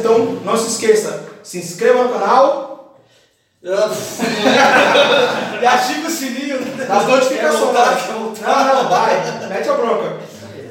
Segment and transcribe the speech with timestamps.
[0.00, 2.96] Então não se esqueça, se inscreva no canal,
[3.62, 3.68] e
[5.66, 7.74] ativa o sininho das notificações.
[8.40, 10.16] Não, não, vai, mete a bronca.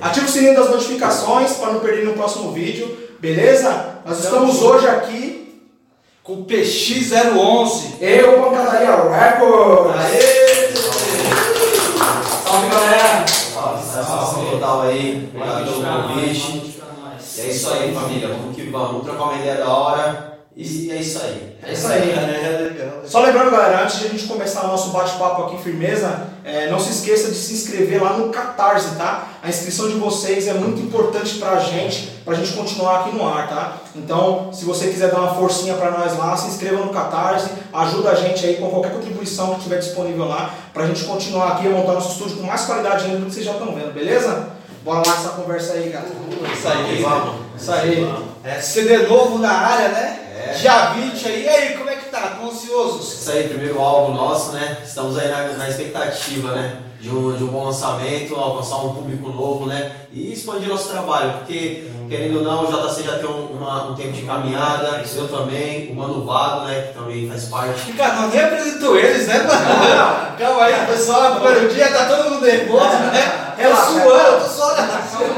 [0.02, 3.98] Ativa o sininho das notificações para não perder no próximo vídeo, beleza?
[4.06, 5.62] Nós estamos hoje aqui,
[6.24, 7.98] Com o PX011.
[8.02, 9.96] eu, Pancadaria Records.
[10.00, 10.70] Aê!
[12.44, 13.26] Salve, galera.
[13.28, 16.79] Satisfação total aí, obrigado pelo convite.
[17.40, 18.28] E é isso aí, família.
[18.28, 19.04] Vamos que vamos.
[19.04, 20.40] Trocar uma ideia da hora.
[20.56, 21.56] E é isso aí.
[21.64, 22.12] É isso aí.
[22.12, 23.02] É, legal.
[23.06, 26.78] Só lembrando, galera, antes de a gente começar o nosso bate-papo aqui, firmeza, é, não
[26.80, 29.28] se esqueça de se inscrever lá no Catarse, tá?
[29.42, 33.48] A inscrição de vocês é muito importante pra gente, pra gente continuar aqui no ar,
[33.48, 33.78] tá?
[33.96, 38.10] Então, se você quiser dar uma forcinha pra nós lá, se inscreva no Catarse, ajuda
[38.10, 41.72] a gente aí com qualquer contribuição que tiver disponível lá, pra gente continuar aqui a
[41.72, 44.59] montar nosso estúdio com mais qualidade ainda do que vocês já estão vendo, beleza?
[44.84, 46.06] Bora lá essa conversa aí, cara.
[46.54, 47.02] Isso aí.
[47.02, 47.36] Vamos.
[47.60, 48.14] Isso aí.
[48.44, 50.20] É, CD novo na área, né?
[50.48, 50.54] É.
[50.54, 51.44] Dia 20 aí.
[51.44, 52.36] E aí, como é que tá?
[52.40, 53.22] Tão ansiosos?
[53.22, 54.78] Isso aí, primeiro álbum nosso, né?
[54.84, 56.89] Estamos aí na, na expectativa, né?
[57.00, 59.90] De um, de um bom lançamento, alcançar um público novo, né?
[60.12, 63.96] E expandir nosso trabalho, porque, querendo ou não, o JC já tem um, uma- um
[63.96, 66.88] tempo de caminhada, eu também, o Mano Vado, né?
[66.90, 67.94] Que também faz parte.
[67.94, 70.36] Cara, não nem apresentou eles, né, mano?
[70.38, 71.36] Calma aí, pessoal.
[71.40, 73.46] Primeiro dia tá todo mundo nervoso, né?
[73.58, 75.34] Eu suando, eu tô suando, suando.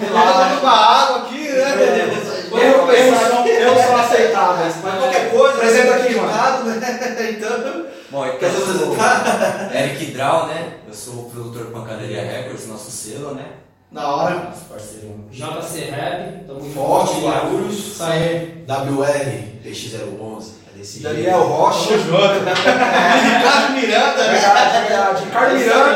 [0.00, 2.10] Tomando uma água aqui, né?
[2.54, 4.74] Erros são, erros são aceitáveis.
[4.82, 5.54] Mas qualquer coisa.
[5.56, 6.28] Apresenta aqui, mano.
[6.64, 7.30] Né?
[7.30, 7.83] Então.
[8.14, 9.74] Bom, então eu sou apresentar?
[9.74, 10.74] Eric Drau, né?
[10.86, 13.44] Eu sou o produtor Pancadaria Records, nosso selo, né?
[13.90, 14.34] Da hora.
[14.36, 15.24] Nosso parceiro.
[15.32, 16.60] JC Rap, tamo.
[16.60, 17.76] Forte, Guarulhos.
[17.76, 18.64] Isso aí.
[18.68, 20.44] WR, PX011.
[20.76, 21.02] É.
[21.02, 21.96] Daniel Rocha.
[21.96, 24.38] Ricardo Miranda, né?
[24.38, 25.24] Verdade, verdade.
[25.24, 25.90] Ricardo Miranda,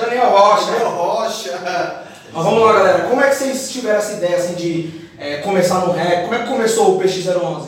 [0.00, 0.66] Daniel Rocha.
[0.70, 1.58] Daniel Rocha.
[2.32, 3.08] Mas vamos lá, galera.
[3.08, 6.22] Como é que vocês tiveram essa ideia assim, de é, começar no rap?
[6.22, 7.66] Como é que começou o PX011?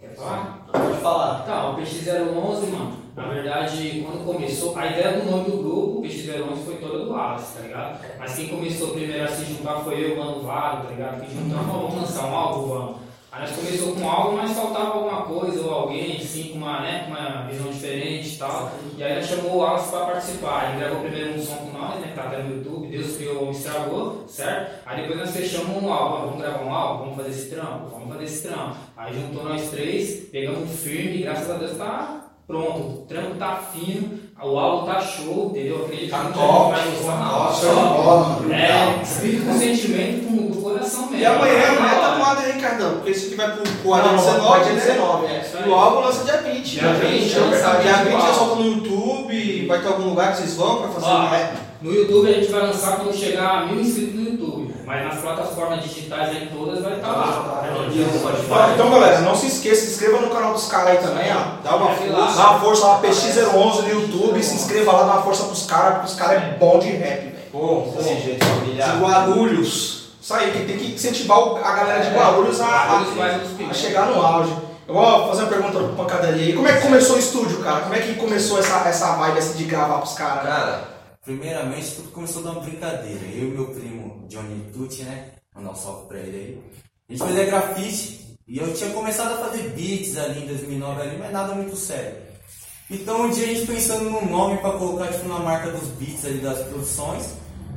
[0.00, 0.63] Quer falar?
[0.74, 1.44] Pode falar.
[1.44, 6.02] Tá, o PX011, mano, na verdade, quando começou, a ideia do nome do grupo, o
[6.02, 8.00] PX011, foi toda do Wallace, tá ligado?
[8.18, 11.24] Mas quem começou primeiro a se juntar foi eu, Mano Vado, tá ligado?
[11.24, 13.03] Que juntamos, vamos lançar um álbum, vamos.
[13.34, 17.02] Aí nós começou com algo, mas faltava alguma coisa ou alguém, assim, com uma, né,
[17.04, 18.70] com uma visão diferente e tal.
[18.96, 20.70] E aí nós chamou o Wallace pra participar.
[20.70, 23.50] Ele gravou primeiro um som com nós, né, que tá até no YouTube, Deus criou,
[23.50, 24.82] estragou, certo?
[24.86, 28.08] Aí depois nós fechamos um álbum, vamos gravar um álbum, vamos fazer esse trampo, vamos
[28.08, 28.76] fazer esse trampo.
[28.96, 32.78] Aí juntou nós três, pegamos firme e graças a Deus tá pronto.
[32.78, 35.78] O trampo tá fino, o álbum tá show, entendeu?
[35.78, 37.52] Eu Acredito Tá que top, vai gostar na tá hora.
[37.54, 38.52] top, de bola, mano.
[38.54, 41.16] É, escrito com sentimento com, do coração mesmo.
[41.18, 42.18] E amanhã, Na amanhã tá hora.
[42.18, 42.94] no ar, né, Ricardão?
[42.94, 43.62] Porque isso aqui vai pro,
[44.06, 44.80] não, 19, vai dia né?
[44.80, 45.62] 19, é.
[45.64, 46.64] E o álbum lança dia 20.
[46.64, 47.82] Dia 20, é lança verdade.
[47.82, 48.26] Dia 20 igual.
[48.26, 51.56] já solta no YouTube, vai ter algum lugar que vocês vão pra fazer Ó, né?
[51.82, 54.43] No YouTube a gente vai lançar quando chegar a mil inscritos no YouTube.
[54.86, 57.64] Mas nas plataformas digitais aí todas vai estar lá.
[57.90, 61.62] Então, então, galera, não se esqueça, se inscreva no canal dos caras aí também, ó.
[61.62, 62.36] Dá uma Segue força.
[62.36, 65.92] Dá uma força lá, PX011 no YouTube, se inscreva lá, dá uma força pros caras,
[65.94, 67.34] porque os caras é bom de rap, velho.
[67.52, 67.60] Bom,
[67.92, 67.94] bom.
[67.96, 68.44] Desse jeito.
[68.44, 70.04] De Guarulhos.
[70.20, 73.04] Isso aí, que tem que incentivar a galera de Guarulhos a, a-
[73.70, 74.52] a chegar no auge.
[74.86, 76.52] Eu vou fazer uma pergunta pro Pancadaria aí.
[76.52, 77.80] Como é que começou o estúdio, cara?
[77.80, 80.42] Como é que começou essa, essa vibe assim, de gravar pros caras?
[80.42, 80.84] Cara,
[81.24, 83.20] primeiramente tudo começou de uma brincadeira.
[83.34, 85.32] Eu e meu primo Johnny Tucci, né?
[85.54, 86.62] Mandar um salve pra ele aí.
[87.08, 91.18] A gente fazia grafite e eu tinha começado a fazer beats ali em 2009 ali,
[91.18, 92.16] mas nada muito sério.
[92.90, 96.24] Então um dia a gente pensando num nome pra colocar tipo na marca dos beats
[96.24, 97.26] ali das produções,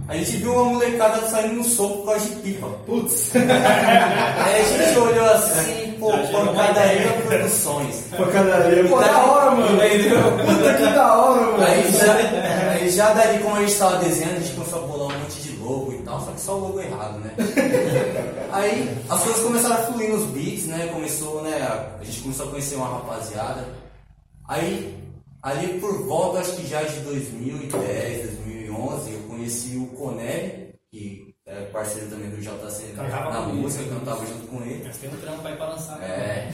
[0.08, 2.68] a gente viu uma molecada saindo no soco por causa de pipa.
[2.86, 3.32] Putz!
[3.36, 8.04] Aí a gente olhou assim, pô, pancadaria produções.
[8.16, 9.76] Pancadaria, pô, da hora, mano.
[9.76, 10.20] Entendeu?
[10.46, 11.64] Puta que da hora, mano.
[11.64, 15.08] Aí já, aí já dali, como a gente tava desenhando, a gente começou a bolar
[15.08, 17.36] um monte de logo e tal, só o logo errado, né?
[18.54, 20.88] Aí as coisas começaram a fluir nos beats, né?
[20.94, 21.58] Começou, né?
[22.00, 23.68] A gente começou a conhecer uma rapaziada.
[24.48, 24.98] Aí,
[25.44, 31.64] ali por volta, acho que já de 2010, 2011, eu conheci o Conelli, que é
[31.66, 34.82] parceiro também do JC Cantava na música, eu cantava junto com ele.
[34.86, 36.02] Mas tem um trampo aí pra lançar.
[36.02, 36.50] É.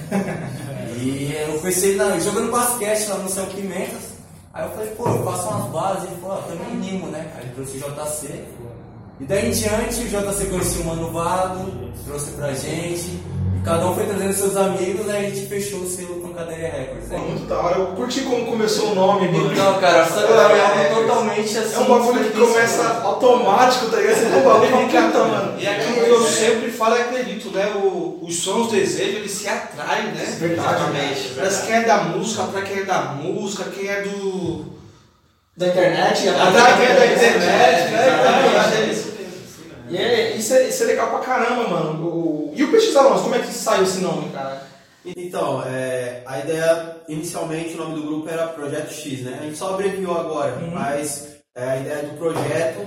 [0.99, 4.11] E eu conheci ele na- jogando basquete lá no Céu Pimentas.
[4.53, 6.09] Aí eu falei, pô, eu faço umas bases.
[6.11, 7.31] Ele falou, ah, também animo, né?
[7.35, 8.43] Aí ele trouxe o JC.
[9.19, 11.71] E daí em diante, o JC conheceu o Mano Vado,
[12.05, 13.11] trouxe pra gente.
[13.55, 17.09] E cada um foi trazendo seus amigos, aí a gente fechou o selo Pancadaria Records.
[17.09, 17.25] Pô, né?
[17.27, 17.77] muito da hora.
[17.77, 19.53] Eu curti como começou o nome, mano.
[19.53, 21.75] Então, cara, a história é algo totalmente assim.
[21.75, 24.15] É um bagulho que começa automático, tá ligado?
[24.15, 25.59] Você tem um bagulho pra puta, mano.
[25.59, 27.71] E é aquilo que eu sempre falo e acredito, né?
[27.75, 30.37] O, os sons, desejos, eles se atraem, né?
[30.39, 30.91] Verdade,
[31.35, 34.82] Parece quem é da música, pra quem é da música, quem é do.
[35.55, 36.29] Da internet.
[36.29, 37.39] A draguinha da internet,
[37.91, 38.09] né?
[38.53, 38.75] Exatamente.
[38.77, 39.33] É isso mesmo.
[39.89, 42.05] E é, isso, é, isso é legal pra caramba, mano.
[42.07, 44.61] O- e o PX Alonso, como é que saiu esse nome, cara?
[45.05, 49.37] Então, é, a ideia, inicialmente, o nome do grupo era Projeto X, né?
[49.41, 52.79] A gente só abreviou agora, mas é, a ideia do projeto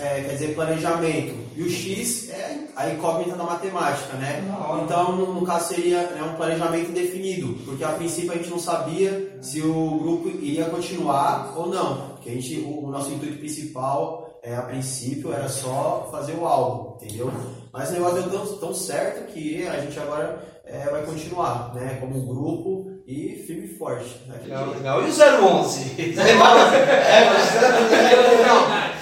[0.00, 1.34] é, quer dizer planejamento.
[1.56, 4.42] E o X é a incógnita da matemática, né?
[4.84, 8.58] Então, no, no caso, seria né, um planejamento indefinido, porque a princípio a gente não
[8.58, 12.09] sabia se o grupo iria continuar ou não.
[12.20, 16.46] Porque a gente, o, o nosso intuito principal, é, a princípio, era só fazer o
[16.46, 17.32] álbum, entendeu?
[17.72, 21.96] Mas o negócio deu tão, tão certo que a gente agora é, vai continuar, né?
[21.98, 24.20] Como um grupo e firme e forte.
[24.26, 24.34] Né?
[24.42, 25.02] Legal, legal.
[25.02, 25.94] E o 011?
[25.98, 27.54] É, mas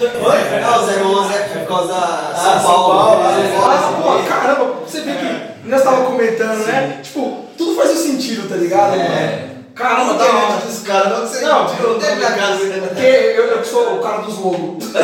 [0.01, 0.61] Oi?
[0.61, 3.01] Não, o 011 é por causa da Ah, São São Paulo.
[3.65, 7.01] Ah, pô, caramba, você vê que nós tava comentando, né?
[7.03, 8.95] Tipo, tudo faz sentido, tá ligado?
[8.95, 9.48] É.
[9.79, 10.55] Caramba, da hora.
[10.55, 12.59] mente dos caras, não que você Não, não tem minha casa.
[12.89, 14.85] Porque eu, eu que sou o cara dos logos.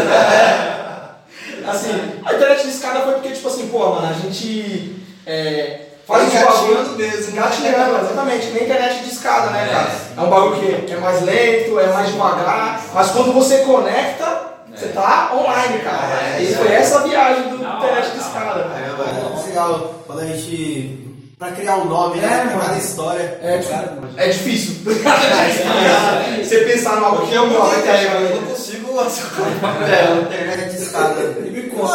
[1.66, 6.24] assim, a internet de escada foi porque, tipo assim, pô, mano, a gente é, faz
[6.24, 6.72] um bagulho.
[6.72, 7.20] engatinhando mesmo.
[7.20, 7.32] né?
[7.32, 9.90] Engatinhando, exatamente, nem internet de escada, né, cara?
[10.16, 14.88] É um bagulho que é mais lento, é mais devagar, mas quando você conecta, você
[14.88, 16.36] tá online, cara.
[16.36, 16.74] É, e isso foi é.
[16.74, 18.60] essa a viagem do internet de da escada.
[18.60, 21.03] É legal quando a gente.
[21.38, 22.58] Pra criar um nome, É, né?
[22.60, 23.38] Cada história.
[23.42, 23.74] É, tipo,
[24.16, 24.74] é difícil.
[24.84, 31.44] você pensar no algo que eu não eu não consigo É, internet de escada.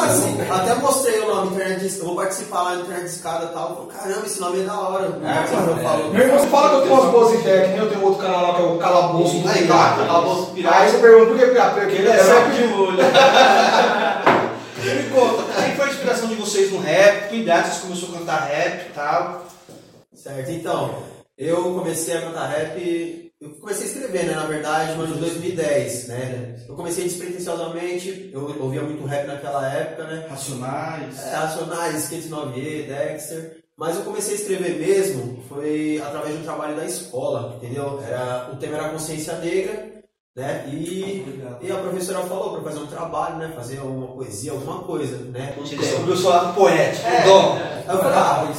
[0.05, 2.03] Assim, até mostrei o nome internet de escada.
[2.03, 3.69] Eu vou participar lá no internet de escada e tal.
[3.69, 5.05] Eu falei, Caramba, esse nome é da hora.
[5.05, 6.09] É, eu falo.
[6.13, 8.21] Meu irmão, você fala que eu tenho umas boas ideias, que nem eu tenho outro
[8.21, 10.05] canal lá que é o Calabouço do Aí, Pirata.
[10.05, 10.77] Calabouço Pirata.
[10.77, 11.79] Aí você pergunta por que pirata?
[11.79, 12.97] Porque ele é É sempre de de olho.
[14.95, 17.29] Me conta, quem foi a inspiração de vocês no rap?
[17.29, 19.47] Que idade vocês começaram a cantar rap e tal?
[20.13, 21.03] Certo, então,
[21.37, 25.19] eu comecei a cantar rap, eu comecei a escrever, né, na verdade, no ano de
[25.21, 26.55] 2010, né?
[26.67, 30.27] Eu comecei despretensiosamente, eu ouvia muito rap naquela época, né?
[30.29, 31.19] Racionais.
[31.25, 33.59] É, Racionais, Skate 9E, Dexter.
[33.77, 38.01] Mas eu comecei a escrever mesmo, foi através de um trabalho da escola, entendeu?
[38.05, 39.98] Era, o tema era consciência negra,
[40.39, 40.69] né?
[40.71, 41.25] E,
[41.61, 43.51] e a professora falou para fazer um trabalho, né?
[43.53, 45.53] Fazer uma poesia, alguma coisa, né?
[45.61, 47.23] Descobriu o seu lado poético, É.
[47.25, 47.53] dom.
[47.53, 48.53] Aí eu falei, ah,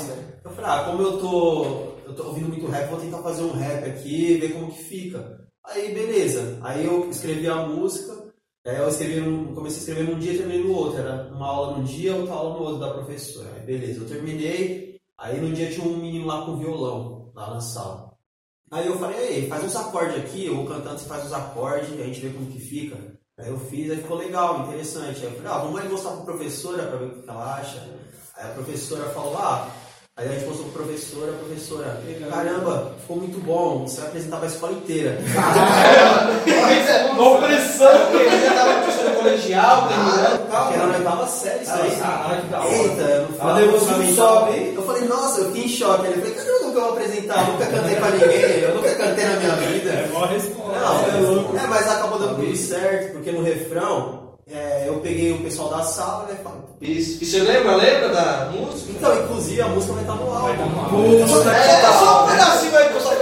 [0.44, 1.64] eu falei, ah, como eu tô,
[2.06, 5.40] eu tô ouvindo muito rap, vou tentar fazer um rap aqui, ver como que fica.
[5.64, 6.58] Aí, beleza.
[6.62, 8.12] Aí eu escrevi a música,
[8.66, 11.00] aí eu escrevi num, comecei a escrever num dia e terminei no outro.
[11.00, 13.48] Era uma aula num dia, outra aula no outro da professora.
[13.56, 17.60] Aí, beleza, eu terminei, aí no dia tinha um menino lá com violão, lá na
[17.60, 18.09] sala.
[18.72, 22.04] Aí eu falei, ei, faz uns acordes aqui, eu cantando, você faz os acordes, a
[22.04, 22.96] gente vê como que fica.
[23.36, 25.18] Aí eu fiz, aí ficou legal, interessante.
[25.18, 27.82] Aí eu falei, ah, vamos ali mostrar pra professora pra ver o que ela acha.
[28.36, 29.66] Aí a professora falou, ah,
[30.16, 34.36] aí a gente mostrou pra professora, a professora, caramba, ficou muito bom, você vai apresentar
[34.36, 35.18] pra escola inteira.
[37.10, 40.48] Uma opressão, porque ele já tava professor colegial, terminando.
[40.48, 41.96] Porque era na oitava série isso aí.
[41.96, 42.72] Caralho, que da hora.
[42.72, 43.68] Eita, eu não falei?
[44.76, 46.06] Eu falei, nossa, eu fiquei em choque.
[46.06, 49.36] Ele falou, caramba, nunca vou apresentar, eu nunca cantei pra ninguém, eu nunca cantei na
[49.36, 49.90] minha vida.
[49.90, 50.78] É mó resposta.
[51.20, 55.68] Não, é, mas acabou dando tudo certo, porque no refrão, é, eu peguei o pessoal
[55.68, 57.22] da sala, né, falei, Isso.
[57.22, 58.92] E você lembra, lembra da música?
[58.92, 61.26] então, inclusive, a música vai estar no álbum.
[61.28, 63.14] Puta, é, é só um pedacinho aí, pessoal,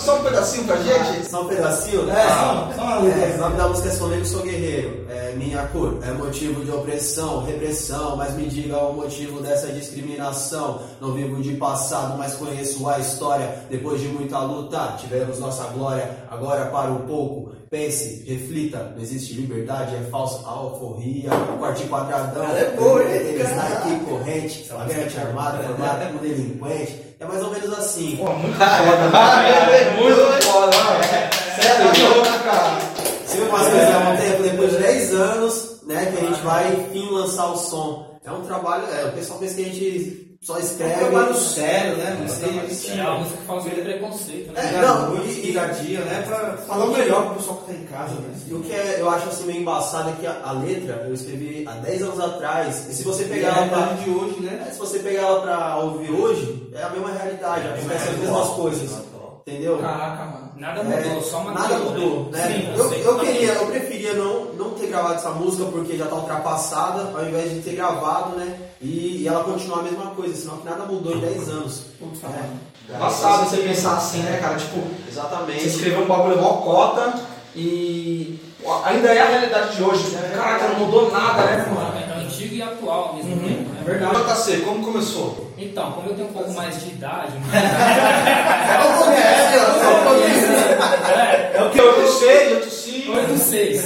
[0.00, 1.30] só, só um pedacinho pra gente?
[1.30, 2.14] Só um pedacinho, né?
[2.20, 5.06] É, só uma É, o nome da música é Negro, Sou Guerreiro.
[5.08, 10.80] É, minha cor é motivo de opressão, repressão, mas me diga o motivo dessa discriminação.
[11.00, 13.64] Não vivo de passado, mas conheço a história.
[13.70, 16.10] Depois de muita luta, tivemos nossa glória.
[16.30, 18.92] Agora para um pouco, pense, reflita.
[18.94, 21.30] Não existe liberdade, é falsa alforria.
[21.58, 23.78] Corte quadradão, Ela é boa, hein, eles cara?
[23.78, 27.00] aqui corrente, flagrante armado, formado como delinquente.
[27.20, 28.16] É mais ou menos assim.
[28.16, 29.96] Pô, muito foda, né?
[30.00, 31.30] Muito foda, né?
[31.60, 32.80] Sério, louco, cara.
[33.26, 36.40] Se eu faço coisas há um tempo, depois de 10 anos, né, que a gente
[36.40, 38.18] vai, enfim, lançar o som.
[38.24, 40.94] É um trabalho, é, o pessoal pensa que a gente só É escreve.
[40.94, 42.16] um trabalho sério, né?
[42.18, 42.98] Não sei.
[42.98, 44.74] É a música que fala sobre preconceito, né?
[44.74, 46.22] É, não, muito e- dia a dia, né?
[46.26, 48.34] Pra falar o melhor pro pessoal que tá em casa, né?
[48.48, 51.12] E o que é, eu acho assim meio embaçado é que a, a letra eu
[51.12, 54.64] escrevi há 10 anos atrás, e se você pegar ela pra, de hoje, né?
[54.66, 58.48] é, se você pegar ela pra ouvir hoje, é a mesma realidade, acontece as mesmas
[58.48, 58.90] coisas.
[59.46, 59.78] Entendeu?
[59.78, 60.50] Caraca, mano.
[60.56, 62.46] Nada É, mudou, só uma nada mudou, né?
[62.46, 63.32] Sim, eu, eu também.
[63.32, 67.50] queria, eu preferia não, não ter gravado essa música porque já tá ultrapassada, ao invés
[67.50, 68.58] de ter gravado, né?
[68.80, 71.82] E, e ela continuar a mesma coisa, senão que nada mudou em 10 anos.
[71.98, 72.98] Puta, É.
[72.98, 74.56] Passado você pensar assim, né, cara?
[74.56, 75.66] Tipo, você Exatamente.
[75.66, 77.14] escreveu um bagulho mó cota
[77.54, 78.38] e
[78.84, 80.10] ainda é a realidade de hoje.
[80.34, 81.92] Caraca, não mudou nada, né, mano?
[81.98, 83.59] É antigo e atual ao mesmo tempo.
[83.80, 84.14] É verdade.
[84.34, 85.50] JC, como começou?
[85.58, 90.52] Então, como eu tenho um pouco mais de idade, É o começo, é o começo.
[91.54, 93.02] é, o que eu sei, eu tossi.
[93.02, 93.84] Foi do seis.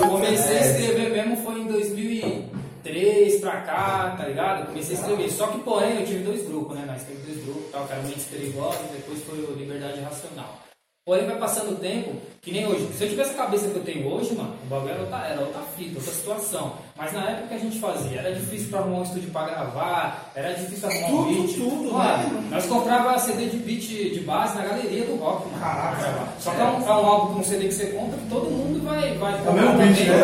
[0.00, 4.66] Eu comecei a escrever mesmo foi em 2003 pra cá, tá ligado?
[4.66, 5.30] Comecei a escrever.
[5.30, 6.84] Só que, porém, eu tive dois grupos, né?
[6.86, 10.58] Nós teve dois grupos, tal, que era Mentes Perigosas e depois foi o Liberdade Racional.
[11.06, 12.88] Porém, vai passando o tempo, que nem hoje.
[12.96, 15.40] Se eu tivesse a cabeça que eu tenho hoje, mano, o bagulho era outra, era
[15.42, 16.72] outra fita, outra situação.
[16.96, 20.32] Mas na época que a gente fazia, era difícil pra arrumar um estúdio pra gravar,
[20.34, 21.56] era difícil arrumar um beat.
[21.58, 22.48] tudo, Mano, né?
[22.50, 23.82] Nós comprava CD de beat
[24.14, 25.60] de base na galeria do rock, mano.
[25.60, 26.28] Caraca.
[26.40, 28.82] Só que é um, é um álbum, um CD que você compra que todo mundo
[28.82, 30.14] vai, vai É o mesmo beat, né?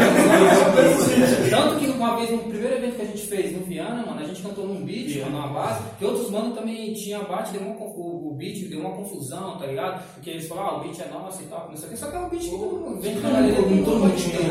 [1.50, 4.24] Tanto que uma vez, no primeiro evento que a gente fez no Viana, mano, a
[4.24, 7.74] gente cantou num beat, mano, numa base, que outros mano também tinha bate, deu uma,
[7.76, 10.02] o, o beat deu uma confusão, tá ligado?
[10.14, 12.10] Porque eles falaram, ah, o beat é nosso e tal, não sei o que, só
[12.10, 13.16] que é um beat que todo mundo vem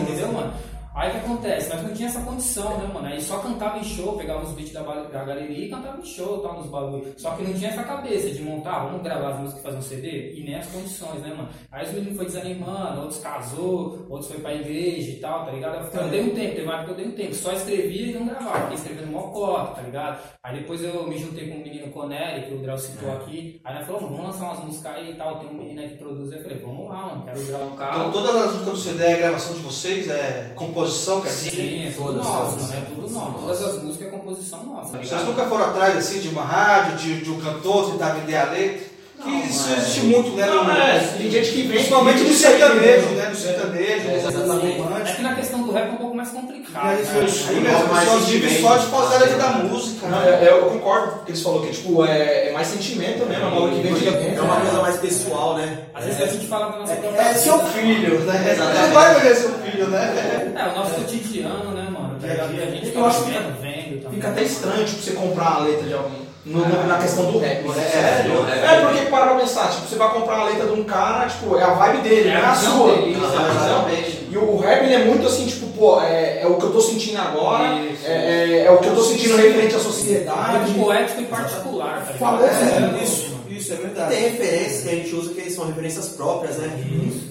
[0.03, 0.53] entendeu, mano?
[0.99, 1.73] Aí o que acontece?
[1.73, 3.07] Nós não tinha essa condição, né, mano?
[3.07, 6.39] Aí só cantava em show, pegava os beats da, da galeria e cantava em show,
[6.39, 7.13] tal, nos bagulho.
[7.15, 9.81] Só que não tinha essa cabeça de montar, vamos gravar as músicas e fazer um
[9.81, 11.47] CD, e nem as condições, né, mano?
[11.71, 15.89] Aí os meninos foi desanimando, outros casou, outros foi pra igreja e tal, tá ligado?
[15.95, 18.07] Eu, eu dei um tempo, teve uma época que eu dei um tempo, só escrevia
[18.07, 20.19] e não gravava, fiquei escrevendo mó cota, tá ligado?
[20.43, 23.73] Aí depois eu me juntei com o menino Conelli, que o Drell citou aqui, aí
[23.73, 26.29] nós falamos, vamos lançar umas músicas aí e tal, tem um menino aí que produz,
[26.33, 27.99] eu falei, vamos lá, mano, quero gravar um carro.
[27.99, 30.88] Então todas as músicas do CD é gravação de vocês, é composição,
[31.21, 31.51] quer dizer?
[31.51, 32.25] Sim, é Todas,
[32.73, 33.33] é tudo nosso.
[33.39, 34.91] Todas as músicas é composição nossa.
[34.91, 35.25] Vocês ligado?
[35.27, 38.89] nunca foram atrás assim de uma rádio, de, de um cantor, tentar vender a letra?
[39.21, 40.45] Que isso existe muito, né?
[40.45, 43.27] Não, no- é, tem gente que vem Principalmente no sertanejo, né?
[43.29, 44.81] No sertanejo, É, exatamente.
[45.09, 46.85] É que na questão do rap é um pouco mais complicado.
[46.85, 47.25] Aí, né?
[47.25, 50.19] isso aí mesmo, mais as pessoas vivem só de fazer a letra da música, Não,
[50.19, 50.29] né?
[50.41, 53.25] é- é, eu concordo com o que eles falaram, que tipo, é, é mais sentimento
[53.25, 54.07] mesmo, é uma coisa que vem de
[54.37, 55.77] É uma coisa mais pessoal, né?
[55.93, 58.51] Às vezes a gente fala da nossa própria É seu filho, né?
[58.51, 58.81] Exatamente.
[58.87, 60.53] Não vai vender seu filho, né?
[60.55, 62.17] É, o nosso cotidiano, né, mano?
[62.19, 62.27] Tá?
[62.27, 64.03] E a gente Eu tá acho que também.
[64.11, 66.29] Fica até estranho, tipo, você comprar a letra de alguém.
[66.45, 67.63] No- na questão do rap.
[67.67, 67.73] né?
[67.91, 68.45] Sério?
[68.49, 71.55] É, porque para pra pensar, tipo, você vai comprar a letra de um cara, tipo,
[71.57, 72.91] é a vibe dele, É não é a a sua.
[72.95, 73.51] dele, É a visão.
[73.65, 74.27] exatamente.
[74.31, 76.81] E o rap ele é muito assim, tipo, pô, é, é o que eu tô
[76.81, 78.05] sentindo agora, Isso.
[78.05, 80.65] é, é- é o que eu tô sentindo referente à sociedade.
[80.71, 82.13] muito poético e particular, tá?
[82.13, 82.99] Falou, É, né?
[83.03, 84.13] Isso, isso é verdade.
[84.15, 86.69] Tem referências que a gente usa que são referências próprias, né?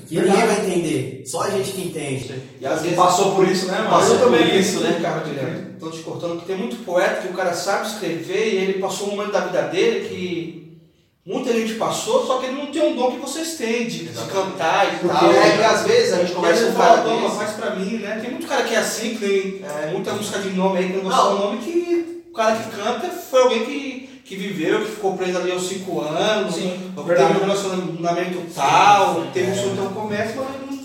[0.08, 2.34] Que ninguém vai entender, só a gente que entende.
[2.60, 3.90] E às vezes Passou por isso, né, mano?
[3.90, 4.98] Passou também por isso, né?
[5.02, 5.68] cara, direto.
[5.78, 9.08] Tô te cortando, porque tem muito poeta que o cara sabe escrever e ele passou
[9.08, 10.67] um momento da vida dele que
[11.28, 14.24] muita gente passou, só que ele não tem um dom que vocês têm de, de
[14.32, 15.30] cantar e Porque tal.
[15.30, 17.28] é que às vezes a gente E conversa aí com ele um cara fala, "Toma,
[17.28, 17.36] desse.
[17.36, 18.18] faz pra mim, né?
[18.22, 20.92] Tem muito cara que é assim, que tem é, muita música de nome aí que
[20.94, 21.16] não vou Não.
[21.18, 25.16] falar o nome, que o cara que canta foi alguém que, que viveu, que ficou
[25.18, 29.56] preso ali aos 5 anos, Sim, teve um relacionamento tal, sim, teve um é.
[29.56, 30.78] sonho tão comércio, mas não.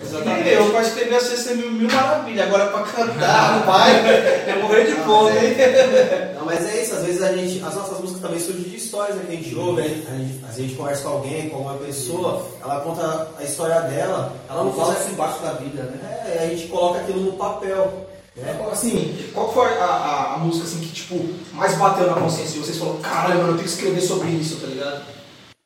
[0.00, 0.48] Exatamente.
[0.48, 2.44] E eu, pra escrever assim, ser mil, mil maravilha.
[2.44, 5.56] Agora pra cantar, vai, é morrer de fome, hein?
[6.38, 9.24] Não, mas é isso, às vezes a gente, as nossas também surgem de histórias né,
[9.26, 11.74] que a gente ouve, a gente, a gente- a gente conversa com alguém, com alguma
[11.78, 15.12] pessoa, ela conta a história dela, ela não Fala consegue.
[15.12, 16.22] embaixo da vida, né?
[16.36, 18.06] É, a gente coloca aquilo no papel.
[18.36, 18.68] Né?
[18.70, 21.16] Assim, qual foi a, a, a música assim que, tipo,
[21.54, 22.78] mais bateu na consciência de vocês?
[22.78, 25.02] Falou, caralho, mano, eu tenho que escrever sobre isso, tá ligado?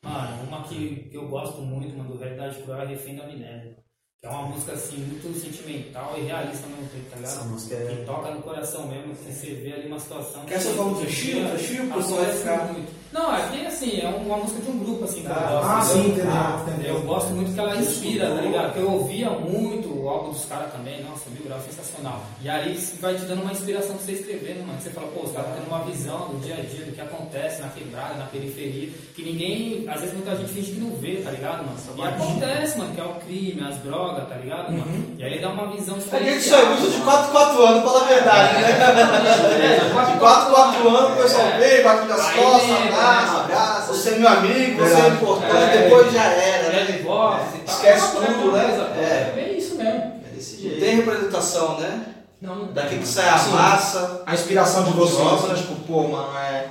[0.03, 3.75] Mano, uma que, que eu gosto muito, mano, do Realidade Cruel é Refém da Amnésia.
[4.23, 7.33] Que é uma música, assim, muito sentimental e realista ao mesmo tempo, tá ligado?
[7.33, 10.45] Essa música é- Que toca no coração mesmo, assim, você vê ali uma situação...
[10.45, 13.02] Quer só falar um trechinho, um trechinho, pro pessoal vai ficar- muito.
[13.13, 15.69] Não, é que, assim, é uma música de um grupo, assim, que eu Ah, gosto.
[15.69, 16.31] ah, sim, entendeu?
[16.33, 16.95] Ah, entendeu.
[16.95, 18.65] Eu gosto muito que ela inspira, tá ligado?
[18.65, 22.21] Porque eu ouvia muito o álbum dos caras também, nossa, mil grau, sensacional.
[22.41, 24.79] E aí isso vai te dando uma inspiração pra você escrever, mano?
[24.81, 27.61] Você fala, pô, os caras tendo uma visão do dia a dia, do que acontece
[27.61, 31.29] na quebrada, na periferia, que ninguém, às vezes muita gente finge que não vê, tá
[31.29, 31.77] ligado, mano?
[31.95, 35.15] E acontece, mano, que é o crime, as drogas, tá ligado, mano?
[35.19, 36.31] E aí dá uma visão A diferente.
[36.41, 39.79] gente só é muito de 4 4 anos, fala a verdade, né?
[39.83, 41.57] De 4 4 anos o pessoal É.
[41.59, 43.93] vem, bate nas Aí costas, abraça, abraça.
[43.93, 45.15] Você é meu amigo, você é Verdade.
[45.15, 45.77] importante, É.
[45.83, 46.83] depois já era, É né?
[46.91, 47.39] de.
[47.65, 48.89] Esquece É uma tudo, né?
[48.97, 49.39] É.
[49.39, 49.99] É isso mesmo.
[50.25, 50.79] É desse Não jeito.
[50.79, 52.05] tem representação, né?
[52.41, 53.51] Não, não Daqui que sai a Sim.
[53.51, 54.21] massa.
[54.25, 55.55] A inspiração de vocês, né?
[55.55, 56.65] Tipo, pô, mano, é.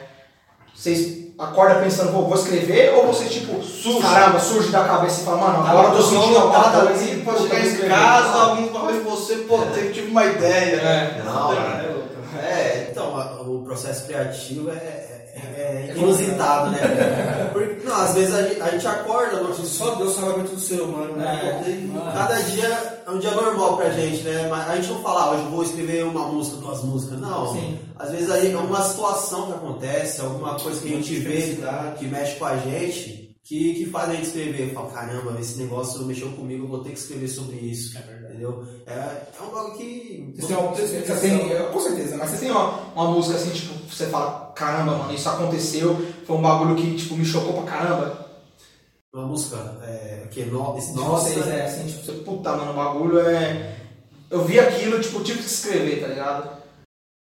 [0.75, 4.01] Vocês acordam pensando, pô, vou escrever, ou vocês, tipo, Surge.
[4.03, 7.03] caramba, surge da cabeça e fala, mano, Agora eu tô sentindo alguma nada coisa.
[7.05, 10.25] ali, e, pode chegar tô em casa, alguém fala com você, pô, teve- tive uma
[10.25, 11.17] ideia, né?
[11.19, 11.23] É.
[11.25, 11.93] Não, É.
[12.45, 16.79] É, então, a- o processo criativo é, é- é inusitado, né?
[17.53, 20.61] Porque, não, às vezes a gente, a gente acorda, mano, Só Deus sabe mente do
[20.61, 21.63] ser humano, né?
[21.67, 22.13] É.
[22.17, 24.47] cada dia é um dia normal pra gente, né?
[24.49, 27.53] Mas a gente não fala, ah, hoje vou escrever uma música, duas músicas, não.
[27.53, 27.79] Sim.
[27.99, 31.59] Às vezes aí é uma situação que acontece, alguma coisa que a gente vê
[31.99, 34.73] que mexe com a gente, que, que faz a gente escrever.
[34.73, 37.97] Fala, caramba, esse negócio mexeu comigo, eu vou ter que escrever sobre isso.
[37.99, 38.22] É verdade.
[38.33, 38.67] Entendeu?
[38.87, 40.33] É, é um bagulho que.
[40.35, 43.51] Vocês têm uma- vocês- vocês têm- com certeza, mas vocês têm uma, uma música assim,
[43.51, 45.95] tipo, você fala, caramba, mano, isso aconteceu,
[46.27, 48.23] foi um bagulho que, tipo, me chocou pra caramba.
[49.15, 51.67] uma música é, que no, De nossa, vocês, né?
[51.67, 53.77] Assim, tipo, você, puta, mano, o bagulho é.
[54.31, 56.63] Eu vi aquilo, tipo, tive que escrever, tá ligado?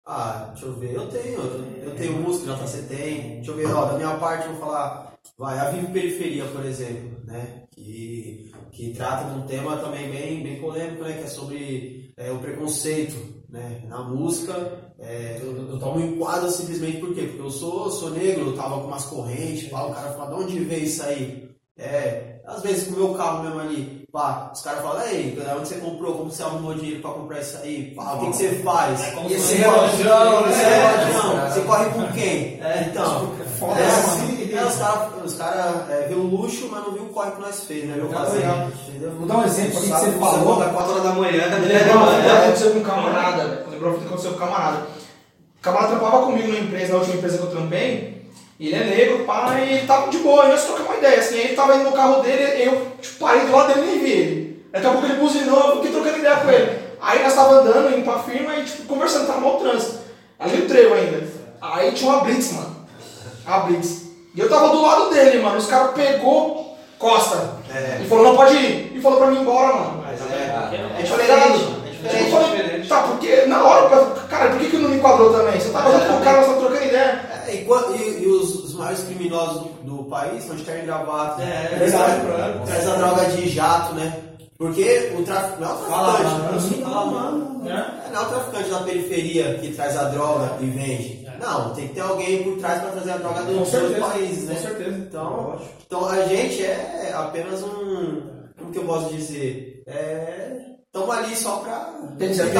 [0.06, 1.38] Ah, deixa eu ver, eu tenho,
[1.84, 3.36] eu tenho música, JC tem.
[3.36, 6.64] Deixa eu ver, ó, da minha parte eu vou falar, vai, a Vive Periferia, por
[6.64, 7.64] exemplo, né?
[7.74, 11.12] Que, que trata de um tema também bem, bem polêmico, né?
[11.12, 13.82] Que é sobre é, o preconceito, né?
[13.86, 17.22] Na música, é, eu, eu tomo em quadro simplesmente por quê?
[17.22, 20.58] Porque eu sou, sou negro, eu tava com umas correntes, o cara fala, de onde
[20.60, 21.50] veio isso aí?
[21.78, 25.68] É, às vezes com o meu carro mesmo ali, pá, os caras falam, ei, onde
[25.68, 27.94] você comprou, como você arrumou dinheiro pra comprar isso aí?
[27.94, 29.00] Pá, o que, que você faz?
[29.02, 32.62] É E esse relógio, esse é, relógio, é, você corre com quem?
[32.62, 34.31] É, então, foda, é, assim.
[34.56, 37.64] É, os caras cara, é, vê o luxo, mas não viu o corre que nós
[37.64, 37.96] fez, né?
[38.88, 39.10] Entendeu?
[39.12, 40.58] Vou dar um exemplo aqui que você falou.
[40.58, 43.66] da 4 horas da manhã, lembrou uma fita que aconteceu com um camarada.
[43.70, 44.86] Lembrou que aconteceu com um camarada.
[45.58, 48.12] O camarada trampava comigo na empresa, na última empresa que eu trampei.
[48.58, 51.36] E ele é negro, pá, e ele tava de boa, nós trocamos uma ideia, assim,
[51.36, 54.10] ele tava indo no carro dele, eu tipo, parei do lado dele e nem vi
[54.10, 54.66] ele.
[54.70, 56.78] Daqui a pouco ele buzinou, eu fiquei trocando ideia com ele.
[57.00, 59.98] Aí nós tava andando, indo pra firma e tipo, conversando, tava mal trânsito.
[60.38, 61.26] Ali no trevo ainda.
[61.60, 62.76] Aí tinha uma Blitz, mano.
[63.44, 64.01] A Blitz.
[64.34, 65.58] E eu tava do lado dele, mano.
[65.58, 67.36] Os caras pegou Costa.
[67.74, 68.00] É.
[68.02, 68.92] E falou, não pode ir.
[68.96, 70.04] E falou pra mim ir embora, mano.
[70.06, 71.82] Mas é, É diferente.
[72.04, 73.88] é Tipo, eu falei, tá, porque na hora,
[74.28, 75.60] cara, por que, que não me enquadrou também?
[75.60, 77.20] Você tava junto com o cara, nós tava trocando ideia.
[77.46, 80.86] É, e, e- e os, os maiores criminosos do, do país são de terno e
[80.86, 81.42] gravata.
[81.42, 82.60] É, verdade, trazem- claro.
[82.66, 84.16] Traz a droga de jato, né?
[84.58, 86.42] Porque o tráfico não é o Fala, traficante.
[86.42, 87.64] mano, não, fala, mano.
[87.64, 87.86] né?
[88.08, 91.21] É, não é o traficante da periferia que traz a droga e vende.
[91.42, 94.54] Não, tem que ter alguém por trás para trazer a droga dos outros países, né?
[94.54, 94.96] com certeza.
[94.96, 98.22] Então, então a gente é apenas um.
[98.56, 99.82] Como que eu posso dizer?
[99.88, 100.56] É.
[100.86, 101.94] Estamos ali só pra.
[102.20, 102.54] Já teve,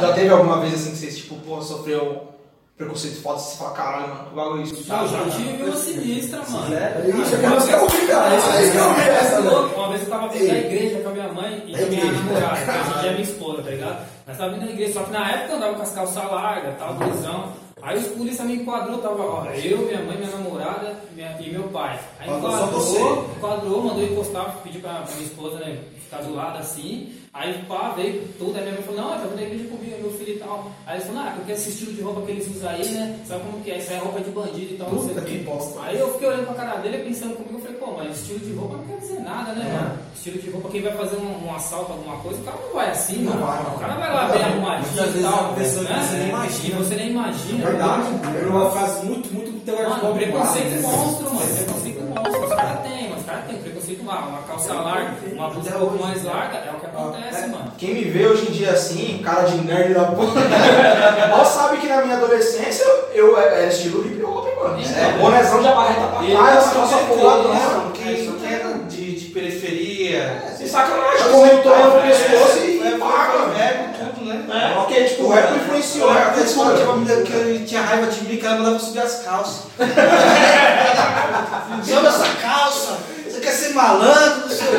[0.00, 2.36] já teve alguma vez assim que vocês, tipo, pô, sofreu
[2.76, 4.84] preconceito foda, você fala, caralho, mano, que bagulho é isso?
[4.84, 7.22] Já, já tive uma sinistra, mano.
[7.22, 8.36] Isso aqui nós queremos ouvir, cara.
[8.36, 9.40] Isso aí que eu essa?
[9.40, 12.56] Uma vez eu tava vindo da igreja com a minha mãe e a minha namorada,
[12.56, 14.06] que hoje em dia é minha esposa, tá ligado?
[14.26, 16.78] Nós tava vindo da igreja, só que na época eu andava com as calças largas,
[16.78, 17.65] tal, blusão.
[17.82, 21.64] Aí os polícia me enquadrou, tava, ó, eu, minha mãe, minha namorada minha- e meu
[21.64, 22.00] pai.
[22.18, 27.12] Aí Enquadrou enquadrou, mandou encostar, pediu pra, pra minha esposa, né, ficar do lado assim.
[27.34, 29.98] Aí pá, veio tudo, aí minha mãe falou, não, tá vindo da igreja comigo, é
[29.98, 30.70] meu filho e tal.
[30.86, 33.20] Aí eles falaram, ah, porque esse estilo de roupa que eles usam aí, né?
[33.28, 33.76] Sabe como que é?
[33.76, 35.80] Isso é roupa de bandido e tal, não sei o que bosta.
[35.82, 38.54] Aí eu fiquei olhando pra cara dele pensando comigo, eu falei, pô, mas estilo de
[38.54, 39.98] roupa não quer dizer nada, né, mano?
[40.16, 42.90] Estilo de roupa, quem vai fazer um, um assalto, alguma coisa, o cara não vai
[42.90, 43.46] assim, Não mano.
[43.46, 43.74] vai, não.
[43.74, 45.64] O cara vai lá bem arrumadinho e tal, é né?
[45.66, 46.66] você nem imagina.
[46.66, 47.68] E você nem imagina.
[47.76, 48.02] Verdade.
[48.10, 48.42] né?
[48.42, 51.40] É uma frase muito, muito Mano, preconceito monstro, mano.
[51.40, 52.44] Preconceito monstro.
[52.44, 54.26] Os caras têm, mas os caras têm preconceito lá.
[54.28, 57.72] Uma calça larga, uma blusa um pouco mais larga, é o que acontece, mano.
[57.76, 60.40] Quem me vê hoje em dia assim, cara de nerd da porra,
[61.30, 64.78] mal sabe que na minha adolescência eu era estilo hip hop, mano.
[64.80, 65.18] É.
[65.18, 67.66] Bonezão de abarreta pra trás, as calças puladas, né?
[67.66, 67.90] mano?
[67.92, 73.52] Quem, quem era de, de periferia, Sem sacanagem, correntora no pescoço e foi paga.
[73.56, 74.44] rap, tudo, né?
[74.56, 76.08] É, ok, tipo, o rap influenciou.
[76.08, 76.22] Eu né?
[76.28, 79.00] até escola tinha uma menina que eu tinha raiva de mim que ela mandava subir
[79.00, 79.62] as calças.
[81.86, 82.96] Sobe essa calça,
[83.28, 84.76] você quer ser malandro, não sei o quê.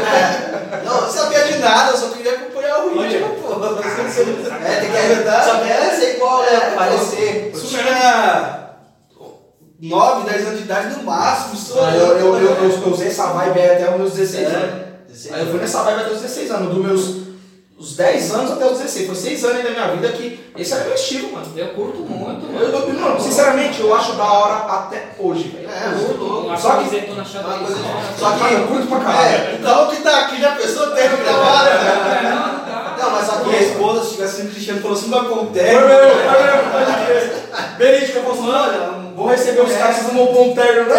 [0.83, 3.53] Não, eu não sabia de nada, eu só queria acompanhar o ritmo, pô.
[4.65, 5.45] É, tem que É verdade.
[5.45, 6.47] Só quer ser igual, né?
[6.53, 7.51] É, Parecer.
[7.53, 8.57] Eu tinha
[9.79, 13.59] 9, 10 anos de idade no máximo, Ah, Eu, eu, eu, eu, usei essa vibe
[13.59, 14.49] aí até os meus 16 É.
[14.55, 14.87] anos.
[15.31, 17.26] Aí eu fui nessa vibe até os 16 anos, dos meus
[17.79, 19.05] os 10 anos até os 16.
[19.07, 21.45] Foi 6 anos aí da minha vida que esse era o meu estilo, mano.
[21.55, 22.87] Eu curto muito, Eu, mano.
[22.87, 25.69] eu, não, sinceramente, eu acho da hora até hoje, velho.
[25.69, 26.47] É, louco.
[26.47, 27.23] Uma Só que- coisa-
[28.17, 29.35] Só que eu curto pra caralho.
[29.35, 31.69] É, então o que tá aqui já pensou ter gravado?
[32.99, 33.63] Não, mas só Minha que.
[33.65, 35.75] esposa, se tivesse sido Cristiano, falou assim, não acontece.
[35.75, 38.07] Foi meu, foi meu.
[38.07, 40.95] Que eu posso falar, vou receber os caras, vocês não vão pôr um terno, não.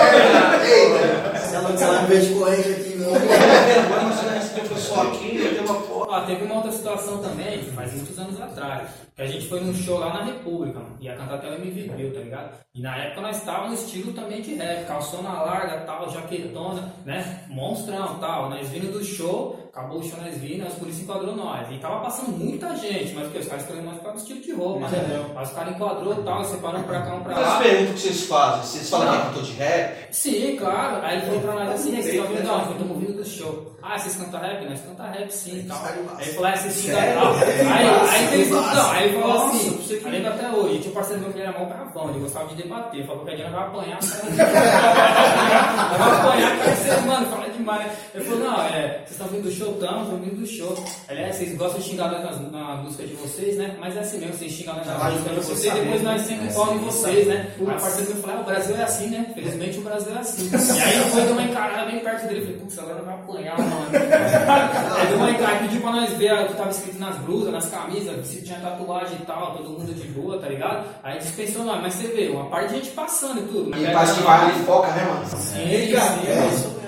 [0.65, 1.39] Eita!
[1.49, 3.13] Se ela me vê de corrente aqui, não.
[3.13, 6.08] Vergonha, você recebeu o pessoal aqui, eu tenho uma foto.
[6.08, 9.75] Ó, teve uma outra situação também, faz muitos anos atrás, que a gente foi num
[9.75, 12.51] show lá na República, mano, ia cantar até o MV Bill, tá ligado?
[12.73, 17.45] E na época nós estávamos no estilo também de rap, calçona larga, tal, jaquetona, né?
[17.49, 18.49] Monstrão, tal.
[18.49, 21.67] Nós vindo do show, acabou o show, nós vindo, as polícia enquadrou nós.
[21.73, 24.53] E tava passando muita gente, mas porque os caras escolheram nós causa do estilo de
[24.53, 25.33] roupa, né?
[25.35, 27.59] Mas os caras enquadrou e tal, separando pra cá, um pra lá.
[27.59, 30.15] perguntas que vocês fazem, vocês falam que é cantor de rap?
[30.15, 31.05] Sim, claro.
[31.05, 33.79] Aí ele falou pra nós assim, vocês estão ouvindo não, eu tô ouvindo do show.
[33.83, 34.65] Ah, vocês cantam rap?
[34.69, 35.85] Nós cantamos rap sim e tal.
[35.85, 37.35] Aí ele falou, ah, vocês xingam tal.
[37.35, 40.95] Aí, aí, ele falou, não, aí ele falou assim, eu lembro até hoje, tinha um
[40.95, 43.07] parceiro meu que ele era mal bravão, ele gostava de debater.
[43.07, 47.93] Falou que a gente vai apanhar, vai apanhar, cara, você, mano, fala de demais, né?
[48.15, 49.73] Ele falou, não, é, vocês estão vindo do show?
[49.73, 50.85] Estamos, estamos vindo do show.
[51.09, 53.77] Aliás, vocês gostam de xingar na, na música de vocês, né?
[53.81, 56.13] Mas é assim mesmo, vocês xingam na Ah, música de você vocês, depois né?
[56.13, 57.39] nós sempre É, colhem sim, vocês, sabe.
[57.39, 57.53] né?
[57.61, 59.27] Aí a parceira me falou, ah, o Brasil é assim, né?
[59.35, 60.49] Felizmente o Brasil é assim.
[60.79, 63.89] E aí depois deu uma encarada bem perto dele, falei, putz, agora vai apanhar, mano.
[64.99, 67.67] aí deu uma encarada, pediu pra nós ver o que tava escrito nas blusas, nas
[67.71, 70.87] camisas, se tinha tatuagem e tal, todo mundo de boa, tá ligado?
[71.03, 73.77] Aí dispensou nós, mas você vê, uma parte de gente passando e tudo.
[73.77, 75.27] E é parece que vai ali foca, né, mano?
[75.27, 76.27] Sim, Cara, sim.
[76.27, 76.79] é isso mesmo.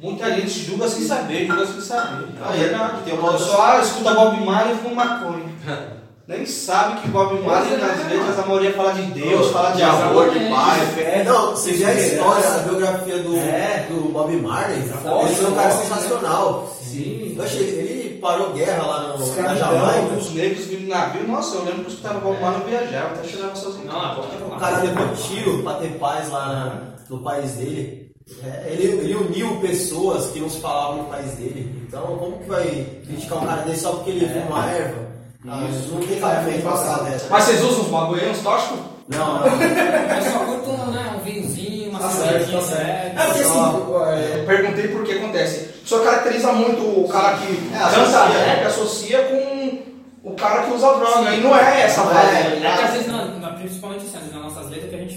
[0.00, 2.26] Muita gente julga sem saber, julga sem saber.
[2.42, 3.02] Ah, é verdade.
[3.04, 5.44] Tem uma só ah, escuta Bob Marley e fuma maconha.
[6.26, 10.30] Nem sabe que Bob Marley nas letras a maioria fala de Deus, fala de amor,
[10.30, 11.20] de paz, de fé.
[11.20, 13.86] É, não, você vê a história, a biografia do, É.
[13.90, 16.74] do Bob Marley, ele foi um cara sensacional.
[16.80, 17.34] Sim.
[17.36, 17.93] Eu achei, ele
[18.24, 20.14] parou guerra lá no, na Jamaica.
[20.16, 23.14] os negros vindo no navio, nossa, eu lembro que eu escutava Bob Marley e viajava,
[23.14, 23.84] até chegava sozinho.
[23.86, 24.44] Não, é é.
[24.46, 28.10] O cara levou tiro pra ter paz lá na- no país dele.
[28.42, 31.84] É, ele, ele uniu pessoas que não se falavam no país dele.
[31.86, 32.64] Então, como que vai
[33.06, 35.04] criticar um cara desse só porque ele fuma uma erva?
[35.46, 37.26] Ah, não tem cabimento passar dessa.
[37.28, 38.78] Mas vocês usam uns bagulho uns tóxicos?
[39.08, 39.46] Não, não.
[39.46, 42.86] Eu só curto né, um vinhozinho, uma Tá certo, cervejinha tá certo.
[42.86, 43.18] leve.
[43.20, 45.73] É porque assim, eu perguntei por que acontece.
[45.84, 48.38] Só caracteriza muito o cara que É, canta associa.
[48.44, 51.30] rap, associa com o cara que usa droga.
[51.30, 52.34] E não é essa vibe.
[52.36, 52.40] é.
[52.40, 52.80] É que ligado?
[52.84, 54.16] às vezes, na, na- principalmente assim,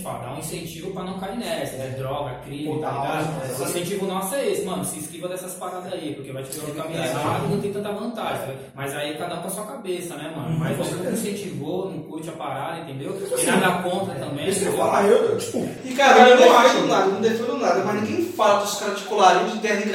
[0.07, 1.95] fala, dá um incentivo pra não cair nessa, né?
[1.97, 3.59] droga, crime, tá ligado?
[3.59, 6.67] O incentivo nosso é esse, mano, se esquiva dessas paradas aí, porque vai te pegar
[6.67, 8.55] no caminho errado não tem tanta vantagem.
[8.73, 10.57] Mas aí cada um com a sua cabeça, né, mano?
[10.57, 13.13] Mas você não incentivou, não curte a parada, entendeu?
[13.35, 14.47] Tem nada contra também.
[14.47, 15.67] Isso que eu falar, eu, tipo.
[15.83, 19.05] E cara, eu não acho nada, não defendo nada, mas ninguém fala dos caras de
[19.05, 19.89] colarinho de terra e.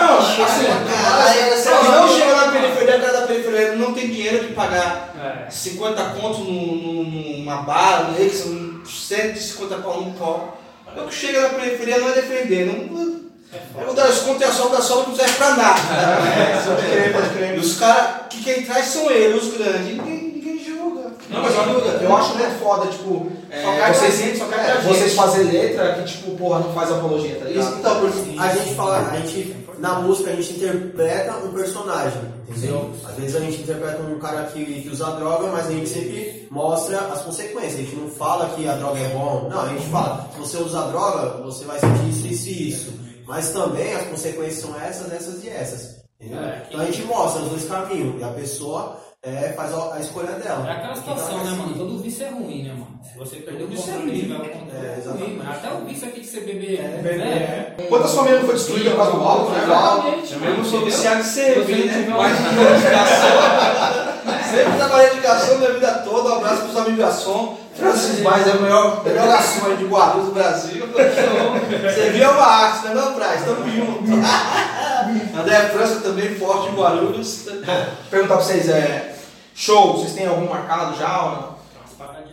[0.00, 0.66] Não, assim,
[1.90, 7.56] não chega na periferia, cara da periferia não tem dinheiro de pagar 50 contos numa
[7.62, 10.56] bala, no Exxon, 150 para um pó.
[10.96, 12.66] É o que chega na periferia não é defender.
[12.66, 13.24] Não,
[13.80, 15.80] é o das contas e a sola da sola não serve para nada.
[16.64, 17.56] Né?
[17.56, 19.86] e os caras que quem traz são eles, os grandes.
[19.86, 21.12] Ninguém, ninguém julga.
[21.28, 21.88] Não, mas não julga.
[21.88, 25.94] Eu, eu acho né foda, tipo, é, só cai vocês, gente, é, vocês fazem letra
[25.94, 27.64] que, tipo, porra, não faz apologia, tá ligado?
[27.64, 32.22] Isso, então, por, a gente fala, a gente na música a gente interpreta um personagem,
[32.48, 32.90] entendeu?
[33.04, 36.48] Às vezes a gente interpreta um cara que, que usa droga, mas a gente sempre
[36.50, 37.74] mostra as consequências.
[37.74, 40.56] A gente não fala que a droga é bom, não, a gente fala, se você
[40.56, 42.92] usar droga, você vai sentir isso, isso e isso.
[43.26, 46.02] Mas também as consequências são essas, essas e essas.
[46.18, 46.40] Entendeu?
[46.40, 50.00] É, Então a gente mostra os dois caminhos e a pessoa é, faz a, a
[50.00, 50.68] escolha dela.
[50.68, 51.74] É aquela situação, Então, né, assim, mano?
[51.74, 52.86] Todo vício é ruim, né, mano?
[53.02, 54.20] Se você perder o Vício é controle, ruim.
[54.20, 55.36] tiver o controle, É, é, ruim, exatamente.
[55.38, 55.50] mano.
[55.50, 57.74] Até o vício aqui de você beber, beber, né?
[57.88, 59.62] Quantas famílias não foi destruída por causa do álcool, né?
[59.64, 62.14] Exatamente, Eu mesmo sou viciado em Se cerveja, você né?
[62.16, 64.14] Mas de educação.
[64.50, 66.28] Sempre trabalhei em educação minha vida toda.
[66.28, 67.58] Um abraço pros amigos garçom.
[67.74, 70.86] Francis Mais é o melhor, melhor garçom aí de Guarulhos do Brasil.
[70.86, 72.94] Você viu uma arte, né?
[72.94, 74.04] Não, Braz, tamo junto.
[75.38, 77.46] André França também, forte em Guarulhos.
[78.10, 79.13] Perguntar pra vocês, é,
[79.54, 81.54] show, vocês têm algum marcado já ou não?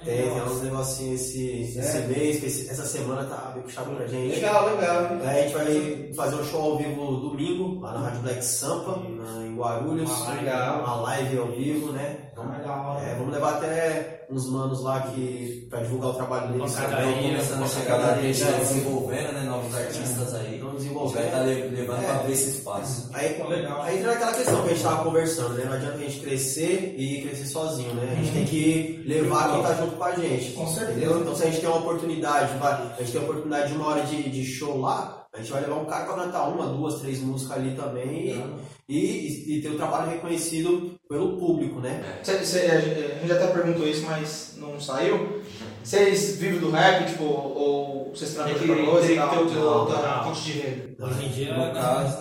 [0.03, 4.07] Tem, tem uns negocinhos esse, esse mês, que esse- essa semana tá bem puxado pra
[4.07, 4.33] gente.
[4.35, 5.05] Legal, legal.
[5.23, 9.43] a gente vai fazer um show ao vivo domingo, lá na Rádio Black Sampa, na-
[9.45, 10.09] em Guarulhos.
[10.27, 10.79] Ah, legal.
[10.79, 12.17] Uma live ao vivo, né?
[12.35, 12.55] Vamos,
[13.03, 17.23] é, vamos levar até uns manos lá que, pra divulgar o trabalho deles também.
[17.29, 19.43] Começando a chegar na gente, tá desenvolvendo, né?
[19.43, 20.57] Novos artistas aí.
[20.81, 21.25] Estão Vai desenvolvendo.
[21.25, 22.05] estar levando É.
[22.05, 23.09] pra ver esse espaço.
[23.13, 23.41] Aí,
[23.81, 25.65] aí entra aquela questão que a gente tava conversando, né?
[25.65, 28.09] Não adianta a gente crescer e crescer sozinho, né?
[28.11, 30.51] A gente tem que levar quem tá junto com a gente.
[30.53, 30.91] Com certeza.
[30.97, 31.19] Entendeu?
[31.21, 34.01] Então se a gente tem uma oportunidade, a gente tem a oportunidade de uma hora
[34.03, 37.19] de, de show lá, a gente vai levar um cara pra cantar uma, duas, três
[37.21, 38.43] músicas ali também
[38.89, 42.19] e, e, e ter o trabalho reconhecido pelo público, né?
[42.23, 45.40] Cê- cê- a gente já até perguntou isso, mas não saiu.
[45.83, 49.27] Vocês vivem do rap, tipo, ou vocês Tem trabalham que, com coisa tem e que
[49.29, 49.43] ter tal?
[49.43, 51.05] o teu Não, outra fonte de renda.
[51.05, 52.17] Hoje em dia, No caso,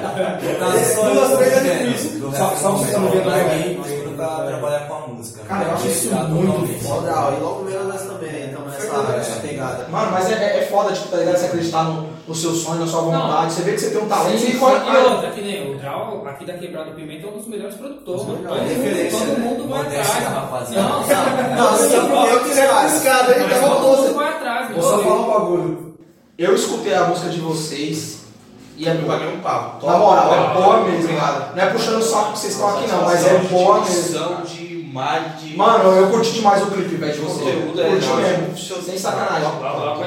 [0.00, 2.20] Duas, no caso três é do difícil.
[2.20, 3.80] do Só- só você não vê no pra rap.
[4.16, 5.40] pra trabalhar com a música.
[5.44, 5.90] Cara, eu acho né?
[5.92, 7.12] isso muito foda.
[7.12, 9.86] Foda, e logo menos nós também estamos nessa, nessa pegada.
[9.88, 11.36] Mano, mas é, é- é foda, tipo, tá ligado?
[11.38, 13.52] Você acreditar no, no seu sonho, na sua vontade.
[13.52, 16.26] Você vê que você tem um talento Sim, e e outra, que nem o Draw,
[16.26, 18.22] aqui da Quebrada do Pimenta, é um dos melhores produtores.
[18.22, 19.38] Todo, todo né?
[19.38, 20.08] mundo vai atrás.
[20.08, 20.88] rapaziada.
[20.88, 21.54] Não, sabe?
[21.56, 23.28] Não, assim, eu que arriscado?
[23.30, 25.94] Mas Então, todo você- mundo vai atrás, Vou só falar um bagulho.
[26.38, 28.20] Eu escutei a música de vocês
[28.76, 29.18] e é Eu boa.
[29.18, 29.78] paguei um pau.
[29.82, 31.04] Na moral, é boa mesmo.
[31.04, 31.54] Obrigado.
[31.54, 34.46] Não é puxando o saco que vocês estão aqui não, mas é boa mesmo.
[34.46, 37.64] de Mano, eu curti demais o clipe, velho, de vocês.
[37.64, 37.90] conteúdo.
[37.90, 38.82] Curti é mesmo.
[38.82, 39.48] Sem sacanagem.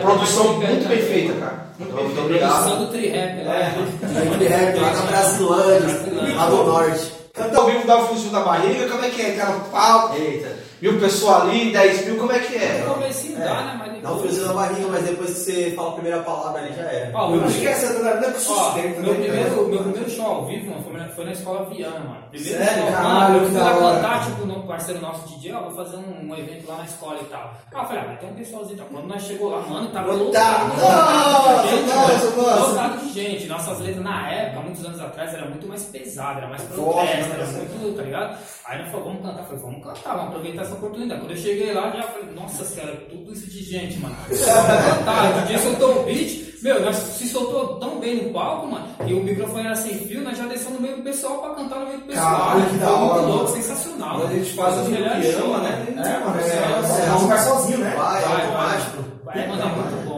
[0.01, 1.05] Produção muito bem né?
[1.05, 1.62] feita, cara.
[1.79, 2.51] Muito obrigado.
[2.63, 3.75] Produção do Tri-Rap, né?
[4.01, 7.11] Gente rap lá na Brasilândia, lá do norte.
[7.33, 9.31] Canta ao vivo dá o fuzil na barriga, como é que é?
[9.31, 10.55] Cara, pau, eita.
[10.81, 12.85] Mil pessoas ali, 10 mil, como é que No é?
[12.93, 13.92] comecinho dá, né?
[14.03, 16.81] Dá um friozinho na barriga, mas depois que você fala a primeira palavra ali já
[16.83, 17.17] era.
[17.17, 19.19] Ó, meu Acho que primeiro, essa adrenalina que sustenta, meu, né?
[19.23, 22.23] primeiro, meu primeiro show ao vivo, mano, foi, na- foi na escola Viana, mano.
[22.29, 22.83] Primeiro Sério?
[22.83, 23.95] show, Caralho, mano, eu que fui da lá hora.
[23.95, 27.19] cantar, tipo, no parceiro nosso DJ, ó, vou fazer um, um evento lá na escola
[27.21, 27.53] e tal.
[27.73, 28.83] Ah, eu falei, ah, vai ter um pessoalzinho, tá?
[28.91, 30.67] Quando nós chegou lá, mano, tava Lotado.
[30.69, 31.67] lotado.
[31.69, 32.67] Gente, Nossa, mano, nossa.
[32.71, 33.45] Lotado de gente.
[33.47, 37.33] Nossas letras na época, muitos anos atrás, era muito mais pesada, era mais Forte, protesta,
[37.35, 38.37] era muito, tá ligado?
[38.65, 39.39] Aí nós falamos, vamos cantar.
[39.39, 41.21] Eu falei, vamos cantar, vamos aproveitar essa oportunidade.
[41.21, 44.15] Quando eu cheguei lá, já falei, nossa, cara, tudo isso de gente, mano.
[44.29, 45.47] Vamos cantar.
[45.53, 46.43] O soltou o beat.
[46.63, 50.21] Meu, nós se soltou tão bem no palco, mano, que o microfone era sem fio,
[50.23, 52.35] nós já descemos no meio do pessoal pra cantar no meio do pessoal.
[52.39, 53.55] Caralho, que da Foi muito hora, louco, mano.
[53.55, 54.15] sensacional.
[54.21, 55.87] Quando a gente faz Foi o um dos melhores que ama, shows, né?
[55.89, 57.17] É, mano, Nossa, é, é, nossa.
[57.17, 57.93] um lugar sozinho, né?
[57.97, 58.45] Vai, é Vai, vai.
[58.45, 59.03] automático.
[59.25, 59.81] Vai, mano, é muito bom, mano.
[59.83, 60.12] É muito bom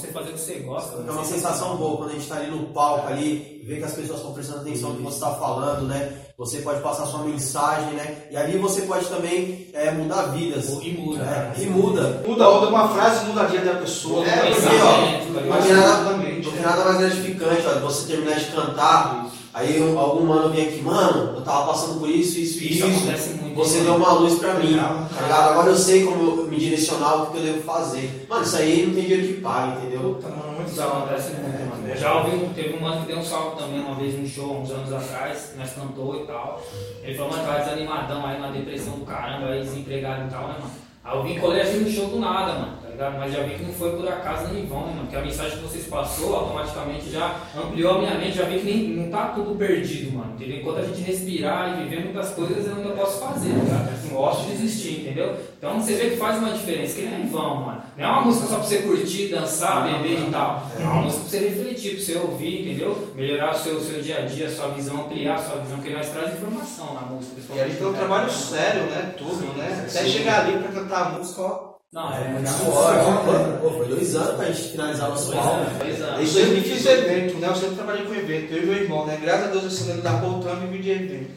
[0.00, 0.96] você fazer o que você gosta.
[1.06, 3.94] É uma sensação boa quando a gente tá ali no palco ali, vê que as
[3.94, 6.12] pessoas estão prestando atenção no que você está falando, né?
[6.36, 8.24] Você pode passar sua mensagem, né?
[8.30, 10.68] E ali você pode também é, mudar vidas.
[10.82, 11.22] E muda.
[11.22, 12.22] É, e muda.
[12.26, 14.26] Muda outra, uma frase muda a vida da pessoa.
[14.26, 14.50] É, né?
[14.50, 15.62] porque, ó, tá não ligado?
[15.62, 16.46] tem nada, Exatamente.
[16.46, 19.23] não tem nada mais gratificante, ó, você terminar de cantar,
[19.54, 22.86] aí um- algum mano vem aqui, mano, eu tava passando por isso, isso e Isso
[22.86, 22.98] isso.
[22.98, 23.54] acontece muito.
[23.54, 23.84] Você né?
[23.84, 25.50] deu uma luz pra mim, tá ligado?
[25.52, 28.26] Agora eu sei como eu me direcionar, o que eu devo fazer.
[28.28, 30.14] Mano, isso aí não tem dinheiro que pague, entendeu?
[30.14, 31.12] Puta, mano, muito Isso da hora.
[31.12, 31.88] muito, mano.
[31.88, 34.60] Eu já ouvi, teve um mano que deu um salve também uma vez num show,
[34.60, 36.60] uns anos atrás, nós cantou e tal.
[37.02, 40.54] Ele falou, mano, tava desanimadão aí, uma depressão do caramba, aí desempregado e tal, né,
[40.58, 40.70] mano?
[41.04, 43.18] Aí eu vim colher assim no show do nada, mano, tá ligado?
[43.18, 45.08] Mas já vi que não foi por acaso nem em vão, né, mano?
[45.08, 48.64] Que a mensagem que vocês passou automaticamente já ampliou a minha mente, já vi que
[48.64, 50.34] nem, não tá tudo perdido, mano.
[50.34, 50.58] Entendeu?
[50.58, 53.92] Enquanto a gente respirar e viver muitas coisas, eu ainda posso fazer, tá?
[54.04, 55.36] Não posso desistir, entendeu?
[55.58, 57.82] Então você vê que faz uma diferença, que não é em vão, mano.
[57.96, 60.70] Não é uma música só pra você curtir, dançar, beber e tal.
[60.78, 63.12] É uma música pra você refletir, pra você ouvir, entendeu?
[63.14, 65.90] Melhorar o seu, seu dia a dia, a sua visão, ampliar a sua visão, porque
[65.90, 67.34] nós traz informação na música.
[67.54, 69.14] E a gente tem um trabalho sério, né?
[69.16, 69.86] Tudo, né?
[69.88, 71.73] Até chegar ali pra cantar a música, ó.
[71.94, 75.60] Não, é muito Suor, Pô, foi dois anos pra gente finalizar nosso Dois álbum.
[75.60, 76.20] anos, dois anos.
[76.20, 77.46] Eu sempre fiz evento, né?
[77.46, 79.16] Eu sempre trabalhei com evento, eu e meu irmão, né?
[79.22, 81.30] Graças a Deus esse ano da Poltram e de evento.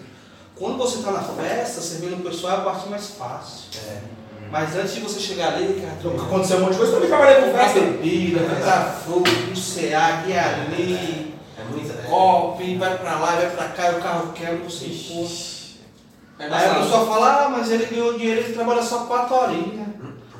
[0.55, 3.69] Quando você tá na festa, servindo o pessoal é a parte mais fácil.
[4.49, 7.55] Mas antes de você chegar ali, cara, Aconteceu um monte de coisa, também trabalhei com
[7.55, 7.79] festa.
[7.79, 12.77] bebida, comprar fruta, um CA, guia ali, É muita, né?
[12.79, 15.57] vai pra lá, vai pra cá, o carro quebra, você empurra.
[16.39, 19.87] É Aí a pessoa fala, ah, mas ele ganhou dinheiro, ele trabalha só 4 horinhas.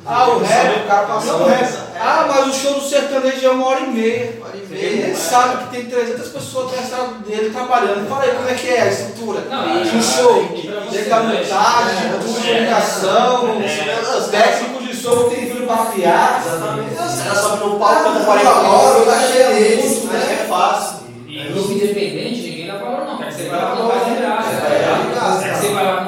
[0.06, 1.40] Ah, o rap, o cara passando.
[1.40, 1.74] não, o rap.
[2.00, 4.40] Ah, mas o show do sertanejo é uma hora e meia.
[4.42, 5.16] Hora e Ele meia, nem é.
[5.16, 8.08] sabe que tem 300 pessoas atrás dele trabalhando.
[8.08, 9.42] Fala aí como é que é a estrutura.
[9.50, 11.40] Não, de um show, pra você, desde a né?
[11.42, 14.18] montagem, É, de é, comunicação, é.
[14.18, 16.44] os técnicos de som que tem vindo pra afiar.
[16.46, 16.96] Exatamente.
[16.96, 19.42] Caras sobem no palco, canta 40 horas, eu achei
[19.74, 20.40] eles, né?
[20.44, 20.98] É fácil.
[21.28, 23.18] E grupo independente, ninguém dá valor não.
[23.30, 26.07] Você vai lá é, tá é, que você vai lá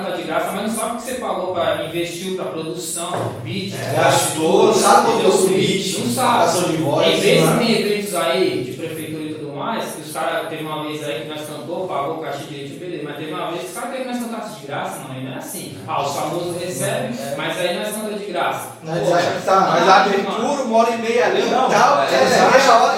[1.20, 3.12] não pagou pra investir pra produção,
[3.44, 6.70] beat, gastou, Não sabe que é o beat, Não sabe.
[6.70, 7.08] de voz.
[7.08, 7.58] Tem vezes né?
[7.60, 11.22] tem eventos aí de prefeitura e tudo mais, que os caras, teve uma vez aí
[11.22, 13.04] que nós cantou, pagou o caixa de direito, beleza.
[13.04, 15.24] Mas teve uma vez que os caras queriam que nós cantássemos de graça, mano, e
[15.24, 15.78] não é assim.
[15.88, 18.70] Ah, os famosos recebem, mas aí nós cantamos de graça.
[18.84, 19.60] Nós Pô, acham que tá.
[19.60, 22.90] Mas a abertura, uma hora e meia ali, Não, tal, é, é, eles é, acham-.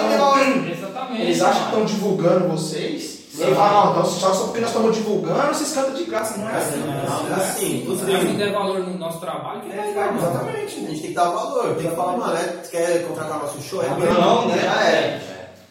[1.22, 3.21] Eles que estão divulgando vocês.
[3.40, 6.36] Aí falam, não, então só só porque nós estamos divulgando, vocês cantam de graça.
[6.36, 6.78] Não é assim.
[6.80, 10.18] Não, é assim, Se não der valor no nosso trabalho, que vai dar, mano.
[10.18, 10.74] Exatamente.
[10.76, 13.82] A gente tem que dar valor, tem que falar, mano, é, quer contratar nosso show?
[13.82, 14.58] É Não, né?
[14.62, 15.20] Já é.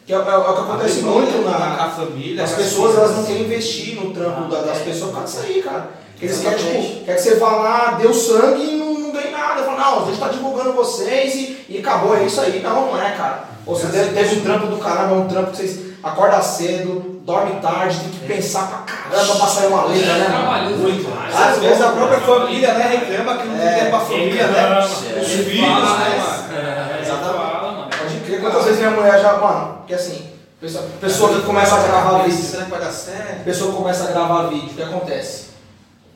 [0.04, 2.42] Que é, é o que acontece muito na, a família.
[2.42, 5.46] As a pessoas elas não querem investir no trampo da- das pessoas por causa disso
[5.46, 5.90] aí, cara.
[6.20, 9.62] Eles querem, tipo, quer que você vá lá, deu sangue e não, não ganhe nada.
[9.62, 12.60] Fala, não, a gente tá divulgando vocês e, e acabou, é isso aí.
[12.60, 13.44] Não, não é, cara.
[13.64, 17.20] Ou você teve, teve um trampo do caramba, é um trampo que vocês acordam cedo,
[17.24, 20.74] dorme tarde, tem que pensar pra caramba pra sair uma letra, né?
[20.76, 21.12] Muito.
[21.34, 24.78] Às vezes a própria família, né, reclama que não tem É, tempo pra família, né?
[24.80, 26.98] Os filhos, né?
[26.98, 27.96] É, Exatamente.
[27.98, 30.28] Pode crer, quantas vezes minha mulher já, mano, porque assim,
[30.60, 33.44] pessoa, pessoa que começa a gravar vídeo, Será que vai dar certo?
[33.44, 35.52] pessoa que começa a gravar vídeo, o que acontece?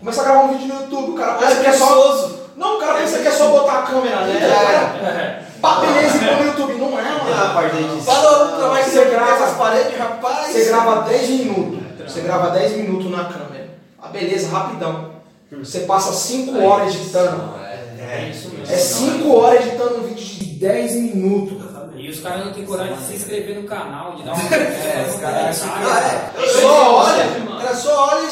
[0.01, 2.31] Começa a gravar um vídeo no YouTube, o cara pensa Parece que é só.
[2.57, 5.43] Não, o cara pensa que é só botar a câmera ali, É.
[5.61, 6.75] Pá, beleza, e põe no YouTube.
[6.75, 7.55] Não é, E a mano.
[7.55, 8.03] parte disso?
[8.05, 10.47] Fala o trabalho que Você você grava- paredes, rapaz.
[10.53, 11.79] Você grava 10 minutos.
[12.13, 13.69] Você grava 10 minutos na câmera.
[14.01, 15.17] Ah, beleza, rapidão.
[15.53, 17.55] Você passa 5 horas editando.
[17.99, 18.73] É isso mesmo.
[18.75, 21.67] É 5 horas editando um vídeo de 10 minutos.
[21.97, 24.37] E os caras não têm coragem de se inscrever no canal, de dar um.
[24.53, 26.47] É, os caras Ah, é.
[26.61, 27.75] Só olha, mano.
[27.77, 28.29] só olha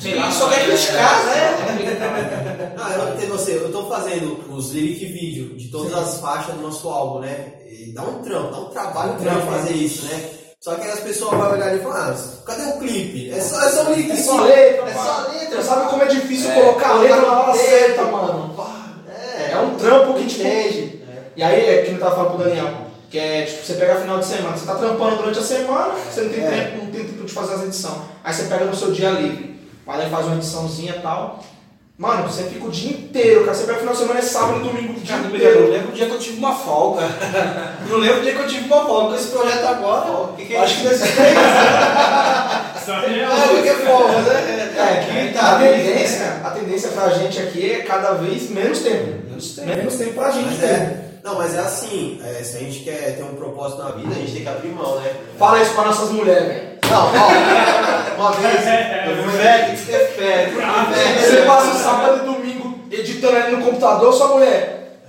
[0.00, 2.74] Sei lá, só quer é, criticar, né?
[2.78, 6.54] Ah, eu não entendo você, eu tô fazendo os lyric vídeo de todas as faixas
[6.54, 7.52] do nosso álbum, né?
[7.68, 10.30] E dá um trampo, dá um trabalho grande trampo, fazer isso, né?
[10.60, 12.16] Só que as pessoas vão olhar e falar, ah,
[12.46, 13.30] cadê o clipe?
[13.30, 15.62] É só, é só um lyric, É só letra, é só letra.
[15.62, 18.56] Sabe como é difícil É, colocar a letra na hora certa, mano.
[19.08, 21.02] É, é um trampo que te entende.
[21.36, 22.70] E aí, é que eu tava falando pro Daniel,
[23.10, 26.22] que é tipo, você pega final de semana, você tá trampando durante a semana, você
[26.22, 26.50] não tem É.
[26.50, 27.98] tempo, não tem tempo de fazer as edições.
[28.22, 29.53] Aí você pega no seu dia livre,
[29.86, 31.42] vai lá e faz uma ediçãozinha e tal.
[31.96, 33.54] Mano, você fica o dia inteiro, cara.
[33.56, 35.70] Você pega final de semana, é sábado e domingo o dia Cara, inteiro.
[35.70, 37.02] lembro o dia que eu tive uma folga.
[37.88, 39.08] Não lembro o dia que eu tive uma folga.
[39.10, 41.36] Com esse projeto agora, O que, que é acho que nesses três.
[42.86, 44.74] É, porque é folga, né?
[44.76, 45.52] É, Aqui que tá.
[45.56, 49.06] a tendência, a tendência pra gente aqui é cada vez menos tempo.
[49.28, 49.68] Menos tempo.
[49.68, 50.66] Menos tempo pra gente Mas ter.
[50.66, 54.10] é, não, mas é assim, é, se a gente quer ter um propósito na vida,
[54.10, 55.12] a gente tem que abrir mão, né?
[55.38, 56.73] Fala isso pra nossas mulheres, velho.
[56.94, 60.52] Não, ó, uma vez eu fui é fé.
[61.18, 65.00] Você passa o sábado e domingo editando ali no computador, sua mulher.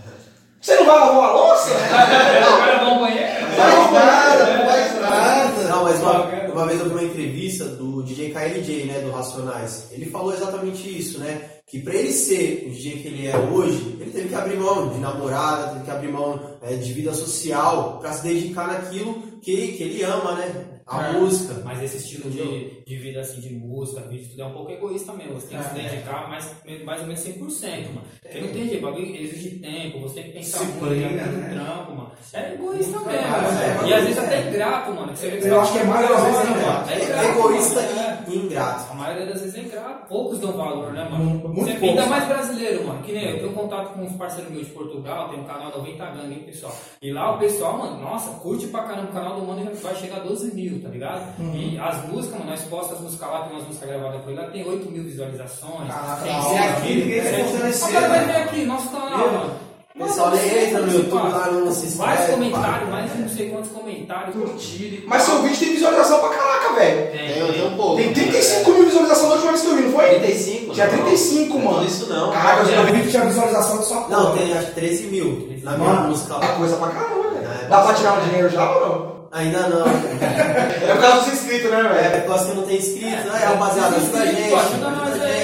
[0.59, 1.69] Você não vai lavar uma louça?
[1.77, 3.45] Vai lavar um banheiro?
[3.55, 5.63] Faz nada, não faz nada.
[5.69, 9.89] Não, mas uma, uma vez eu vi uma entrevista do DJ KLJ, né, do Racionais.
[9.91, 11.39] Ele falou exatamente isso, né?
[11.67, 14.89] Que pra ele ser o DJ que ele é hoje, ele teve que abrir mão
[14.89, 19.73] de namorada, teve que abrir mão é, de vida social pra se dedicar naquilo que,
[19.73, 20.74] que ele ama, né?
[20.87, 21.11] A É.
[21.13, 21.61] música.
[21.65, 25.13] Mas esse estilo de, de vida assim, de música, vídeo, tudo é um pouco egoísta
[25.13, 25.33] mesmo.
[25.33, 26.51] Você tem que se dedicar mais,
[26.85, 28.01] mais ou menos 100%, mano.
[28.21, 31.37] Porque não tem jeito, bagulho exige tempo, você tem que pensar muito, Disciplina, é muito
[31.39, 31.53] né?
[31.55, 32.11] trampo, mano.
[32.33, 33.09] É egoísta mesmo.
[33.09, 33.73] é.
[33.75, 33.87] mano.
[33.87, 35.11] E às vezes até ingrato, mano.
[35.13, 36.89] que você vê que Eu acho que é mais fala, às vezes mano, ingrato.
[36.89, 38.23] É É egoísta é.
[38.27, 38.94] e ingrato.
[38.95, 40.07] A maioria das vezes é ingrato.
[40.07, 41.25] Poucos dão valor, né, mano?
[41.25, 41.89] Muito Você poucos.
[41.89, 43.03] ainda mais brasileiro, mano.
[43.03, 46.05] Que nem eu tenho contato com uns parceiros meus de Portugal, tem um canal 90
[46.05, 46.73] Gangue, hein, pessoal.
[47.01, 49.95] E lá o pessoal, mano, nossa, curte pra caramba o canal do mano já vai
[49.95, 51.33] chegar a 12 mil, tá ligado?
[51.53, 54.47] E as músicas, mano, nós postamos as músicas lá, tem umas músicas gravadas ele lá,
[54.47, 55.87] tem 8 mil visualizações.
[55.87, 56.63] Caraca, tem da Se hora.
[56.77, 57.21] aqui ninguém
[57.91, 58.33] cara vai né?
[58.33, 59.53] ver aqui, nosso canal, mano.
[59.97, 61.97] O pessoal nem entra no YouTube lá, não se inscreve.
[62.11, 62.31] Vários pá.
[62.33, 64.93] comentários, mais não sei quantos comentários, curtiram.
[64.97, 67.11] e Mas seu vídeo tem visualização pra caraca, velho.
[67.11, 67.95] Tem, Tem, tem um pouco.
[67.95, 70.05] Tem 35 mil visualizações da última vez que eu vi, não foi?
[70.19, 70.73] 35?
[70.73, 71.77] Tinha 35, Não, mano.
[71.77, 72.31] Não, isso não.
[72.31, 74.17] Caraca, eu vi que tinha visualização de sua porra.
[74.23, 76.47] Não, tem acho que 13 mil na minha música é lá.
[76.55, 77.47] coisa pra caramba, velho.
[77.63, 77.67] É.
[77.69, 79.15] Dá pra tirar um dinheiro já ou não?
[79.31, 79.85] Ainda não.
[80.85, 82.21] É por causa dos inscritos, né, É, velho?
[82.23, 83.39] por causa que não tem inscrito, né?
[83.45, 84.53] Rapaziada, ajuda a gente.
[84.53, 85.34] Ajuda nós aí, é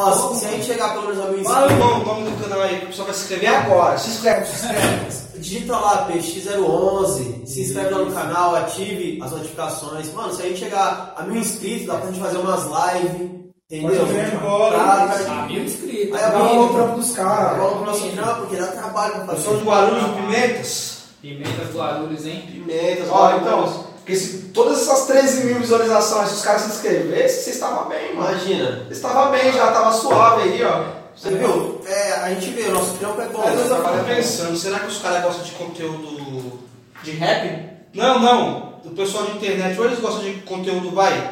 [0.00, 2.06] Ó, se, se a gente chegar pelo menos a mil Fala o inscritos, nome, o
[2.06, 3.98] nome do canal aí, que o pessoal vai se inscrever agora.
[3.98, 5.20] Se inscreve, se inscreve.
[5.38, 10.12] digita lá PX011, se inscreve lá no canal, ative as notificações.
[10.12, 13.30] Mano, se a gente chegar a mil inscritos, dá pra gente fazer umas lives,
[13.70, 13.98] entendeu?
[14.06, 14.78] Pode crer, bora.
[14.78, 16.16] Pra- pra- Ah, mil inscritos.
[16.16, 17.58] Aí a Dá bola o trampo dos caras.
[17.58, 19.42] Bola pro nosso trampo, porque dá trabalho pra Eu fazer.
[19.42, 21.00] sou de Guarulhos Pimentas.
[21.22, 22.48] Pimentas Guarulhos, hein?
[22.50, 27.42] Pimentas, Ó, então, porque se todas essas 13 mil visualizações, se os caras se inscrevessem,
[27.44, 28.30] você estava bem, mano.
[28.32, 28.84] Imagina.
[28.88, 30.82] Você estava bem já, tava suave aí, ó.
[31.14, 31.80] Você viu?
[31.86, 33.42] É, a gente vê, o nosso trampo é bom.
[33.42, 34.04] Vezes eu é bom.
[34.04, 36.58] pensando, será que os caras gostam de conteúdo.
[37.04, 37.68] De rap?
[37.94, 38.80] Não, não.
[38.84, 41.30] O pessoal de internet hoje eles gostam de conteúdo, vai.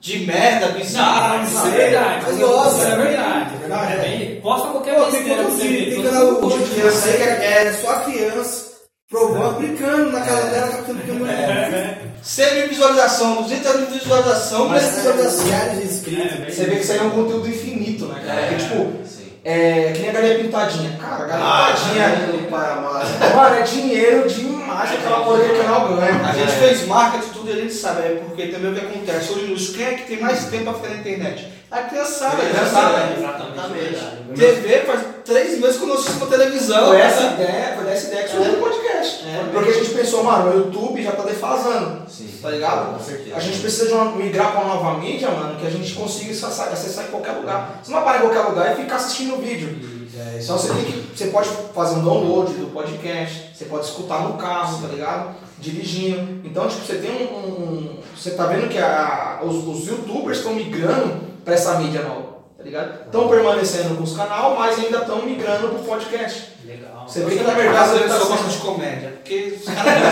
[0.00, 1.70] De merda, bizarro, Não, não isso é sei.
[1.70, 2.22] verdade.
[2.26, 2.82] Mas Isso gosta.
[2.88, 3.54] é verdade.
[3.54, 3.92] É verdade.
[3.92, 8.66] É bem- Posta qualquer Pô, tem canal de criança aí que é é só criança,
[9.10, 12.07] provando, brincando na casa dela, captando que não é.
[12.22, 15.44] 100 mil visualização, 200 mil visualização, Mas mas é, visualização.
[15.44, 16.32] milhares de inscritos.
[16.46, 18.40] É, Você vê que isso aí é um conteúdo infinito, né, cara?
[18.42, 19.32] Porque, tipo, Sim.
[19.44, 20.98] é que nem a galinha pintadinha.
[21.00, 23.34] Cara, a galinha pintadinha, pai amado.
[23.36, 26.26] mano, é dinheiro demais aquela que o canal ganha.
[26.28, 26.56] A gente É.
[26.68, 29.32] fez marca de tudo e a gente sabe, é porque também o que acontece.
[29.32, 31.48] Hoje nos quem é que tem mais tempo pra ficar na internet?
[31.70, 33.14] A criançada, a criançada.
[33.18, 34.34] Exatamente.
[34.34, 36.86] TV faz três meses que eu não assisto uma televisão.
[36.88, 39.24] Foi essa ideia, foi dessa ideia que surgiu o podcast.
[39.26, 39.50] É.
[39.52, 42.08] Porque a gente pensou, mano, o YouTube já tá defasando.
[42.08, 42.28] Sim.
[42.40, 42.94] Tá ligado?
[42.96, 43.36] Com certeza.
[43.36, 46.30] A gente precisa de uma, migrar pra uma nova mídia, mano, que a gente consiga
[46.30, 47.80] acessar, acessar em qualquer lugar.
[47.82, 49.97] Você não vai parar em qualquer lugar e ficar assistindo o vídeo.
[50.16, 51.16] É, Então você tem que.
[51.16, 55.34] Você pode fazer um download do podcast, você pode escutar no carro, tá ligado?
[55.58, 56.40] Dirigindo.
[56.46, 57.34] Então, tipo, você tem um.
[57.36, 62.38] um- você tá vendo que a- os, os youtubers estão migrando pra essa mídia nova,
[62.56, 63.04] tá ligado?
[63.06, 66.52] Estão permanecendo com os canal, mas ainda estão migrando pro podcast.
[66.64, 67.04] Legal.
[67.06, 69.08] Você vê que na Verdade, as ele pessoas gostam de comédia.
[69.10, 70.02] Porque os caras.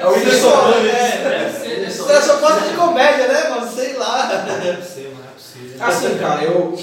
[0.00, 0.92] É o Whindersson Nunes.
[0.92, 1.50] É,
[1.90, 2.02] ser.
[2.04, 3.70] caras só gostam de comédia, né, mano?
[3.72, 4.26] Sei lá.
[4.62, 5.86] Deve ser, mano, é possível.
[5.86, 6.78] Assim, cara, eu.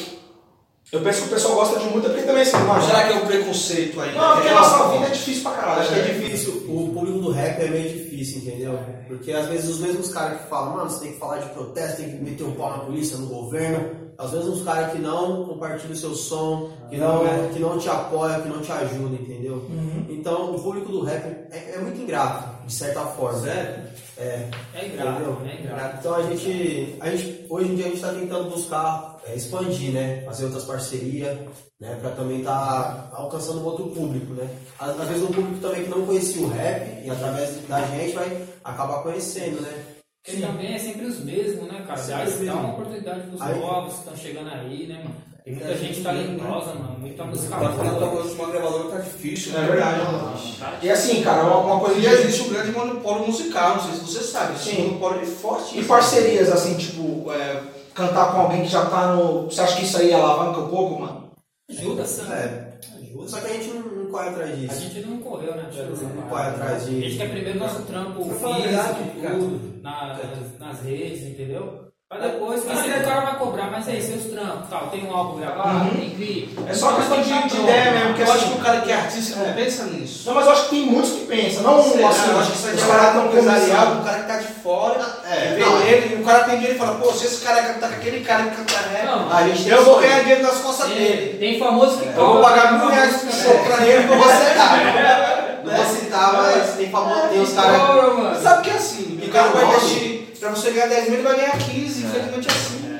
[0.94, 2.84] Eu penso que o pessoal gosta de muito, porque também assim, mano.
[2.86, 4.16] Será que é um preconceito aí?
[4.16, 5.82] Não, porque a É nossa uma- vida é difícil pra caralho.
[5.82, 6.14] Acho que é né?
[6.14, 8.80] difícil, o público do rap é meio difícil, entendeu?
[9.08, 11.98] Porque às vezes os mesmos caras que falam, mano, você tem que falar de protesto,
[11.98, 13.89] tem que meter o pau na polícia, no governo,
[14.20, 17.89] às vezes uns caras que não compartilham o seu som, que não, que não te
[17.89, 19.66] apoiam, que não te ajudam, entendeu?
[20.10, 23.39] Então o público do rap é, é muito ingrato, de certa forma.
[23.41, 23.84] Sério?
[24.16, 25.38] É, É ingrato, entendeu?
[25.48, 25.98] é ingrato.
[26.00, 29.91] Então a gente, a gente, hoje em dia a gente está tentando buscar é, expandir,
[29.91, 30.24] né?
[30.26, 31.38] Fazer outras parcerias,
[31.80, 31.97] né?
[32.01, 34.49] Para também estar alcançando um outro público, né?
[34.80, 38.13] Às, às vezes um público também que não conhecia o rap e através da gente
[38.13, 39.71] vai acabar conhecendo, né?
[40.26, 41.99] Porque também é sempre os mesmos, né, cara?
[41.99, 45.15] Sempre Dá, os dá uma oportunidade pros Aí- novos que estão chegando aí, né, mano?
[45.43, 46.99] Tem muita gente talentosa, mano.
[46.99, 48.11] Muita música Agora falando boa.
[48.11, 49.67] com a última gravadora tá difícil, É né?
[49.67, 50.55] verdade.
[50.57, 50.80] Tá?
[50.82, 52.07] E assim, cara, uma, uma coisa E de.
[52.07, 54.55] existe um grande monopólio musical, não sei se você sabe.
[54.55, 54.84] Esse Sim.
[54.88, 55.78] monopólio é forte.
[55.78, 57.61] E parcerias, assim, tipo, é,
[57.94, 59.44] cantar com alguém que já tá no.
[59.46, 61.32] Você acha que isso aí alavanca um pouco, mano?
[61.70, 62.22] Ajuda, sim.
[62.32, 63.28] É, ajuda.
[63.30, 64.82] Só que a gente não, não corre atrás A disso.
[64.82, 65.70] gente não correu, né?
[66.16, 71.24] Não corre atrás A gente quer primeiro nosso trampo a físico, tudo, nas, nas redes,
[71.24, 71.83] entendeu?
[72.14, 75.39] Pra depois, sabe o cara vai cobrar, mas aí, seus trampos, tal, tem um álbum
[75.39, 75.89] gravado, Uhum.
[75.99, 76.59] tem clipe.
[76.70, 78.53] É só questão de, de ideia mesmo, porque Eu acho que assim.
[78.59, 80.24] o cara que é artista não pensa nisso.
[80.28, 82.57] Não, mas eu acho que tem muitos que pensam, não lá, assim, eu acho que
[82.57, 85.82] isso aí é barato tão empresarial, o cara que tá de fora, É, vê não.
[85.82, 88.20] ele, e o cara tem dinheiro e fala, pô, se esse cara cantar com aquele
[88.24, 91.38] cara que canta rap, Não, A gente tem eu vou ganhar dinheiro nas costas dele.
[91.39, 95.59] Tem, famoso que Eu vou pagar mil reais pro show pra ele, eu vou aceitar.
[95.64, 98.41] Não vou citar, mas tem famoso, tem os caras.
[98.43, 100.12] Sabe que é assim, o cara vai investir,
[100.52, 102.93] pra você ganhar 10 mil, ele vai ganhar 15, infelizmente é assim.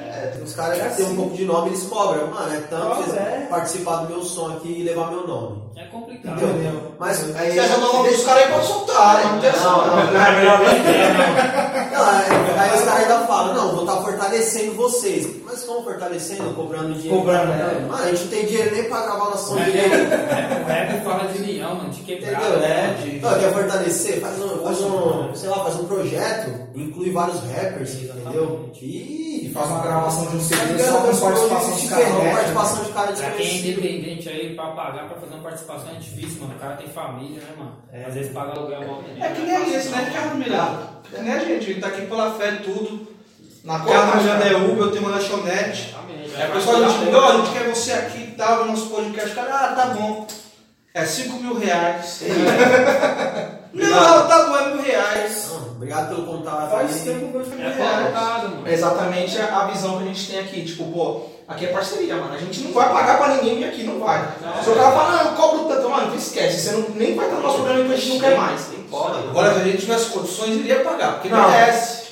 [0.54, 2.28] É, uns caras que tem um pouco de nome, eles cobram.
[2.28, 3.48] Mano, é tanto vocês é.
[3.50, 5.64] participar do meu som aqui e levar meu nome.
[5.76, 6.42] É complicado.
[6.42, 6.92] Entendeu?
[7.00, 7.52] Mas aí.
[7.52, 9.32] Se quiser jogar o nome dos caras aí, pode soltar, né?
[9.32, 9.96] Não tem essa Não, não.
[9.96, 10.14] não.
[10.14, 11.94] Não, é melhor nem.
[11.94, 15.28] Não, aí, os caras ainda falam, não, vou estar fortalecendo vocês.
[15.46, 16.54] Mas como fortalecendo?
[16.54, 17.18] Cobrando dinheiro.
[17.18, 17.88] Cobrando, né?
[17.90, 19.96] Mano, a gente não tem dinheiro nem pra gravar nosso som direito.
[19.96, 22.38] o rap fala de união, mano, de quebrada.
[22.38, 22.60] Entendeu?
[22.60, 22.98] né?
[23.04, 24.22] É, Não, quer fortalecer?
[24.22, 28.70] Faz um, faz um, sei lá, faz um projeto, inclui vários rappers, entendeu?
[28.82, 29.24] E
[29.54, 32.34] Faz uma gravação de um Tá CD só com participação de cara.
[32.34, 36.00] participação de cara Pra quem é independente aí, pra pagar, pra fazer uma participação é
[36.00, 36.56] difícil, mano.
[36.56, 37.78] O cara tem família, né, mano?
[38.08, 40.90] Às vezes paga aluguel mal É que nem a gente, né, Ricardo Mirado?
[41.12, 43.14] É que nem a gente, a gente tá aqui pela fé tudo.
[43.64, 44.52] Na casa né?
[44.52, 45.90] é Uber, eu tenho uma lanchonete.
[45.90, 46.36] Exatamente.
[46.36, 49.34] É, pessoal, a gente ó, a gente quer você aqui e tal, no nosso podcast.
[49.34, 50.28] Cara, ah, tá bom.
[50.94, 52.24] É 5 mil reais.
[53.74, 55.50] Não, não, tá é mil reais.
[55.52, 56.70] Não, Obrigado pelo contato.
[56.72, 57.00] Faz aí.
[57.02, 58.62] tempo que eu mil É mano.
[58.68, 60.64] É exatamente a visão que a gente tem aqui.
[60.66, 62.36] Tipo, pô, aqui é parceria, mano.
[62.36, 64.24] A gente não vai pagar pra ninguém aqui, não vai.
[64.64, 66.60] Se o cara fala, não, eu cobro tanto, mano, tu esquece.
[66.60, 68.68] Você não, nem vai estar no nosso programa porque a gente não quer mais.
[69.30, 71.50] Agora, se a gente tivesse condições, iria pagar, porque Não.
[71.50, 72.04] merece.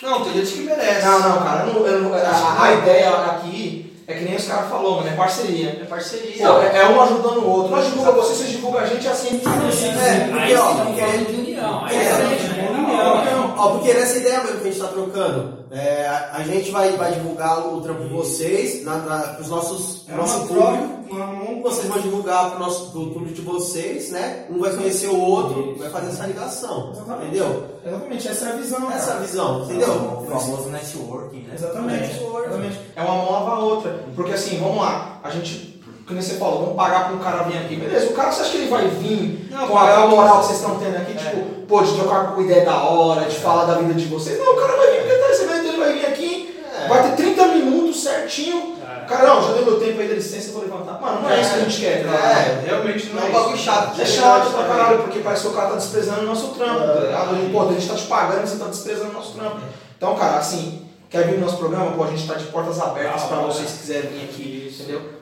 [0.00, 1.04] Não, tem gente que merece.
[1.04, 1.64] Não, não, cara.
[1.64, 5.12] não- eu não- a, a ideia aqui é que nem os caras falaram, mano, é
[5.12, 5.68] parceria.
[5.68, 6.48] É parceria.
[6.48, 7.76] Pô, é, é um ajudando o outro.
[7.76, 9.36] Nós divulga você, você divulga a gente, é assim.
[9.36, 11.84] É, porque, Aí ó, estão falando de união.
[11.84, 13.32] Aí É, realmente, é, né?
[13.32, 16.92] Não, ó, porque nessa ideia mesmo que a gente está trocando, é, a, gente vai,
[16.96, 20.64] vai divulgar o trampo de vocês na, na, pros nossos É nosso público.
[21.12, 21.62] mão.
[21.62, 24.44] Vocês vão divulgar pro nosso pro público de vocês, né?
[24.50, 26.92] Um vai conhecer o outro, vai fazer essa ligação.
[26.94, 27.26] Exatamente.
[27.26, 27.64] Entendeu?
[27.84, 28.90] Exatamente, essa é a visão.
[28.92, 29.88] Essa é a visão, entendeu?
[29.88, 31.54] O famoso networking, né?
[31.54, 32.10] Exatamente.
[32.20, 32.80] Exatamente.
[32.96, 34.04] É uma mão lava a outra.
[34.14, 37.58] Porque assim, vamos lá, a gente, como você falou, vamos pagar para um cara vir
[37.58, 37.76] aqui.
[37.76, 40.46] Beleza, o cara, você acha que ele vai vir Não, com a, o- moral que
[40.46, 43.74] vocês estão tendo aqui, tipo, pô, de trocar com ideia da hora, de falar da
[43.74, 44.38] vida de vocês?
[44.38, 46.77] Não, o cara vai vir porque ele tá recebendo, ele vai vir aqui, É.
[46.88, 48.76] vai ter 30 minutos certinho.
[48.82, 49.04] É.
[49.06, 51.00] Cara, não, já deu meu tempo aí, dá licença, eu vou levantar.
[51.00, 52.04] Mano, não é, isso que a gente quer.
[52.04, 52.24] tá ligado?
[52.26, 53.64] É, Realmente não Não é é um bagulho isso.
[53.64, 54.00] chato.
[54.00, 57.00] É chato pra caralho, porque parece que o cara tá desprezando o nosso trampo, tá
[57.00, 57.52] ligado?
[57.52, 59.58] Pô, a gente tá te pagando e você tá desprezando o nosso trampo.
[59.96, 61.92] Então, cara, assim, quer vir no nosso programa?
[61.92, 65.18] Pô, a gente tá de portas abertas pra vocês que quiserem vir aqui, entendeu?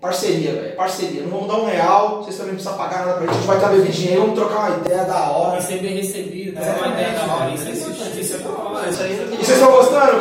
[0.00, 1.22] Parceria, velho, parceria.
[1.24, 3.46] Não vamos dar um real, vocês também não precisam pagar nada pra gente, a gente
[3.46, 5.50] vai estar bebidinho aí, vamos trocar uma ideia da hora.
[5.50, 7.50] Vai ser bem recebido, ter uma ideia da hora.
[7.50, 10.20] Isso é importante, isso é Mano, isso aí E vocês estão gostando?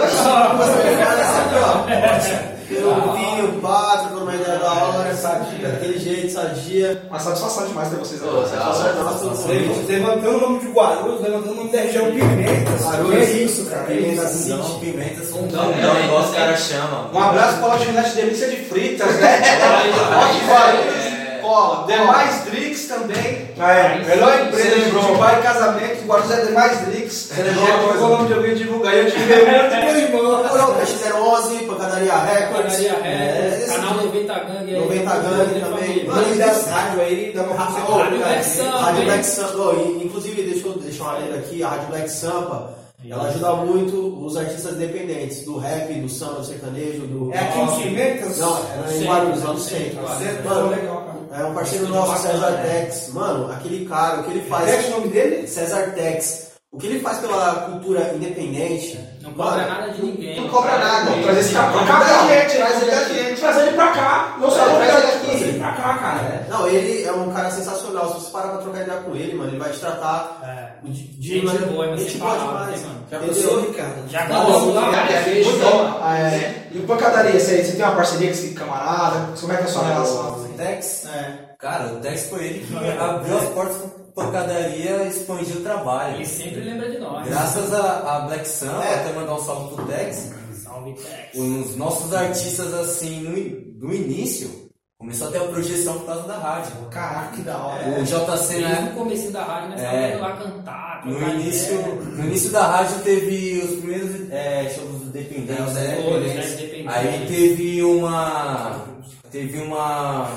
[2.71, 7.01] Eu vinho, pá, trocando uma ideia da hora, sadia, daquele jeito, sadia.
[7.09, 9.87] Uma satisfação demais ter vocês satisfação é nossa, mundo.
[9.87, 12.85] Levantando o nome de Guarulhos, levantando o nome da região Pimentas.
[12.85, 13.25] Guarulhos.
[13.25, 13.81] Que é isso, cara.
[13.81, 14.27] é Pimenta.
[14.27, 14.49] City.
[14.49, 16.05] Não, pimenta são fundão, né?
[16.05, 17.09] igual os caras chamam.
[17.11, 19.41] Um abraço para a lanchonete Delícia de Fritas, né?
[20.13, 21.08] Forte Guarulhos.
[21.49, 23.49] Cola, Demais Drix também.
[23.57, 24.05] Ah, é.
[24.05, 25.03] Melhor empresa de lembrou.
[25.13, 26.85] Dubai e casamento, Guarulhos é Demais
[27.33, 28.05] aqui coisa?
[28.05, 28.93] o nome de alguém divulgar.
[28.93, 30.43] Eu tive um de irmão.
[30.43, 32.77] X011, Pancadaria Records.
[32.77, 34.79] Padaria É, Records, canal 90 Gangue aí.
[34.79, 36.05] 90 Gangue também.
[36.05, 37.97] Mano, das rádios aí, dá uma Rádio.
[37.97, 38.69] Rádio Black Sun.
[38.69, 42.79] Rádio Black Sampa, inclusive, deixa eu deixar uma lenda aqui, a Rádio Black Sampa,
[43.09, 47.59] ela ajuda muito os artistas independentes, do rap, do samba, do sertanejo, do É aqui
[47.59, 47.83] em rock.
[47.83, 48.39] Pimentas?
[48.39, 50.49] Não, ela é em Guarulhos, lá no centro, centro.
[50.49, 51.08] Mano, legal.
[51.31, 53.09] É um parceiro nosso, César Tex.
[53.13, 54.65] Mano, aquele cara, o que ele faz...
[54.69, 55.47] Repete o nome dele?
[55.47, 56.49] César Tex.
[56.71, 58.99] O que ele faz pela cultura independente...
[59.21, 60.39] Não cobra mano, nada de ninguém.
[60.41, 61.11] Não cobra nada.
[61.23, 63.39] Traz esse cara pra cá, traz ele aqui.
[63.41, 64.37] Traz ele pra cá.
[64.41, 65.25] É, traz ele aqui.
[65.25, 66.45] Traz ele pra cá, cara.
[66.49, 68.07] Não, ele é um cara sensacional.
[68.07, 70.87] Se você parar pra trocar ideia com ele, mano, ele vai te tratar É.
[70.87, 72.85] de, de Gente maneira- boa, mas gente boa demais.
[73.11, 74.09] Já pensou, Ricardo?
[74.09, 76.01] Já é, bom.
[76.05, 79.29] É, e o Pancadaria, você, você tem uma parceria com esse camarada?
[79.39, 80.48] Como é que é a sua relação?
[80.59, 81.05] Tex?
[81.05, 81.55] É.
[81.57, 83.77] Cara, o Tex foi ele que abriu as portas
[84.13, 86.15] pra pancadaria e expandiu o trabalho.
[86.15, 87.27] Ele sempre lembra de nós.
[87.27, 88.95] Graças a, a Black Sun, É.
[88.95, 90.31] até mandar um salve pro Tex,
[90.63, 91.35] Salve, Tex.
[91.37, 96.37] os nossos artistas assim, no, no início, começou a ter a projeção por causa da
[96.37, 96.71] rádio.
[96.91, 97.87] Caraca, que da hora.
[97.87, 98.91] O JC, Desde né?
[98.93, 100.17] o começo da rádio, nós É.
[100.19, 101.05] lá cantar.
[101.05, 101.95] No início, ideia.
[101.95, 106.83] no início da rádio teve os primeiros é, shows dos dependentes, É, né?
[106.83, 106.85] né.
[106.87, 108.88] Aí teve uma.
[109.31, 110.27] Teve uma.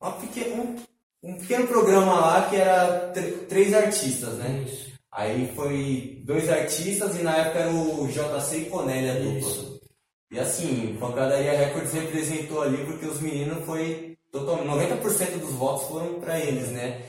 [0.00, 0.76] uma peque- um,
[1.22, 4.64] um pequeno programa lá que era tr- três artistas, né?
[4.66, 4.88] Isso.
[5.12, 9.78] Aí foi dois artistas e na época era o JC e Conelli a dupla.
[10.30, 14.68] E assim, Pancadaria Records representou ali porque os meninos foi totalmente.
[14.68, 17.00] 90% dos votos foram pra eles, né?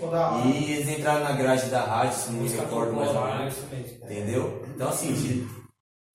[0.47, 3.55] E eles entraram na grade da rádio, se não me Música recordo mais ou menos.
[4.03, 4.63] Entendeu?
[4.73, 5.47] Então assim, de,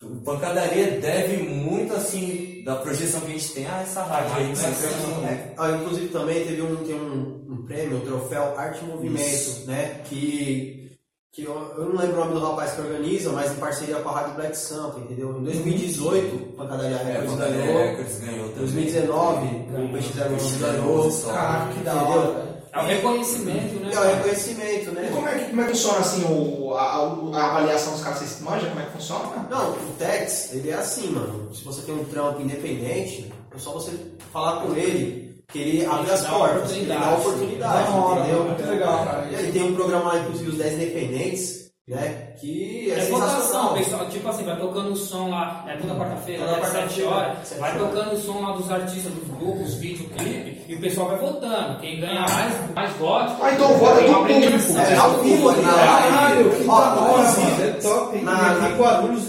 [0.03, 4.49] o Pancadaria deve muito assim da projeção que a gente tem a essa rádio aí
[4.49, 8.59] que sempre é É, ah, inclusive também teve um, tem um, um prêmio, o troféu
[8.59, 10.01] Arte e Movimento, né?
[10.05, 10.99] Que,
[11.31, 14.09] que eu, eu não lembro o nome do rapaz que organiza, mas em parceria com
[14.09, 15.39] a Rádio Black Sampa, entendeu?
[15.39, 17.83] Em 2018, Pancadaria É, Records Pancadaria ganhou.
[17.83, 18.59] Records ganhou Em também.
[18.59, 21.23] 2019, o PX01 ganhou.
[21.27, 22.54] Caraca, que da hora.
[22.75, 23.91] É o reconhecimento, né?
[23.93, 25.11] E é o reconhecimento, E né?
[25.15, 28.19] como é que, como é que funciona assim o, a, a- a avaliação dos caras?
[28.19, 29.47] Vocês manjam como é que funciona?
[29.49, 31.55] Não, o Tex, ele é assim, mano.
[31.55, 33.93] Se você tem um trampo independente, é só você
[34.33, 37.21] falar com ele que ele abre as portas, ele dá oportunidade.
[37.21, 38.45] oportunidade, Da hora, entendeu?
[38.45, 39.27] muito legal, cara.
[39.31, 42.09] E ele tem um programa lá, inclusive, os 10 independentes, né?
[42.41, 44.09] Que é, É votação, pessoal.
[44.09, 47.55] Tipo assim, vai tocando o som lá, é toda quarta-feira, Toda até 7 quarta-feira, horas.
[47.61, 51.79] Vai tocando o som lá dos artistas, dos grupos, videoclipe, e o pessoal vai votando.
[51.81, 53.35] Quem ganha mais, mais votos.
[53.43, 54.79] Ah, então vota do público.
[54.79, 56.69] É, ao vivo ali na Caralho, live.
[56.69, 57.65] Ó, hora, inclusive, mano.
[57.65, 59.23] É top, na- Guarulhos?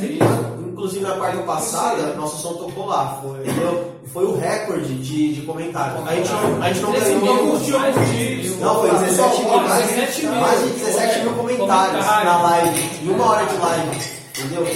[0.72, 3.20] Inclusive na quarta passada, nosso som tocou lá.
[3.22, 3.44] Foi,
[4.14, 6.06] foi o recorde de, de comentários.
[6.08, 7.36] A gente não, a gente não 13 ganhou.
[8.60, 10.36] Não, foi 17 mil, Ó, mais, 17 mil.
[10.36, 13.98] mais de 17 mil comentários na live, em uma hora de live,
[14.38, 14.68] entendeu?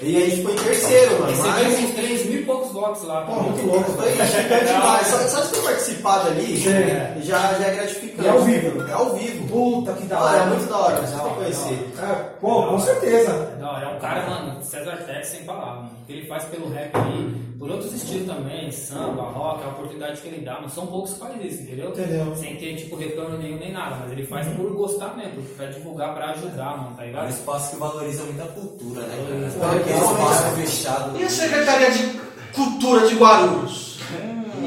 [0.00, 1.36] E a gente ficou em terceiro, mano.
[1.38, 3.22] Mas, Recebemos uns 3 mil e poucos votos lá.
[3.22, 5.06] pô, muito louco, foi gigante demais.
[5.08, 7.22] Só, só de ter participado ali, Sim.
[7.22, 8.22] já, já é gratificante.
[8.22, 8.88] E é ao vivo.
[8.88, 9.48] É ao vivo.
[9.48, 10.42] Puta que da Ah, hora.
[10.42, 11.88] é muito da hora, você tem que conhecer.
[12.00, 13.56] É, pô, com certeza.
[13.58, 15.90] Não, é um cara, mano, César Tex sem palavras, mano.
[16.02, 20.20] O que ele faz pelo rap aí, por outros estilos também, samba, rock, a oportunidade
[20.20, 21.90] que ele dá, mas são poucos que fazem isso, entendeu?
[21.90, 22.36] Entendeu.
[22.36, 26.14] Sem ter, tipo, retorno nenhum nem nada, mas ele faz por gostar mesmo, pra divulgar,
[26.14, 27.30] pra ajudar, mano, tá É um ligado?
[27.30, 29.78] espaço que valoriza muito a cultura, né, cara?
[29.88, 31.18] Aquele realmente, espaço fechado.
[31.20, 32.20] E a Secretaria de
[32.54, 33.98] Cultura de Guarulhos?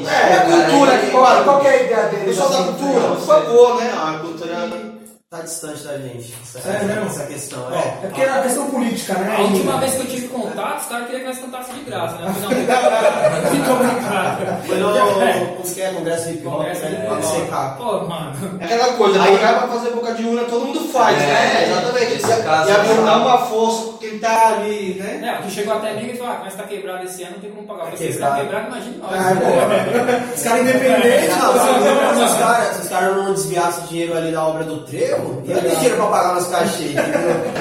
[0.08, 2.26] É, a cultura aqui, qual, qual que é a ideia deles?
[2.26, 3.16] Pessoal da assim, cultura, né?
[3.16, 3.92] por favor, né?
[3.94, 4.92] A cultura.
[5.32, 6.34] Tá distante da gente.
[6.44, 7.06] Essa, É mesmo?
[7.06, 7.82] essa questão, É é.
[8.02, 9.34] porque é a questão política, né?
[9.38, 12.16] A última vez que eu tive contato, os caras queriam que nós cantássemos de graça,
[12.18, 12.26] né?
[12.42, 12.50] Não,
[13.50, 14.66] fica obrigado.
[14.68, 14.92] Foi no
[15.56, 16.90] como que é, Congresso Hip Hop, Congresso né?
[16.90, 17.40] de Pode rock.
[17.42, 17.78] secar.
[17.78, 18.58] Pô, mano.
[18.60, 21.66] É aquela coisa, Aí- pagar pra fazer boca de urna todo mundo faz, É, né?
[21.70, 22.12] exatamente.
[22.12, 25.22] E, e uma força tá ali, né?
[25.24, 27.40] É, o que chegou até mim e falou, ah, mas tá quebrado esse ano, não
[27.40, 27.84] tem como pagar.
[27.84, 28.36] Falei, se quebrado.
[28.36, 29.12] tá quebrado, imagina nós.
[29.14, 31.38] Ah, pô, Os caras independentes.
[31.38, 35.62] Não, os caras se os caras não desviassem dinheiro ali da obra do trevo, ia
[35.62, 37.12] ter dinheiro pra pagar nos cachê, entendeu?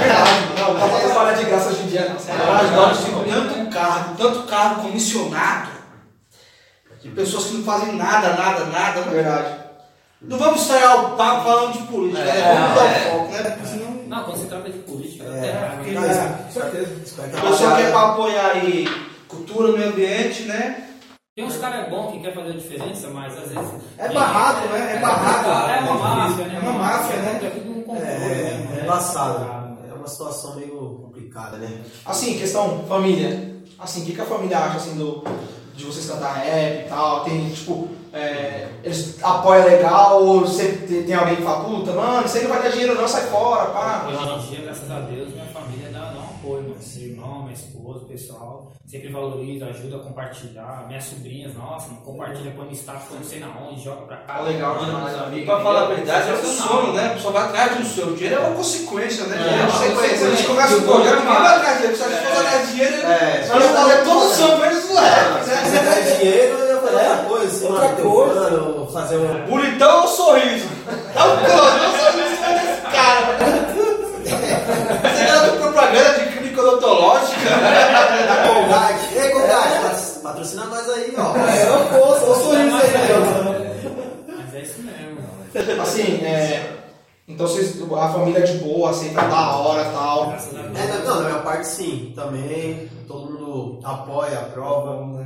[0.00, 2.16] Verdade, não, dá pra trabalhar de graça hoje em dia, não.
[3.30, 5.70] Tanto cargo, tanto cargo comissionado,
[7.02, 9.12] de pessoas que não fazem nada, nada, nada, né?
[9.12, 9.60] Verdade.
[10.22, 12.54] Não vamos estranhar o papo falando de política, né?
[12.54, 13.50] Vamos dar o foco, né?
[13.50, 15.46] Porque senão Não, quando se trata de política, É.
[15.46, 17.24] É, com certeza.
[17.32, 18.84] a pessoa quer pra apoiar aí
[19.28, 20.88] cultura no meio ambiente, né?
[21.36, 23.70] Tem uns caras bons que querem fazer a diferença, mas às vezes.
[23.96, 24.96] É barrado, né?
[24.96, 25.70] É barrado.
[25.70, 26.56] É uma máfia, né?
[26.56, 27.40] É uma máfia, né?
[27.40, 28.00] É tudo um controle.
[28.00, 28.78] É, né?
[28.80, 29.78] é embaçado.
[29.88, 31.80] É uma situação meio complicada, né?
[32.04, 33.62] Assim, questão família.
[33.78, 35.22] Assim, o que, que a família acha assim do,
[35.76, 37.22] de vocês cantar rap e tal?
[37.22, 42.42] Tem, tipo, é, eles apoiam legal ou sempre tem, alguém que fala, puta, mano, aí
[42.42, 44.06] não vai dar dinheiro não, sai fora, pá.
[44.08, 47.54] Hoje em dia, graças a Deus, minha família dá, dá um apoio, meu irmão, minha
[47.54, 50.84] esposa, o pessoal sempre valoriza, ajuda a compartilhar.
[50.88, 54.34] Minhas sobrinhas, nossa, compartilha, no status, não sei na onde, joga pra cá.
[54.38, 56.80] Ah, legal manda amigos, Pra falar a verdade, é o Sensacional.
[56.82, 57.06] sono, né?
[57.06, 58.06] A pessoa vai atrás do seu.
[58.08, 59.36] O dinheiro é uma consequência, né?
[59.36, 60.24] É, É, uma você conhece.
[60.24, 60.48] A gente consequência.
[60.48, 61.96] começa o programa, ninguém vai atrás dinheiro.
[61.96, 64.84] Se a gente for atrás de dinheiro, É, nós vamos fazer todo o som menos
[64.88, 68.06] do rap, Se você dinheiro, ia fazer outra coisa.
[68.06, 69.46] um plano, fazer um.
[69.46, 70.66] Bonitão ou sorriso?
[70.88, 73.20] É o plano, é o sorriso desse cara.
[75.02, 77.50] Você era propaganda de clínica odontológica?
[77.50, 79.18] Da Colgate.
[79.18, 81.36] Ei, Colgate, pat- patrocina nós aí, ó.
[81.36, 84.36] É, eu posso, sou isso aí, meu.
[84.36, 85.82] Mas é isso mesmo.
[85.82, 86.62] Assim, é,
[87.32, 90.32] então vocês, a família é de boa, aceita da hora e tal.
[90.32, 92.90] É, não, da minha parte sim, também.
[93.06, 95.24] Todo mundo apoia, aprova.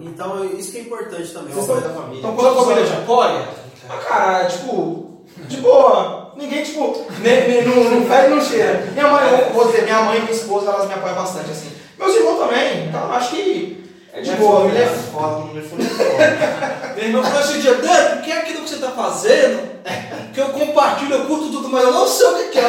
[0.00, 2.18] Então isso que é importante também, o Vocês apoio da família.
[2.18, 3.48] Então, quando a família te apoia,
[3.88, 6.32] ah, cara, tipo, de boa.
[6.36, 8.88] Ninguém, tipo, nem, nem, não, não fede, não cheira.
[8.92, 11.70] Minha mãe, eu vou dizer, minha mãe e minha esposa, elas me apoiam bastante, assim.
[11.98, 13.79] Meus irmãos também, então acho que
[14.12, 14.68] é de boa.
[14.68, 16.94] Ele é foda, meu filho é foda.
[16.96, 19.70] Meu irmão falou assim, dia, Dan, o que é aquilo que você tá fazendo?
[20.32, 22.62] Que eu compartilho, eu curto tudo, mas eu não sei o que que é,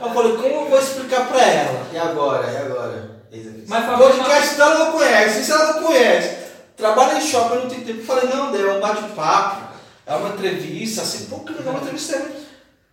[0.00, 1.86] eu não falei, como eu vou explicar pra ela?
[1.92, 2.50] E agora?
[2.50, 3.10] E agora?
[3.66, 6.36] Mas Fabrício, Podcast dela não conhece, se ela não conhece,
[6.76, 8.00] trabalha em shopping, não tem tempo.
[8.00, 9.62] Eu falei, não, Dê, é um bate-papo,
[10.06, 12.22] é uma entrevista, assim, pô, que legal, uma entrevista.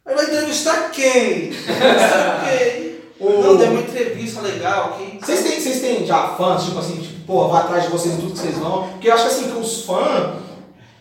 [0.06, 1.50] Aí vai entrevistar quem?
[1.50, 2.91] Entrevistar quem?
[3.22, 5.20] O- Não, deu uma entrevista legal, quem?
[5.20, 8.18] Vocês têm, vocês têm já fãs, tipo assim, tipo, pô, vai atrás de vocês em
[8.18, 8.88] tudo que vocês vão.
[8.90, 10.34] Porque eu acho que assim, que os fãs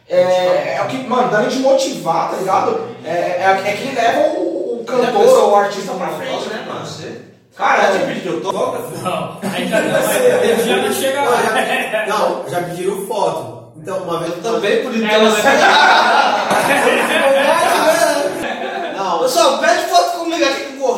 [0.09, 2.81] é, é o que, mano, além de motivar, tá ligado?
[3.05, 6.85] É, é, é que leva o, o cantor ou o artista pra frente, né, mano?
[6.85, 7.23] Você?
[7.57, 8.97] Cara, Já é, te pediu autógrafo?
[9.03, 11.43] Não, ainda não, já não chega Não, lá.
[11.43, 13.61] já, não, já pediram foto.
[13.77, 15.45] Então, uma vez eu Também, por É, mas-
[18.97, 20.89] Não, Pessoal, pede foto comigo aqui com o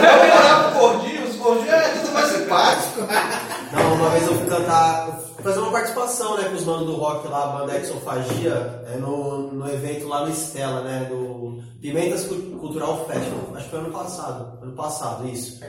[0.00, 3.00] vou olhar pro gordinho, os gordinhos é tudo mais simpático.
[3.72, 7.28] Não, uma vez eu fui cantar, fazer uma participação, né, com os manos do rock
[7.28, 12.58] lá, a banda Exofagia, é, no, no evento lá no Estela, né, do Pimentas Cu-
[12.58, 15.60] Cultural Festival, acho que foi ano passado, ano passado, isso.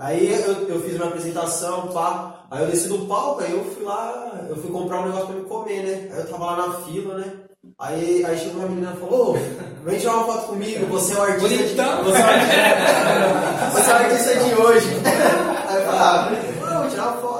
[0.00, 3.84] Aí eu, eu fiz minha apresentação, pá, aí eu desci do palco, aí eu fui
[3.84, 6.72] lá, eu fui comprar um negócio pra me comer, né, aí eu tava lá na
[6.80, 7.32] fila, né,
[7.78, 9.38] aí, aí chegou uma menina e falou, ô,
[9.84, 11.74] vem tirar uma foto comigo, você é o artista de...
[11.74, 14.88] Você é o artista, você é o artista de hoje.
[15.68, 17.38] Aí eu falei, ah, não, vou tirar uma foto.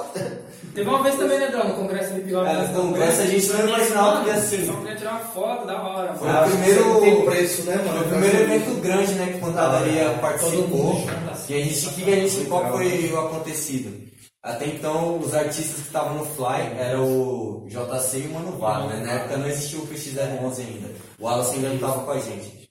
[0.78, 2.46] Teve uma vez também, né, Dão, no congresso do Pior.
[2.46, 4.64] É, no congresso a gente não imaginava que ia ser.
[4.64, 6.14] Só queria tirar uma foto da hora.
[6.14, 7.90] Foi o primeiro, preço, né, mano?
[7.90, 11.04] foi o primeiro evento grande, né, que a Pancadaria participou.
[11.48, 14.08] E a gente, que a gente, qual foi o acontecido?
[14.43, 18.86] Até então, os artistas que estavam no Fly era o JC e o Mano Vara,
[18.86, 19.05] né?
[19.05, 20.95] Na época não existia o PX011 ainda.
[21.18, 22.70] O Wallace ainda não estava com a gente.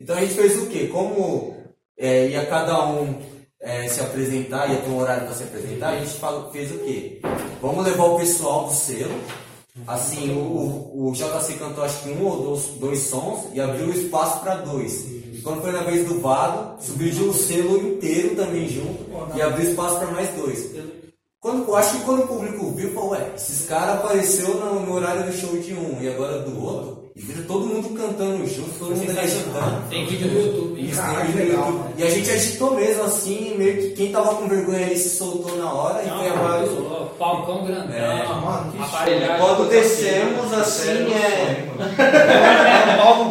[0.00, 0.88] Então a gente fez o quê?
[0.88, 1.54] Como
[1.98, 3.20] é, ia cada um
[3.60, 6.18] é, se apresentar, ia ter um horário para se apresentar, a gente
[6.50, 7.20] fez o quê?
[7.60, 9.14] Vamos levar o pessoal do selo.
[9.86, 14.40] Assim, o, o JC cantou acho que um ou dois, dois sons e abriu espaço
[14.40, 15.06] para dois.
[15.42, 19.06] Quando foi na vez do Vado, subiu o selo inteiro também junto
[19.36, 20.70] e abriu espaço para mais dois.
[21.42, 24.94] Quando, eu acho que quando o público viu, falou, ué, esses caras apareceu no, no
[24.94, 28.70] horário do show de um e agora do outro, e vira todo mundo cantando junto,
[28.78, 29.88] todo mundo agitando.
[29.90, 30.88] Tem vídeo no YouTube.
[30.88, 31.78] Isso, Caralho, tem vídeo no legal, YouTube.
[31.82, 31.94] mano.
[31.98, 35.56] E a gente agitou mesmo assim, meio que quem tava com vergonha ali se soltou
[35.56, 36.36] na hora e foi a.
[36.36, 39.38] Não, palcão grandão, É, mano, que aparelhagem.
[39.44, 41.66] Quando descemos assim, é.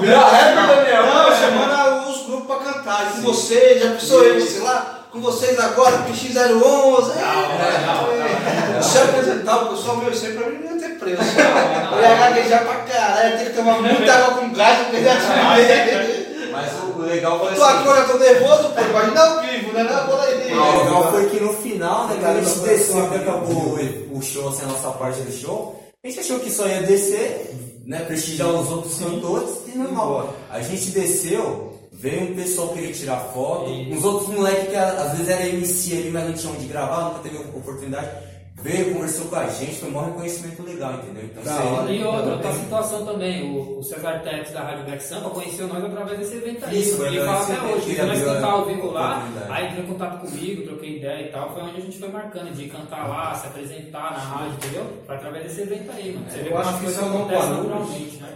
[0.02, 1.06] Vira rapper, Daniel.
[1.06, 3.14] Não, chamando os grupos pra cantar.
[3.14, 7.12] Com vocês, já pensou eu, sei lá, com vocês agora, PX011.
[7.18, 11.22] É, Se eu apresentar o pessoal, meu, isso aí pra mim não ia ter preço.
[11.22, 15.16] Eu ia gaguejar pra caralho, tem que tomar muita água com gás pra perder a
[15.18, 16.32] timidez.
[16.52, 17.78] Mas o legal foi Tô assim.
[17.80, 19.84] agora, tô nervoso, pô, imagina ao vivo, né?
[19.84, 20.54] Não, bola aí.
[20.54, 24.22] O legal foi que no final, né, cara, a gente desceu, que acabou o, o
[24.22, 25.82] show, assim, a nossa parte do show.
[26.04, 27.56] A gente achou que só ia descer,
[27.86, 30.34] né, prestigiar os outros cantores e normal.
[30.50, 31.71] A gente desceu,
[32.02, 36.10] veio um pessoal querer tirar foto, uns outros moleques que às vezes era MC ali,
[36.10, 38.31] mas não tinham onde gravar, nunca teve oportunidade.
[38.56, 41.24] Veio, conversou com a gente, foi um reconhecimento legal, entendeu?
[41.24, 41.92] Então, Da hora.
[41.92, 45.84] E outra, outra situação também, o, o Cesar Tex da Rádio Black Sampa conheceu nós
[45.84, 46.80] através desse evento aí.
[46.80, 50.64] Isso, ele fala até hoje, nós cantar ao vivo lá, aí entrou em contato comigo,
[50.64, 54.12] troquei ideia e tal, foi onde a gente foi marcando de cantar lá, se apresentar
[54.12, 54.86] na rádio, entendeu?
[55.08, 56.26] Foi através desse evento aí, mano.
[56.30, 58.28] Você vê Eu como acho as que coisas isso é um acontecem naturalmente, né?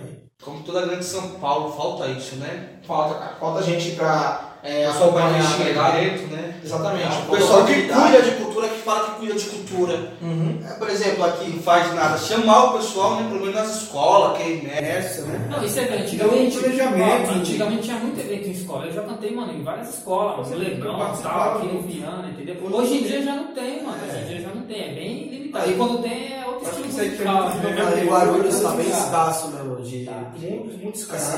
[0.41, 2.79] Como toda grande São Paulo, falta isso, né?
[2.83, 3.35] Falta.
[3.39, 5.31] Falta gente pra é, acompanhar.
[5.33, 6.55] mexer lá dentro, né?
[6.63, 7.17] Exatamente.
[7.27, 10.11] O pessoal que cuida de cultura, que fala que cuida de cultura.
[10.21, 10.59] Uhum.
[10.67, 12.17] É, por exemplo, aqui não faz nada.
[12.17, 15.47] Chamar o pessoal, né, pelo menos nas escolas, quem é Essa, né?
[15.49, 17.31] Não, isso é que antigamente, Tem um planejamento.
[17.31, 18.85] antigamente tinha muito evento em escola.
[18.85, 22.55] Eu já cantei, mano, em várias escolas, mano, no Lebrão, tal, aqui no Viana, entendeu?
[22.71, 23.97] Hoje em dia já não tem, mano.
[24.07, 25.69] Hoje em dia já não tem, é bem limitado.
[25.69, 27.51] E quando tem é outro que estilo aí musical.
[27.51, 28.03] foi muito entendeu?
[28.03, 30.09] Em Guarulhos tá bem escasso mesmo, de...
[30.39, 31.37] Muito, muito escasso.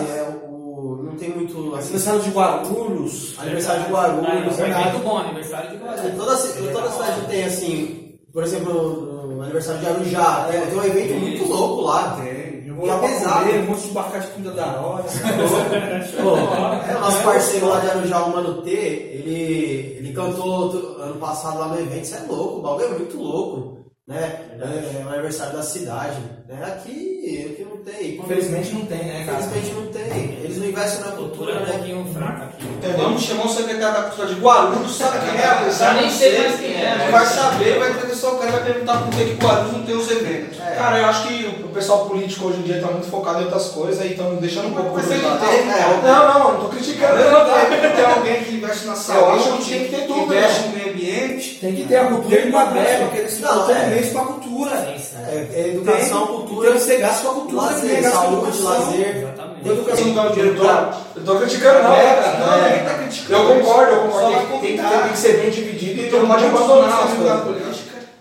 [0.78, 1.03] É.
[1.03, 1.57] Não tem muito...
[1.75, 3.36] Assim, Aniversário de Guarulhos.
[3.39, 6.15] aniversário de Guarulhos, é evento bom, aniversário de Guarulhos.
[6.17, 8.73] Toda, ci- toda cidade tem, assim, por exemplo,
[9.34, 12.17] no, aniversário de Arujá, tem, tem um evento muito louco lá.
[12.21, 12.47] Tem.
[12.67, 13.45] Eu vou E lá é pra pesado.
[13.45, 15.03] comer, um monte de barca de comida da hora.
[16.21, 16.38] Pô,
[16.91, 20.71] é nosso parceiro lá de Arujá, o Mano T, ele, ele cantou
[21.01, 23.76] ano passado lá no evento, isso é louco, o bagulho é muito louco.
[24.08, 24.39] Né?
[24.60, 26.18] É, é o aniversário da cidade.
[26.47, 26.64] Né?
[26.66, 28.16] Aqui, aqui não tem.
[28.18, 29.39] Infelizmente não tem, né, cara?
[29.43, 30.39] Infelizmente não tem.
[30.43, 31.72] Eles não investem na Cultura cultura, é um né?
[31.74, 32.66] pouquinho fraca aqui.
[32.97, 35.45] Vamos chamar o secretário da cultura de Guarulhos, sabe quem é?
[35.60, 38.47] Apesar nem não sei mais quem é, Não mas- vai saber, vai entrevistar o cara
[38.49, 40.58] e vai perguntar por que que Guarulhos não tem os eventos.
[40.60, 40.76] É.
[40.78, 43.68] Cara, eu acho que o pessoal político hoje em dia tá muito focado em outras
[43.70, 45.39] coisas e estão deixando um pouco Mas tem que lado.
[45.45, 45.99] ter, né?
[46.03, 47.66] Não, não, não tô criticando, não, tá?
[47.70, 50.38] Tem que ter alguém que investe na saúde, acho que tem que ter tudo, né?
[50.38, 50.93] investe no meio
[51.26, 51.57] ambiente.
[51.59, 53.86] Tem que ter a cultura e uma verba, que eles Não, é.
[53.88, 54.72] mês pra cultura.
[55.30, 58.01] É, é educação, Tem- cultura, Tem que ser gasto com a cultura, tem que lazer,
[58.01, 58.63] com a saúde, educação.
[58.72, 59.18] lazer.
[59.18, 59.61] Exatamente.
[59.63, 60.76] Tem educação não dá o dinheiro Eu pra.
[61.13, 62.38] tô, eu tô criticando, não, É, cara.
[62.39, 63.34] não, ninguém tá criticando.
[63.51, 64.28] Eu concordo, eu concordo.
[64.28, 67.41] Tem, tem, que- tem que ser bem dividido e Então não pode abandonar as a
[67.41, 67.76] coisas.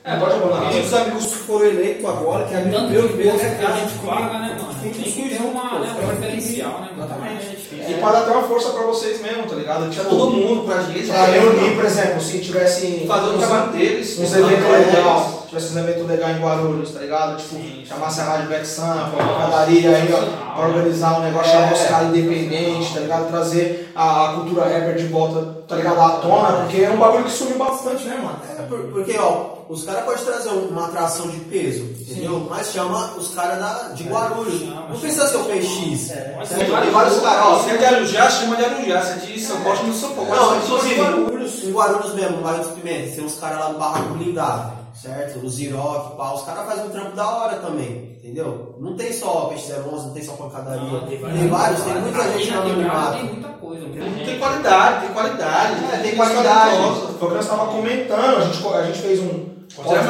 [0.06, 0.72] É, pode abandonar.
[0.72, 3.02] Muitos amigos foram eleitos agora, que é amigo Tanto meu
[3.34, 4.74] né, que a gente paga, né, mano?
[4.80, 7.04] Tem que ter uma, né, um referencial, né, mano?
[7.12, 7.66] Exatamente.
[7.86, 7.90] É.
[7.90, 9.90] E pode dar até uma força pra vocês mesmo, tá ligado?
[9.90, 11.08] Tinha Tipo, todo mundo pra gente.
[11.08, 14.18] Pra reunir, por exemplo, se tivesse Fazer uns- trabalho deles.
[14.18, 17.36] uns eventos legais, tivesse uns eventos legais em Guarulhos, tá ligado?
[17.36, 17.84] Tipo, Sim.
[17.86, 21.52] chamasse a Rádio Black Sun, a padaria aí, ó, pra organizar um negócio, É.
[21.54, 23.28] chamar os caras independentes, tá ligado?
[23.28, 26.00] Trazer a, a cultura rapper de volta, tá ligado?
[26.00, 28.38] À tona, porque é um bagulho que sumiu bastante, né, mano?
[28.58, 32.46] É, por- porque, ó, os caras podem trazer uma atração de peso, entendeu?
[32.48, 34.60] Mas chama os caras da- de Guarulhos.
[34.60, 36.12] chama, Não precisa ser o PX.
[36.36, 36.58] Mas Certo?
[36.70, 37.58] tem Tem vários caras, ó.
[37.64, 39.02] Se é de Arujá, chama de Arujá.
[39.02, 40.30] Se é de São Paulo, chama de São Paulo.
[40.30, 41.64] Não, Mas inclusive, Guarulhos.
[41.64, 45.38] em Guarulhos mesmo, no bairro dos Pimentas, tem uns caras lá no Barraco Blindado, certo?
[45.44, 48.74] Os Ziroc, pá, os caras fazem um trampo da hora também, entendeu?
[48.80, 50.80] Não tem só PX011, não tem só pancadaria.
[50.82, 53.12] Não, tem, vários, tem muita Aqui gente na no anonimato.
[53.18, 53.86] Tem muita coisa.
[53.86, 54.38] muita Tem gente.
[54.38, 55.84] qualidade, tem qualidade.
[55.84, 56.76] É, tem Gente qualidade.
[57.18, 59.56] Foi o que nós estávamos comentando, a gente, a gente fez um.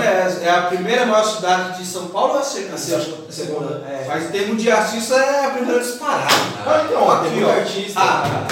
[0.03, 2.75] É, é a primeira maior cidade de São Paulo ou é a segunda?
[2.75, 3.33] A segunda.
[3.33, 3.75] segunda.
[3.89, 4.05] É.
[4.07, 6.27] Mas em termos de artista é a primeira disparada.
[6.65, 7.51] Ah, então, Aqui, tem ó.
[7.51, 8.01] artista.
[8.01, 8.47] Ah,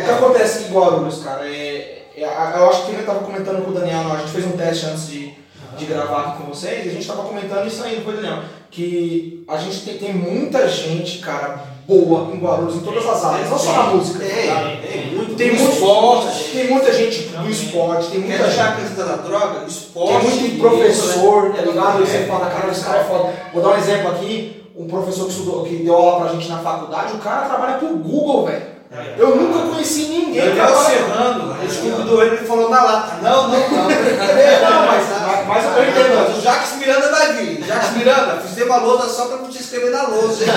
[0.00, 3.70] O que acontece em Guarulhos, cara, é, é- eu acho que eu tava comentando com
[3.70, 5.34] o Daniel, a gente fez um teste antes de,
[5.78, 8.38] de gravar aqui com vocês, e a gente tava comentando isso aí, não foi, Daniel?
[8.70, 13.50] Que a gente tem, tem muita gente, cara, boa em Guarulhos, em todas as áreas,
[13.50, 14.24] não só na música.
[14.24, 14.64] ligado?
[14.64, 15.34] Tem, tem muito.
[15.34, 16.44] Tem Do muito esporte.
[16.52, 18.80] tem muita gente do esporte, tem Quer muita a gente.
[18.80, 19.64] questão da droga?
[19.66, 20.26] Esporte.
[20.26, 21.56] Tem muito professor, né?
[21.56, 22.00] tá ligado?
[22.00, 22.06] E É.
[22.06, 23.32] você fala, cara, esse cara é foda.
[23.52, 26.58] Vou dar um exemplo aqui, um professor que, estudou, que deu aula pra gente na
[26.58, 28.72] faculdade, o cara trabalha pro Google, velho.
[29.18, 30.36] Eu nunca conheci ninguém.
[30.42, 33.16] Ele que tava Serrano, a gente convidou ele, ele falou na lata.
[33.22, 33.88] Não, não, não.
[34.62, 35.21] Não, mas,
[35.52, 36.38] mas, eu tô entendendo.
[36.38, 37.64] O Jacques Miranda vai vir.
[37.64, 40.50] Jacques Miranda, fizemos a lousa só pra te escrever na lousa, hein?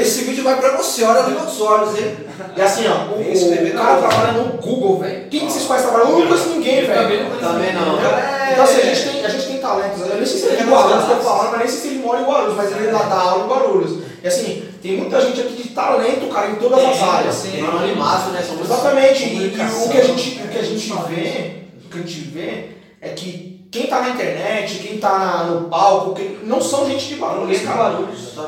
[0.00, 2.16] Esse vídeo vai pra você, olha nos meus olhos, hein?
[2.56, 5.28] E assim, ó, o, cara trabalha no Google, velho.
[5.30, 6.10] Quem que vocês fazem trabalhar?
[6.10, 7.30] Eu não conheço ninguém, velho.
[7.40, 7.98] Também não.
[7.98, 8.52] É.
[8.52, 10.00] Então assim, a gente tem, a gente tem talentos.
[10.00, 11.98] Eu nem sei se ele é de Guarulhos, tô falando, mas nem sei se ele
[12.04, 13.98] mora em Guarulhos, mas ele dá, dá aula em Guarulhos.
[14.22, 17.42] E assim, tem muita gente aqui de talento, cara, em todas as áreas.
[17.42, 18.40] Tem anonimato, né?
[18.40, 19.24] Exatamente.
[19.24, 22.70] E, o, que a gente, o que a gente vê, o que a gente vê
[23.00, 27.06] é que quem tá na internet, quem tá na- no palco, quem, não são gente
[27.08, 27.98] de Guarulhos, cara.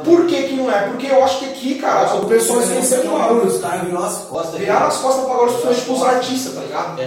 [0.04, 0.88] Por que que não é?
[0.88, 3.56] Porque eu acho que aqui, cara, o pessoal esqueceu de Guarulhos.
[3.56, 4.58] Os caras viram as costas.
[4.58, 7.02] Viraram as costas pra Guarulhos, principalmente pros artistas, tá ligado?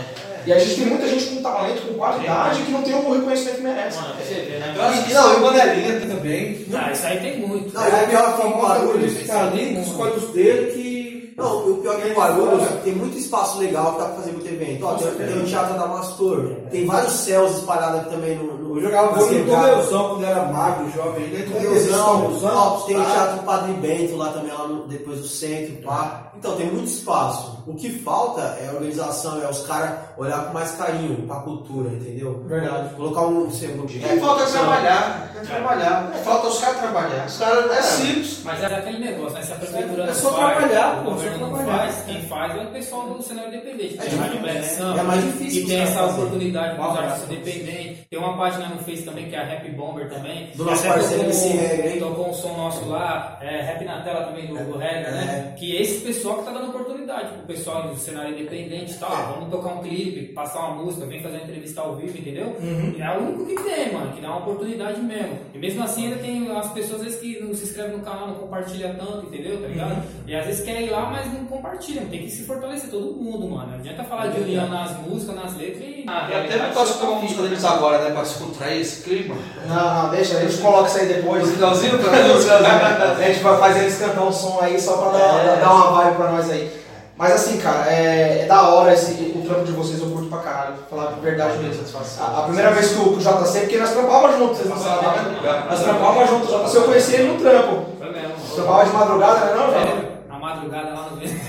[0.45, 3.55] E a gente tem muita gente com talento, com qualidade, que não tem o reconhecimento
[3.55, 3.97] que merece.
[3.97, 4.73] Mano, você ver, né?
[4.75, 6.65] Eu acho que não, e o Manelinha Também.
[6.73, 7.73] Ah, isso aí tem muito.
[7.73, 9.13] Não, e o pior é que em famosa Guarulhos.
[9.17, 10.92] que tá ali, com os códigos dele que.
[11.37, 14.31] Não, o pior é que em Guarulhos tem muito espaço legal que dá pra fazer
[14.31, 14.85] muito evento.
[14.85, 18.57] Ó, tem, tem o Teatro da Mastor, tem vários céus espalhados aqui também no.
[18.57, 19.51] no Eu jogava vôlei no.
[19.51, 21.29] Tomeuzão quando era magro, jovem.
[21.51, 26.32] Tomeuzão, tem o Ah, Teatro Padre Bento lá também, lá no- depois do centro, pá.
[26.43, 27.53] Então tem muito espaço.
[27.65, 31.89] O que falta é a organização, é os caras olhar com mais carinho pra cultura,
[31.93, 32.43] entendeu?
[32.45, 32.93] Verdade.
[32.95, 36.11] Colocar um segundo de Quem falta é trabalhar, é trabalhar.
[36.25, 37.25] Falta os caras trabalhar.
[37.25, 38.41] Os caras é simples.
[38.43, 39.41] Mas é aquele negócio, né?
[39.43, 41.77] Se a prefeitura É só faz, trabalhar, o pô, governo só não trabalhar.
[41.79, 43.97] faz, quem faz é o pessoal do cenário independente.
[43.97, 44.63] É Tem Rádio?
[44.75, 46.15] Sun, É mais difícil que os tem essa fazerem.
[46.15, 47.97] oportunidade para os artistas independentes.
[48.09, 50.51] Tem uma página no Face também que é a Rap Bomber também.
[50.53, 51.99] Do nosso parceiro MC Regra, hein?
[51.99, 55.53] Tocou um som nosso lá, é, Rap na tela também do, do Regra, né?
[55.57, 59.11] Que esse pessoal que tá dando oportunidade pro pessoal do cenário independente e tal.
[59.11, 62.55] Ah, vamos tocar um clipe, passar uma música, vem fazer uma entrevista ao vivo, entendeu?
[62.59, 62.95] Uhum.
[62.99, 65.39] É o único que tem, mano, que dá uma oportunidade mesmo.
[65.53, 68.27] E mesmo assim ainda tem as pessoas às vezes que não se inscrevem no canal,
[68.27, 69.61] não compartilham tanto, entendeu?
[69.61, 69.91] Tá ligado?
[69.91, 70.03] Uhum.
[70.27, 72.05] E às vezes querem ir lá, mas não compartilham.
[72.05, 73.71] Tem que se fortalecer todo mundo, mano.
[73.71, 76.03] Não adianta falar de união nas músicas, nas letras e.
[76.05, 77.69] Na E até você que uma tá música vivo, deles né?
[77.69, 78.11] agora, né?
[78.11, 79.35] Pra descontrair esse clima.
[79.67, 81.51] Não, não, deixa, a gente coloca isso aí depois.
[81.51, 82.11] Finalzinho pra
[83.13, 86.15] A gente vai fazer eles cantar um som aí só pra dar, dar uma vibe
[86.17, 86.83] pra pra nós aí.
[87.15, 90.39] Mas assim, cara, é, é da hora esse, o trampo de vocês, eu curto pra
[90.39, 90.73] caralho.
[90.89, 91.83] Falar de verdade mesmo.
[92.19, 95.63] A, a primeira vez que o, JC, porque nós trampávamos juntos, vocês não sabem, né?
[95.69, 97.85] Nós trampávamos juntos, Se JC eu conheci ele no trampo.
[97.99, 98.33] Foi mesmo.
[98.55, 100.07] Trampava de madrugada, né não, velho?
[100.27, 101.29] Na madrugada lá no meio.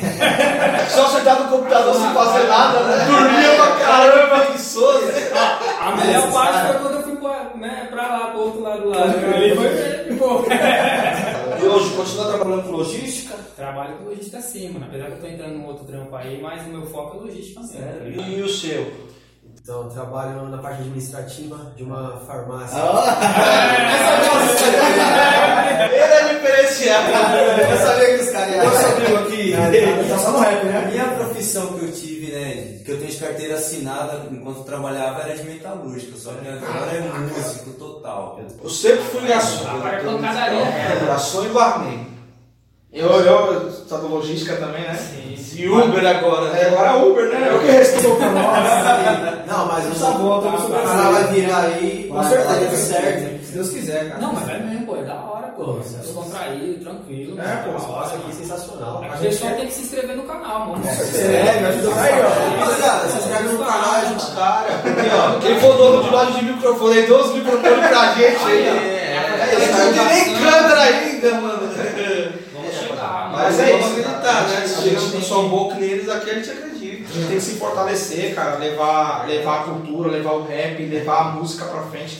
[0.90, 3.04] Só sentar no computador sem fazer nada, né?
[3.06, 5.04] Dormia pra caramba, preguiçoso.
[5.34, 8.88] A, a melhor parte foi quando eu fui pra, né, pra lá, pro outro lado
[8.90, 9.06] lá.
[9.06, 9.34] Né?
[9.34, 10.44] Ali foi, pô.
[11.64, 13.33] E hoje, continua trabalhando com logística?
[13.56, 14.86] Trabalho com logística sim, mano.
[14.86, 17.60] Apesar que eu tô entrando num outro trampo aí, mas o meu foco é logística
[17.60, 17.78] mesmo.
[17.78, 18.30] tá ligado?
[18.30, 19.14] E o seu?
[19.62, 22.76] Então, eu trabalho na parte administrativa de uma farmácia.
[25.84, 27.08] Ele é diferenciado.
[27.70, 28.66] Eu sabia que os caras iam.
[28.66, 29.52] Amigo aqui.
[30.08, 30.86] Tá só no rap, A né?
[30.90, 35.22] minha profissão que eu tive, né, que eu tenho de carteira assinada enquanto eu trabalhava
[35.22, 38.40] era de metalúrgica, só que agora é músico total.
[38.62, 39.66] Eu sempre fui garçom.
[39.68, 40.58] Agora é pancadaria.
[40.60, 42.13] É, Garçom e barman.
[42.94, 43.72] Eu, eu
[44.08, 44.94] logística também, né?
[44.94, 45.62] Sim, sim.
[45.62, 46.56] E Uber agora.
[46.56, 47.48] É, agora é Uber, né?
[47.50, 49.46] Eu que respondo pra nós.
[49.46, 53.44] Não, mas o sou cara vai virar aí, com Vai, certeza, vai, certo.
[53.44, 54.20] Se Deus quiser, cara.
[54.20, 55.72] Não, mas é mesmo, pô, é da hora, pô.
[55.80, 57.40] Descontraído, tranquilo.
[57.40, 58.06] É, pô, O hora.
[58.06, 59.04] aqui é sensacional.
[59.12, 60.82] A pessoa tem que se inscrever no canal, mano.
[60.86, 62.60] É, me ajuda aí, ó.
[62.64, 64.66] Rapaziada, se inscreve no canal, a gente cara.
[64.68, 65.38] Aqui, ó.
[65.40, 68.94] Quem for dono de loja de microfone, aí, dê uns microfones pra gente aí, ó.
[68.94, 71.63] É, Ele não tem nem câmera ainda, mano.
[73.44, 74.56] Mas é isso, acreditar, né?
[74.56, 76.74] A Se gente a gente tem só um que neles, aqui a gente acredita.
[77.10, 81.20] A gente tem que se fortalecer, cara, levar, levar a cultura, levar o rap, levar
[81.20, 82.16] a música pra frente.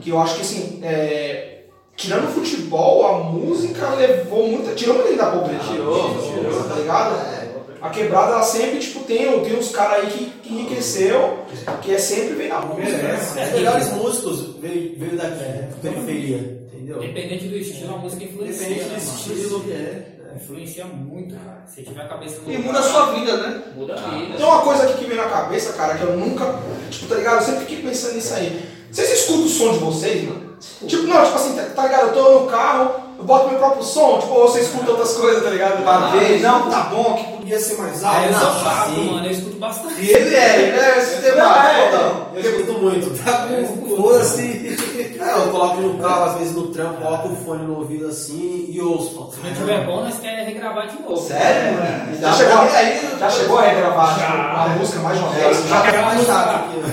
[0.00, 1.62] Que eu acho que assim, é,
[1.96, 4.74] tirando o futebol, a música levou muita.
[4.74, 5.64] Tirou gente da pobreza.
[5.70, 6.62] Tirou, tirou.
[6.68, 7.36] Tá ligado?
[7.80, 11.38] A quebrada, ela sempre, tipo, tem, tem uns caras aí que, que enriqueceu,
[11.82, 12.96] que é sempre vem na música.
[12.96, 13.18] né?
[13.46, 15.44] Os melhores músicos veio, veio daqui,
[15.82, 17.02] da periferia, entendeu?
[17.02, 20.15] Independente do estilo, a música influencia, Independente né, do estilo que é.
[20.36, 21.64] Influencia muito, cara.
[21.66, 23.62] Se tiver a cabeça no E lugar, muda a sua vida, né?
[23.74, 24.36] Muda a vida.
[24.36, 26.58] Tem uma coisa aqui que vem na cabeça, cara, que eu nunca.
[26.90, 27.36] Tipo, tá ligado?
[27.36, 28.68] Eu sempre fiquei pensando nisso aí.
[28.90, 30.56] Vocês escutam o som de vocês, mano?
[30.86, 32.08] Tipo, não, tipo assim, tá, tá ligado?
[32.08, 35.42] Eu tô no carro, eu boto meu próprio som, tipo, ou você escuta outras coisas,
[35.42, 35.82] tá ligado?
[35.82, 38.34] Uma vez, não, tá bom, que podia ser mais eu alto.
[38.34, 39.10] sou não, chato, sim.
[39.10, 39.26] mano.
[39.26, 40.00] Eu escuto bastante.
[40.00, 41.96] E ele é, ele é sistemático.
[41.96, 42.26] não.
[42.34, 43.24] Eu escuto muito.
[43.24, 44.76] Tá com foda-se.
[45.18, 48.66] É, eu coloco no carro, às vezes no trampo, coloco o fone no ouvido assim
[48.68, 49.30] e ouço.
[49.32, 51.16] Se não tiver bom, nós queremos regravar de novo.
[51.16, 52.20] Sério, mano?
[52.20, 54.64] Já chegou, aí, já chegou a regravar tipo, Já.
[54.64, 55.56] a música mais uma É, vez?
[55.56, 55.88] já Já né?
[55.88, 55.96] É é.
[55.96, 56.92] É, qualidade, chato, né?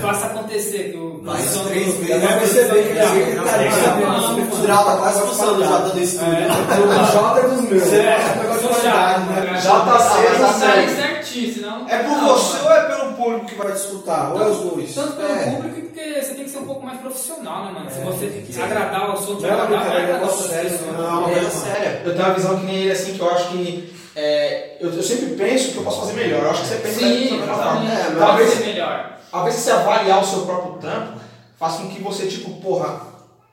[9.86, 10.96] tá certo, Tá tá certo.
[10.96, 11.86] certinho, senão.
[11.88, 14.32] É por você ou é pelo público que vai te escutar?
[14.34, 14.94] Ou é os dois?
[14.94, 15.50] Tanto pelo É.
[15.50, 17.90] público porque você tem que ser um pouco mais profissional, né, mano?
[17.90, 20.84] Se você que- agradar o de Não é uma vai é negócio sério, você?
[20.92, 22.02] Não, é coisa séria.
[22.04, 23.94] Eu tenho uma visão que nem ele, assim, que eu acho que.
[24.16, 26.42] é, eu, eu sempre penso que eu posso fazer melhor.
[26.44, 27.40] Eu acho que você pensa Sim.
[27.42, 29.10] É, Pode talvez- ser melhor.
[29.34, 31.18] Às vezes você avaliar o seu próprio trampo
[31.58, 33.00] faz com que você, tipo, porra,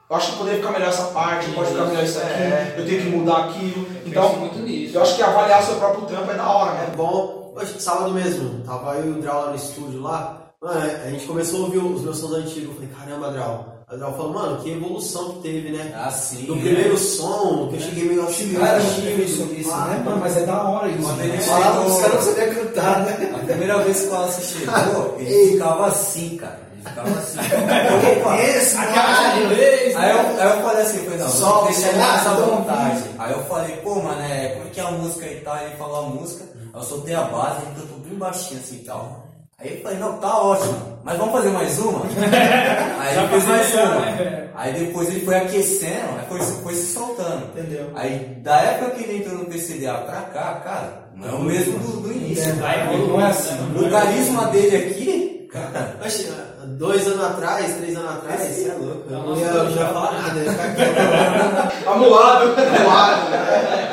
[0.10, 2.76] eu acho que poderia ficar melhor essa parte, pode ficar melhor isso aqui, É.
[2.78, 3.86] eu tenho que mudar aquilo.
[3.86, 4.96] Penso Então, muito nisso.
[4.96, 6.94] eu acho que avaliar o seu próprio trampo é da hora, É né?
[6.96, 7.54] bom.
[7.56, 10.38] Hoje, sábado mesmo, tava eu e o Drau lá no estúdio lá.
[10.62, 12.70] Mano, a gente começou a ouvir os meus sons antigos.
[12.70, 13.66] Eu falei, caramba, Drau.
[13.92, 15.92] A Drau falou, mano, que evolução que teve, né?
[15.94, 16.46] Ah, sim.
[16.46, 16.60] Do é.
[16.62, 20.02] primeiro som, que eu cheguei meio assim, Cara, eu isso, isso, né?
[20.06, 21.00] Mano, mas é da hora isso.
[21.00, 21.36] Uma vez né?
[21.36, 23.32] ele Falava chegou- dos caras não sabia cantar, né?
[23.36, 26.60] A primeira vez que o Wallace chegou, ele ficava assim, cara.
[26.72, 27.38] Ele ficava assim.
[28.22, 28.42] Opa.
[28.42, 32.42] Esse, Aquela vez, Aí eu, aí eu falei assim, foi não, Só vou deixar ele
[32.42, 33.04] um vontade.
[33.20, 35.58] Aí eu falei, pô, mano, é, como é que é a música e tal?
[35.58, 38.86] Ele falou a música, aí eu soltei a base, ele cantou bem baixinho assim e
[38.86, 39.31] tal.
[39.62, 42.02] Aí eu falei, não, tá ótimo, mas vamos fazer mais uma?
[43.00, 44.52] Aí fez mais uma.
[44.56, 47.46] Aí depois ele foi aquecendo, aí foi, foi se soltando.
[47.56, 47.90] Entendeu?
[47.96, 51.80] Aí da época que ele entrou no PCDA pra cá, cara, não é o mesmo
[51.80, 52.54] do, do início.
[52.56, 53.54] Vai Não evoluindo, é assim.
[53.56, 53.88] né?
[53.88, 56.32] O carisma dele aqui, cara, Oxe,
[56.78, 59.04] dois anos atrás, três anos atrás, você é louco.
[59.10, 61.88] Eu não ia, falar nada, ia ficar quieto.
[61.90, 62.56] Amulado.
[62.84, 63.91] Voado, né?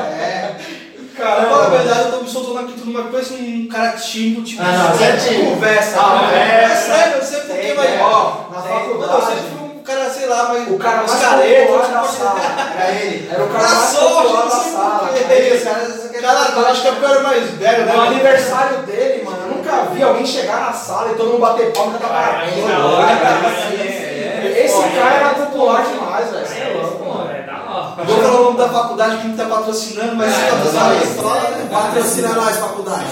[1.18, 4.62] Fala a verdade, eu tô me soltando aqui tudo, mas parece um cara tímido, tipo.
[4.62, 5.50] Ah, não, certinho.
[5.54, 5.96] Conversa.
[6.00, 6.68] Ah, é, é.
[6.74, 7.90] sério, eu sei porque, mas.
[7.90, 7.98] né?
[8.02, 9.12] Ó, Na faculdade.
[9.12, 10.68] Eu sempre fui um cara, sei lá, mas.
[10.68, 12.40] O cara mais careta, popular da tipo, sala.
[12.78, 13.28] Era ele.
[13.32, 15.10] Era o cara mais popular da sala.
[15.28, 17.92] Aí, os caras- Cara, eu acho que é porque eu era mais velho, né?
[17.92, 21.72] No aniversário dele, mano, eu nunca vi alguém chegar na sala e todo mundo bater
[21.72, 22.64] palma e cantar parabéns.
[22.64, 23.46] hora, Cara, cara.
[23.46, 25.16] assim, É, Esse cara né?
[25.20, 26.44] era popular demais, velho.
[26.46, 27.30] Você é É, louco, pô, mano.
[27.30, 27.87] é da hora.
[28.04, 31.14] Vou falar o nome da faculdade que não tá patrocinando, mas se patrocinar Mas, isso,
[31.14, 31.68] fala, né?
[31.70, 33.04] Patrocina nós, faculdade.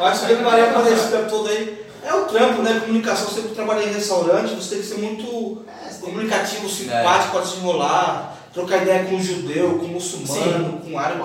[0.00, 1.86] Acho que ele Maria fazer esse tempo todo aí.
[2.04, 2.80] É o trampo, né?
[2.80, 5.62] Comunicação, você sempre trabalha em restaurante, você tem que ser muito
[6.00, 10.98] comunicativo, simpático, pode se enrolar, trocar ideia com um judeu, com um muçulmano, com um
[10.98, 11.20] árabe,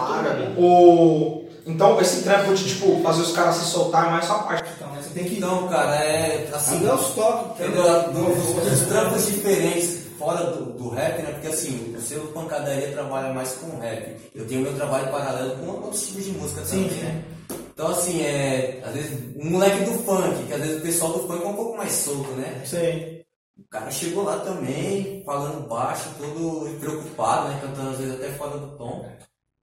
[0.55, 0.61] com.
[0.61, 1.45] O...
[1.65, 4.69] Então, esse trampo de, tipo, fazer os caras se soltar é mais sua parte.
[4.75, 4.99] Então, né?
[5.01, 5.37] Você tem que...
[5.37, 6.85] Então, cara, é assim.
[6.85, 7.59] Dá os toques.
[7.59, 7.83] Entendeu?
[8.13, 11.31] Dos trampos diferentes fora do, do rap, né?
[11.31, 14.15] Porque assim, o seu pancadaria trabalha mais com rap.
[14.33, 17.23] Eu tenho meu trabalho paralelo com outros tipos de música também, né?
[17.73, 18.81] Então assim, é.
[18.85, 21.55] Às vezes, um moleque do funk, que às vezes o pessoal do funk é um
[21.55, 22.63] pouco mais solto, né?
[22.65, 23.25] Sei.
[23.57, 27.59] O cara chegou lá também, falando baixo, todo preocupado, né?
[27.61, 29.09] Cantando às vezes até fora do tom.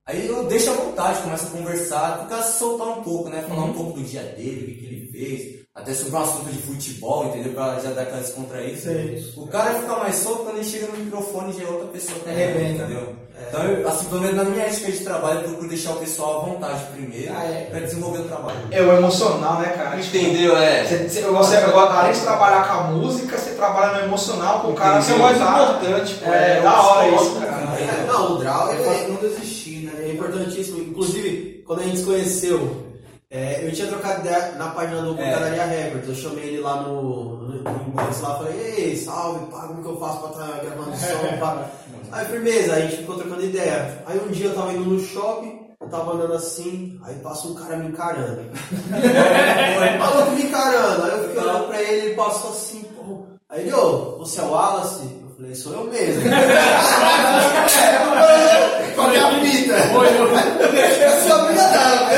[0.06, 3.42] Aí eu deixo à vontade, começo a conversar, se soltar um pouco, né?
[3.42, 6.50] Falar um pouco do dia dele, o que, que ele fez, até sobre um assunto
[6.52, 7.54] de futebol, entendeu?
[7.54, 8.92] Pra já dar aquela descontraída.
[9.36, 12.28] O cara fica mais solto quando ele chega no microfone já é outra pessoa que
[12.28, 12.82] Arrebenta.
[12.84, 13.14] entendeu?
[13.48, 16.42] Então, eu, assim, pelo menos na minha ética de trabalho, eu procuro deixar o pessoal
[16.42, 17.66] à vontade primeiro, Ah, é.
[17.70, 18.58] pra desenvolver o trabalho.
[18.70, 19.98] É o emocional, né, cara?
[19.98, 20.56] Entendeu?
[20.58, 20.84] É.
[20.84, 24.74] Você, você, você, além de trabalhar com a música, você trabalha no emocional com o
[24.74, 25.00] cara.
[25.00, 26.30] Isso é o mais importante, pô.
[26.30, 27.80] É, o da hora isso, cara.
[27.80, 29.92] É, Não, o Draw É é, não desistir, né?
[30.04, 30.80] é importantíssimo.
[30.82, 32.91] Inclusive, quando a gente se conheceu,
[33.34, 36.06] é, eu tinha trocado ideia na página do Pancadaria Records.
[36.06, 40.20] Eu chamei ele lá no, inbox lá, falei, ei, salve, pá, como que eu faço
[40.20, 41.66] pra estar gravando som, pá.
[42.12, 44.02] Aí, firmeza, aí a gente ficou trocando ideia.
[44.04, 47.54] Aí um dia eu tava indo no shopping, eu tava andando assim, aí passa um
[47.54, 48.50] cara me encarando.
[49.80, 51.04] Aí, Maluco me encarando.
[51.04, 53.24] Aí eu fiquei olhando pra ele, ele passou assim, pô.
[53.48, 55.08] Aí ele, ô, você é o Wallace?
[55.22, 56.20] Eu falei, sou eu mesmo.
[58.92, 59.74] É a fita?
[59.74, 62.08] Eu sou obrigadão,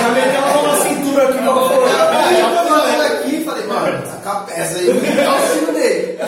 [0.00, 2.26] Já meteu a mão na cintura aqui, eu falar.
[2.26, 5.72] Aí eu falando aqui e falei, mano, tá com a peça aí, dá o sino
[5.72, 6.18] dele.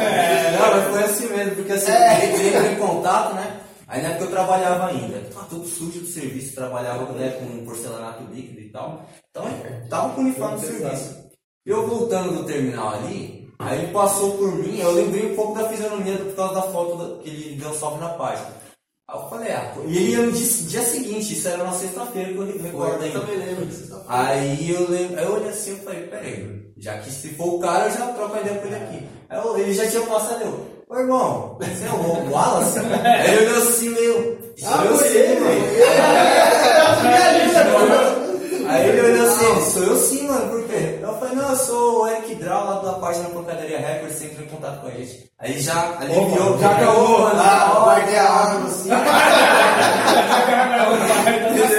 [0.00, 3.60] É, não, mas foi assim mesmo, porque assim, ele entrou em contato, né?
[3.86, 8.22] Aí na época eu trabalhava ainda, tava todo sujo do serviço, trabalhava né, com porcelanato
[8.32, 9.04] líquido e tal.
[9.30, 11.28] Então eu tava com o uniforme do serviço.
[11.66, 15.58] E eu voltando do terminal ali, aí ele passou por mim, eu lembrei um pouco
[15.58, 18.48] da fisionomia por causa da foto que ele deu salve na página.
[19.08, 21.72] Aí eu falei, ah, pô, e ele ia no dia, dia seguinte, isso era na
[21.72, 23.20] sexta-feira que eu recordo ainda.
[23.20, 23.68] também lembro.
[24.08, 27.58] Aí eu lembro, aí eu olhei assim e falei, peraí, já que se for o
[27.58, 29.06] cara, eu já troco a ideia com ele aqui.
[29.28, 32.78] Aí eu- ele já tinha passado, eu, ô irmão, você é o Wallace?
[33.04, 35.60] aí ele olhou assim, meio, Ah, eu foi sei, ele, mano.
[38.68, 40.89] Aí ele olhou assim, sou eu sim, mano, por quê?
[41.30, 44.44] Eu falei, não, eu sou o Eric Drau, lá da página Pancadaria Records, você entrou
[44.46, 45.30] em contato com a gente.
[45.38, 47.40] Aí já aliviou, já acabou, mano.
[47.40, 48.90] Ah, eu guardei a arma assim.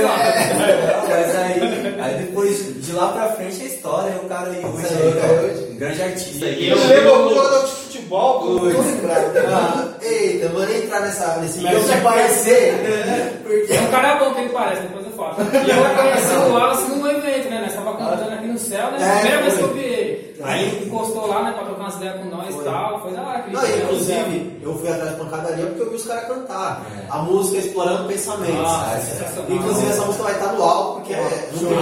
[0.01, 5.67] Mas aí, aí depois, de lá pra frente, é história, o cara aí hoje, é
[5.67, 6.45] é um grande artista.
[6.45, 7.67] E Eu eu- lembro
[8.11, 8.59] futebol, pô.
[8.59, 9.37] Tô lembrado.
[9.53, 13.41] Ah, Eita, eu vou nem entrar nessa, nesse Mas meio você de parecer.
[13.43, 13.73] Porque.
[13.73, 15.35] É um cara bom que ele parece, depois eu falo.
[15.51, 17.61] E eu conheci o Wallace num evento, né?
[17.65, 18.97] Nós tava cantando aqui no céu, né?
[19.01, 20.31] É, Primeira vez que eu vi ele.
[20.43, 23.01] Aí ele encostou lá, né, pra trocar umas ideias com nós e tal.
[23.01, 26.05] Foi da hora, Não, e, inclusive, eu fui atrás da pancadaria porque eu vi os
[26.05, 26.81] caras cantar.
[26.97, 27.05] É.
[27.11, 28.55] A música Explorando Pensamentos.
[28.55, 29.53] Nossa, É.
[29.53, 31.17] Inclusive, essa música vai estar no álbum, porque é.
[31.19, 31.29] Ah,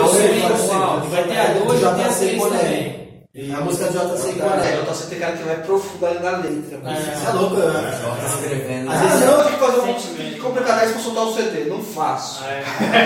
[0.03, 2.57] você sim, vai vai ter a dois, vai ter a JC três Coné.
[2.59, 2.98] também.
[3.35, 6.79] É a música de JC Cara, sendo tem cara que vai profundo ali na letra.
[6.79, 7.99] Você é louco, né?
[8.01, 8.91] Tá escrevendo.
[8.91, 11.65] Às Ah, vezes não, eu tenho que fazer um completar 10 pra soltar o CD.
[11.65, 12.43] Não faço.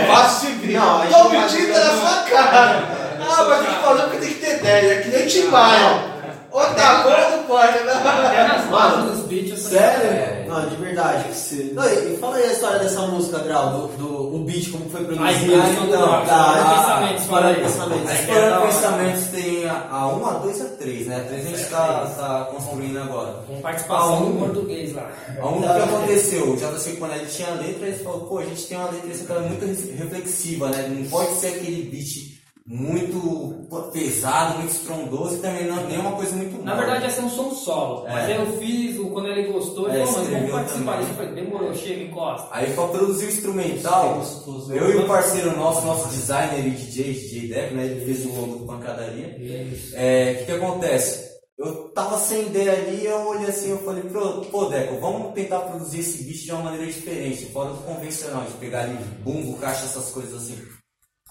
[0.08, 0.78] Faço se vir.
[0.78, 1.30] Não, a gente Tô
[1.74, 2.00] na não.
[2.00, 2.84] sua cara.
[3.20, 4.94] Ah, mas tem que fazer porque tem que ter ideia.
[4.94, 6.14] É que nem Timbaia.
[6.52, 8.66] Ou tá bom ou não pode, né?
[8.72, 10.43] Mano, Sério?
[10.54, 10.62] É.
[10.62, 11.26] Não, de verdade.
[11.74, 14.90] Não, e, e fala aí a história dessa música, Grau, do, do o beat, como
[14.90, 15.32] foi produzido.
[15.32, 17.56] inspiração do Não, Grau, tá, ah, Pensamentos, aí.
[17.56, 18.10] Pensamentos.
[18.10, 18.68] É Explorando da hora.
[18.68, 21.16] Pensamentos tem a, a 1, a 2 a 3, né?
[21.18, 23.44] A 3 a gente tá, tá construindo agora.
[23.48, 24.32] Com participação um.
[24.32, 25.12] do português lá.
[25.40, 26.52] A um, o que aconteceu?
[26.52, 29.12] O JC, quando ele tinha a letra, ele falou, pô, a gente tem uma letra
[29.12, 30.88] essa cara muito reflexiva, né?
[30.90, 32.33] Não pode ser aquele beat
[32.66, 36.86] muito pesado, muito estrondoso e também não, nem uma coisa muito Na boa.
[36.86, 38.08] verdade, ia ser um som solo.
[38.08, 38.14] É.
[38.14, 41.10] Mas aí eu fiz, o- quando ele gostou, ele É, falou, mas vamos participar disso.
[41.12, 42.48] Eu falei, demorou, chega, encosta.
[42.52, 44.22] Aí pra produzir o instrumental,
[44.70, 47.86] eu e o parceiro nosso, nosso designer e DJ, DJ Deco, né?
[47.86, 49.38] Ele fez o logo do Pancadaria.
[49.94, 51.34] É, o que, que acontece?
[51.58, 55.60] Eu tava sem ideia ali, eu olhei assim, eu falei, pô, pô Deco, vamos tentar
[55.60, 59.86] produzir esse bicho de uma maneira diferente, fora do convencional, de pegar ali bumbo, caixa,
[59.86, 60.58] essas coisas assim.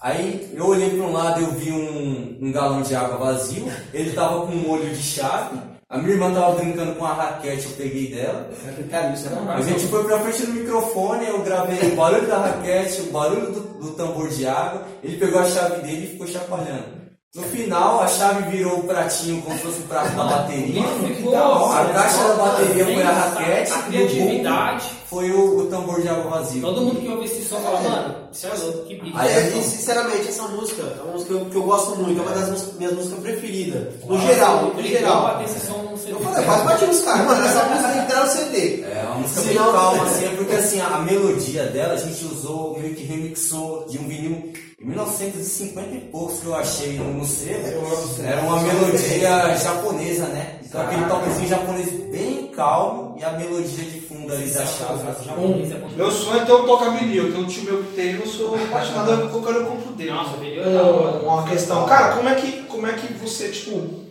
[0.03, 4.11] Aí eu olhei para um lado eu vi um, um galão de água vazio, ele
[4.11, 5.57] tava com um olho de chave,
[5.89, 8.49] a minha irmã tava brincando com a raquete, eu peguei dela.
[8.91, 12.37] Cara, isso é A gente foi pra frente do microfone, eu gravei o barulho da
[12.39, 16.27] raquete, o barulho do, do tambor de água, ele pegou a chave dele e ficou
[16.27, 17.03] chacoalhando.
[17.33, 20.83] No final, a chave virou o pratinho como se fosse o prato da bateria.
[21.07, 25.02] Ficou, A caixa da bateria foi a raquete, A criatividade.
[25.13, 26.61] Foi o, o tambor de água vazio.
[26.61, 29.13] Todo mundo que ouve esse som fala, mano, isso é louco, que beat.
[29.15, 32.23] Aí, e, sinceramente, essa música é uma música que eu, que eu gosto muito, é
[32.23, 33.87] uma das músicas- minhas músicas preferidas.
[34.05, 35.41] No geral, no geral.
[35.43, 36.11] esse som no CD.
[36.13, 38.81] Eu falei, quase bati nos caras, mano, essa música tem que entrar no CD.
[38.83, 42.79] É uma música bem calma, assim, é porque assim, a melodia dela a gente usou,
[42.79, 44.51] meio que remixou de um vinil
[44.83, 47.87] em 1950 e poucos que eu achei no selo.
[48.21, 50.59] Era uma melodia japonesa, né?
[50.65, 55.23] Então aquele toquezinho japonês bem calmo e a melodia de fundo ali da chave.
[55.25, 55.81] Japonês é.
[55.95, 57.31] Meu sonho é ter um toca vinil.
[57.31, 60.11] Tem um tio meu que tem, eu sou apaixonado, colocar o compro dele.
[60.11, 61.19] Nossa, vídeo é hora.
[61.19, 61.85] uma questão.
[61.85, 64.03] Cara, como é que, como é que você, tipo.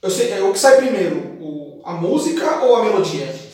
[0.00, 1.36] Eu sei, é, o que sai primeiro?
[1.40, 3.49] O, a música ou a melodia?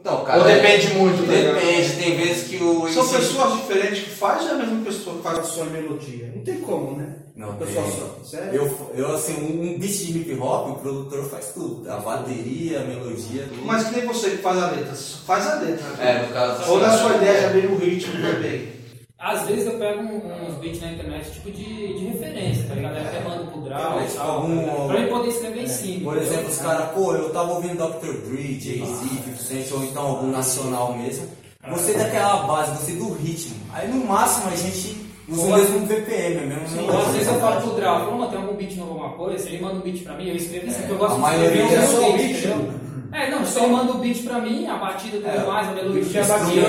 [0.00, 0.40] Então, cara.
[0.40, 1.54] Ou depende muito, tá ligado?
[1.54, 2.88] Depende, tem vezes que o.
[2.88, 6.32] São MC pessoas diferentes que fazem é a mesma pessoa que faz a sua melodia?
[6.34, 7.16] Não tem como, né?
[7.34, 7.94] Não, Pessoal tem.
[7.94, 8.18] só.
[8.24, 8.52] Sério?
[8.52, 11.90] Eu, eu, assim, um, um beat de hip hop, o produtor faz tudo.
[11.90, 13.64] A bateria, a melodia, tudo.
[13.64, 14.94] Mas que nem você que faz a letra.
[14.94, 15.86] Faz a letra.
[15.98, 16.70] É, no caso.
[16.70, 18.81] Ou na sua ideia já veio o ritmo também.
[19.22, 22.96] Às vezes eu pego uns beats na internet, tipo de, de referência, tá ligado?
[22.96, 24.30] Eu até mando pro Draw É, e tipo, tal.
[24.30, 26.10] algum- Pra ele poder escrever em cima.
[26.12, 28.28] Por exemplo, os caras, pô, eu tava ouvindo Dr.
[28.28, 31.28] Dre, Jay-Z, 50 Cent, ou então algum nacional mesmo.
[31.70, 33.54] Gostei daquela base, gostei do ritmo.
[33.72, 34.96] Aí no máximo a gente
[35.28, 36.66] usa o mesmo BPM, mesmo.
[36.68, 39.48] Sim, ou às vezes eu falo pro Draw, mano, tem algum beat novo, alguma coisa?
[39.48, 41.62] Ele manda um beat pra mim, eu escrevo isso, porque eu gosto a de maioria
[41.62, 42.72] escrever é um só beat?
[43.12, 46.22] É, não, ele manda o beat pra mim, a batida tudo É, mais, a melodia,
[46.22, 46.66] a batida,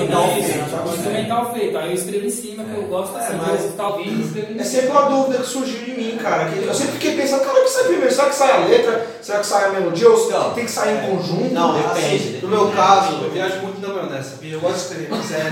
[0.84, 1.78] o instrumental feito.
[1.78, 4.64] Aí eu escrevo em cima, que eu gosto assim, mas- eu talvez escrevo em É
[4.64, 6.50] sempre uma dúvida que surgiu em mim, cara.
[6.50, 8.12] Que eu sempre fiquei pensando, cara, o que sai primeiro?
[8.14, 9.06] Será que sai a letra?
[9.22, 10.10] Será que sai a melodia?
[10.10, 10.50] Ou Não.
[10.54, 11.54] tem que sair em conjunto?
[11.54, 12.38] Não, Assim, depende.
[12.42, 14.34] no meu caso, eu viajo muito na maionese?
[14.42, 15.50] Eu gosto de escrever, sério.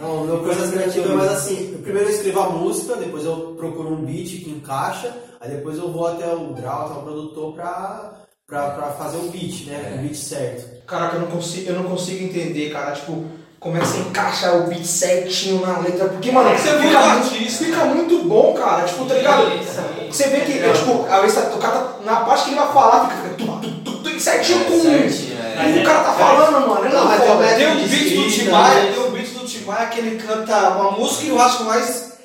[0.00, 1.72] Não, meu processo criativo é mais assim.
[1.72, 5.78] Eu primeiro eu escrevo a música, depois eu procuro um beat que encaixa, aí depois
[5.78, 8.12] eu vou até o draw, até o produtor pra,
[8.46, 9.94] pra, pra fazer o beat, né?
[9.98, 10.76] O beat certo.
[10.86, 12.92] Caraca, eu não consigo, eu não consigo entender, cara.
[12.92, 13.24] Tipo,
[13.58, 16.08] como é que você encaixa o beat certinho na letra?
[16.08, 17.64] Porque, mano, Você é fica, muito artista.
[17.64, 18.86] fica muito bom, cara.
[18.86, 19.50] Tipo, tá ligado?
[20.08, 22.72] Você vê que, é, tipo, vezes tá- o cara tá, na parte que ele vai
[22.72, 25.68] falar, fica tu, tu, tu, tu, certinho com é.
[25.68, 26.86] o que o cara tá falando, mano.
[26.86, 27.22] É Não, mas
[27.56, 28.92] tem um beat do escrita, Timaya, né?
[28.92, 32.15] tem um beat do Timaya que ele canta uma música e eu acho mais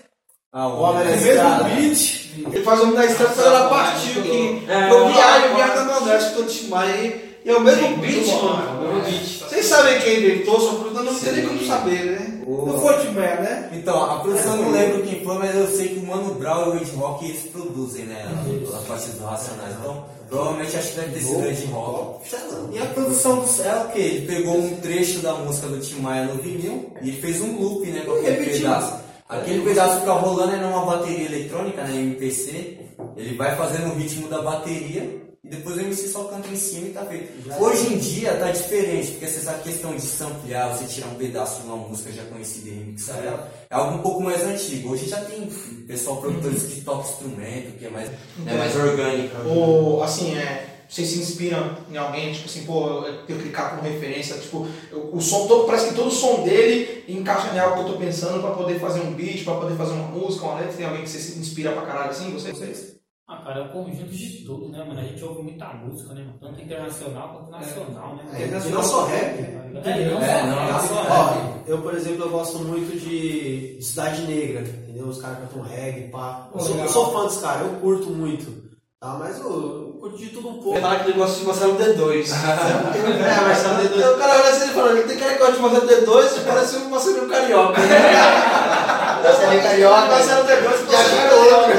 [0.53, 1.63] Ah, O homem o é mesmo cara.
[1.63, 2.21] beat.
[2.51, 5.55] Ele faz o nome da estrada quando ela partiu, que É, eu viajo, eu é.
[5.55, 9.01] viajo na maionese com o Timaya e e é o mesmo beat, mano.
[9.01, 12.41] Vocês sabem quem inventou, só que não tem nem como saber, né?
[12.45, 13.69] O- Não foi o Timaya, né?
[13.73, 16.65] Então, a produção eu não lembro quem foi, mas eu sei que o Mano Brown
[16.67, 18.23] e o Ed Rock eles produzem, né?
[18.27, 19.73] A partir dos Racionais.
[19.79, 22.29] Então, provavelmente acho que deve ter sido o Ed Rock.
[22.73, 23.99] E a produção do céu é o quê?
[23.99, 27.57] Ele pegou um trecho da música do Tim Maia no vinil e ele fez um
[27.59, 28.01] loop, né?
[28.05, 28.61] Com aquele Repetiu.
[28.67, 28.93] pedaço.
[29.31, 31.95] Aquele pedaço fica rolando é numa bateria eletrônica, né?
[31.95, 32.79] MPC.
[33.15, 36.87] Ele vai fazendo o ritmo da bateria e depois o MC só canta em cima
[36.89, 37.31] e tá feito.
[37.57, 41.67] Hoje em dia tá diferente, porque essa questão de samplear, você tirar um pedaço de
[41.67, 44.91] uma música já conhecida e remixar ela, é algo um pouco mais antigo.
[44.91, 45.49] Hoje já tem
[45.87, 48.11] pessoal produtores que toca instrumento, que é mais,
[48.45, 49.47] é mais orgânico.
[49.47, 53.69] Ou, assim, é, vocês se inspiram em alguém, tipo assim, pô, eu tenho que clicar
[53.71, 57.59] como referência, tipo, eu- o som todo, parece que todo o som dele encaixa em
[57.59, 60.45] algo que eu tô pensando pra poder fazer um beat, pra poder fazer uma música,
[60.45, 62.57] uma letra, tem alguém que você se inspira pra caralho assim, vocês?
[62.57, 62.95] vocês?
[63.25, 64.99] Ah, cara, é um conjunto de tudo, né, mano?
[64.99, 66.25] A gente ouve muita música, né?
[66.25, 66.37] mano?
[66.41, 68.23] Tanto internacional quanto nacional, né?
[68.33, 69.39] É, e não só rap.
[69.39, 69.71] É,
[70.11, 70.71] não É, só não, rap.
[70.73, 75.05] não só Ó, eu, por exemplo, eu gosto muito de Cidade Negra, entendeu?
[75.07, 76.49] Os caras cantam reggae, pá.
[76.53, 78.69] Eu sou, eu sou fã dos caras, eu curto muito.
[79.01, 79.15] Tá?
[79.17, 80.73] Mas eu, eu de tudo um pouco.
[80.73, 82.29] Ele fala que ele gosta de Marcelo D2.
[82.29, 84.03] É, Marcelo D2.
[84.03, 86.37] Aí o cara olha assim e fala, ele tem cara que gosta de Marcelo D2
[86.37, 87.81] e parece um Marcelinho Carioca.
[89.23, 90.01] Marcelo é carioca.
[90.05, 91.71] Marcelo D2 Já Marcelo achei outro.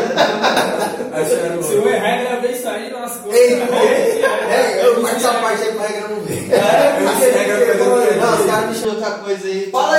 [1.13, 3.33] Que Se o- o errar gravei isso aí, lascou.
[3.33, 3.53] Ei,
[4.51, 6.49] É, eu corto essa parte aí pra regra não ver.
[8.21, 9.71] Não, os caras me chamam outra coisa aí.
[9.71, 9.92] Fala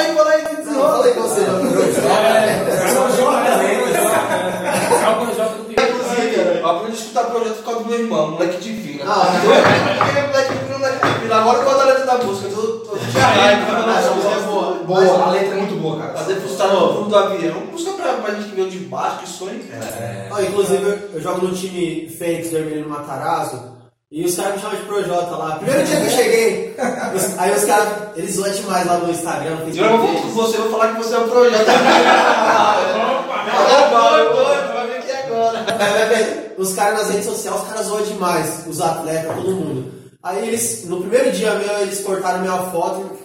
[7.44, 9.06] projeto por causa do meu irmão, moleque de vila.
[9.08, 9.28] Ah,
[10.04, 11.36] Aquele moleque de vila, moleque de vila.
[11.38, 13.66] Agora eu gosto da letra da música, eu tô, de raiva.
[13.88, 14.74] Ah, essa música é boa.
[14.84, 16.14] Boa, a letra é muito boa, cara.
[16.14, 17.56] Fazer frustrar no fundo do avião.
[17.72, 19.60] Música pra, pra gente que veio de baixo, que sonha.
[19.72, 20.28] É.
[20.32, 23.74] Ó, inclusive, eu- eu jogo no time Fênix Vermelho no Matarazzo
[24.12, 25.56] e os caras me chamam de Projota lá.
[25.56, 26.76] Primeiro dia que eu cheguei,
[27.16, 29.92] os- aí os caras, eles zoam demais lá no Instagram, no Facebook.
[29.92, 31.66] eu vou com você, eu vou falar que você é um projeto.
[33.54, 34.73] Opa, eu vou,
[36.58, 39.92] Os caras nas redes sociais, os caras zoam demais, os atletas, todo mundo.
[40.22, 43.24] Aí eles, no primeiro dia meu, eles cortaram minha foto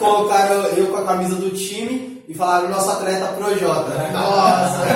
[0.00, 3.90] colocaram eu com a camisa do time e falaram nosso atleta Projota.
[4.12, 4.86] Nossa!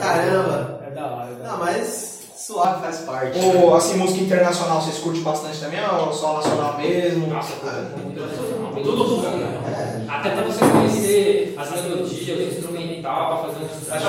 [0.00, 0.80] Caramba!
[0.86, 1.64] É da hora, é da Não, hora.
[1.64, 3.38] mas suave faz parte.
[3.38, 7.26] Ou, assim, música internacional, vocês curtem bastante também, ou só nacional mesmo?
[7.26, 8.72] Nossa, nacional.
[8.82, 10.04] Tudo bom, né?
[10.08, 12.73] Até pra você conhecer as melodias, o
[13.04, 14.06] instrumental, pra fazer um Acho.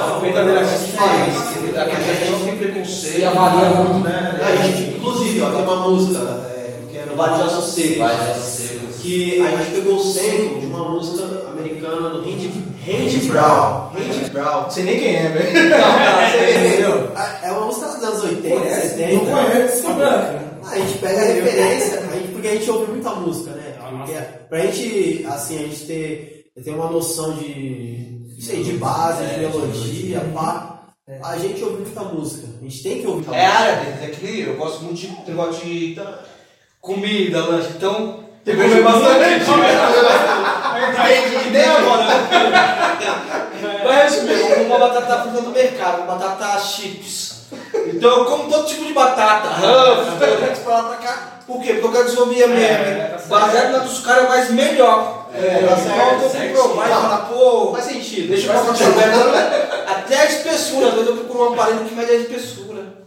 [1.76, 3.19] Aqui a gente tem preconceito.
[3.19, 4.39] E avalia muito, né?
[4.41, 7.39] A gente, inclusive, ó, tem uma música é, que é no Vale de
[7.97, 8.80] Vai, já sei.
[9.01, 12.51] que a gente pegou o sample de uma música americana do Randy,
[12.85, 13.91] Randy Brown.
[13.93, 14.61] Randy Brown.
[14.63, 15.49] Não sei nem quem é, velho.
[16.65, 17.11] Entendeu?
[17.43, 18.89] É uma música dos anos 80, Conhece?
[18.89, 19.13] 70.
[19.13, 19.88] Não conheço.
[20.65, 23.76] A gente pega a referência, a gente, porque a gente ouve muita música, né?
[23.80, 23.97] Nossa.
[23.97, 29.39] Porque, pra gente, assim, a gente ter, ter uma noção de, sei, de base, de
[29.39, 30.71] melodia, pá.
[31.23, 32.47] A gente ouve muita música.
[32.59, 33.61] A gente tem que ouvir muita É música.
[33.63, 36.01] área deles, é que eu gosto muito de negócio de
[36.81, 37.69] comida, lanche.
[37.77, 39.45] Então, Tem que comer bastante.
[40.75, 42.05] Entendi, nem agora.
[43.83, 47.35] Mas resumir, eu como uma batata frita no mercado, uma batata chips.
[47.87, 49.49] Então eu como todo tipo de batata,
[50.19, 51.29] Doritos pra lá pra cá.
[51.45, 51.73] Por quê?
[51.73, 52.67] Porque eu quero desenvolver a minha.
[52.67, 55.24] É, tá baseado na dos caras mais melhor.
[55.37, 56.51] É, então tá certo, eu tô certo.
[56.53, 58.27] provar e falar, pô, Faz sentido.
[58.29, 59.95] deixa eu passar.
[59.97, 63.05] Até a espessura, às vezes eu procuro um aparelho que mede a espessura.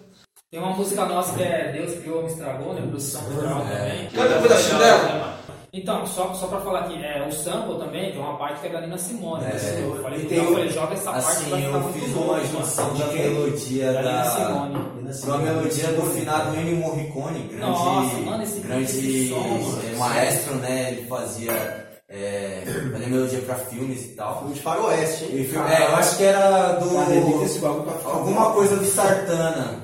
[0.51, 2.81] Tem uma música nossa que é Deus criou, me estragou, né?
[2.83, 4.07] Produção cultural também.
[4.15, 5.39] Canta um pedacinho dela.
[5.71, 8.71] Então, só, só pra falar aqui, é, o sample também tem uma parte que é
[8.71, 9.45] da Nina Simone.
[9.45, 9.81] É, né?
[9.85, 12.47] eu falei, então, eu falei, joga essa parte Assim, ficar eu fiz uma mano.
[12.47, 14.25] junção da melodia Da Nina da.
[14.31, 14.77] Simone.
[15.25, 19.79] Uma melodia do finado Ennio Morricone, grande, Nossa, mano, esse- grande esse som, mano.
[19.93, 20.89] eh, maestro, né?
[20.93, 22.63] Ele fazia, é,
[22.93, 24.47] fazia melodia pra filmes e tal.
[24.53, 25.41] De faroeste, hein?
[25.43, 26.89] E filme- é, eu acho que era do.
[26.95, 29.83] Cara, esse bagulho pra alguma coisa do Sartana.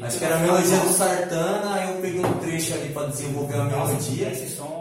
[0.00, 3.54] Acho que era a melodia do Sartana, aí eu peguei um trecho ali pra desenvolver
[3.56, 4.32] a melodia.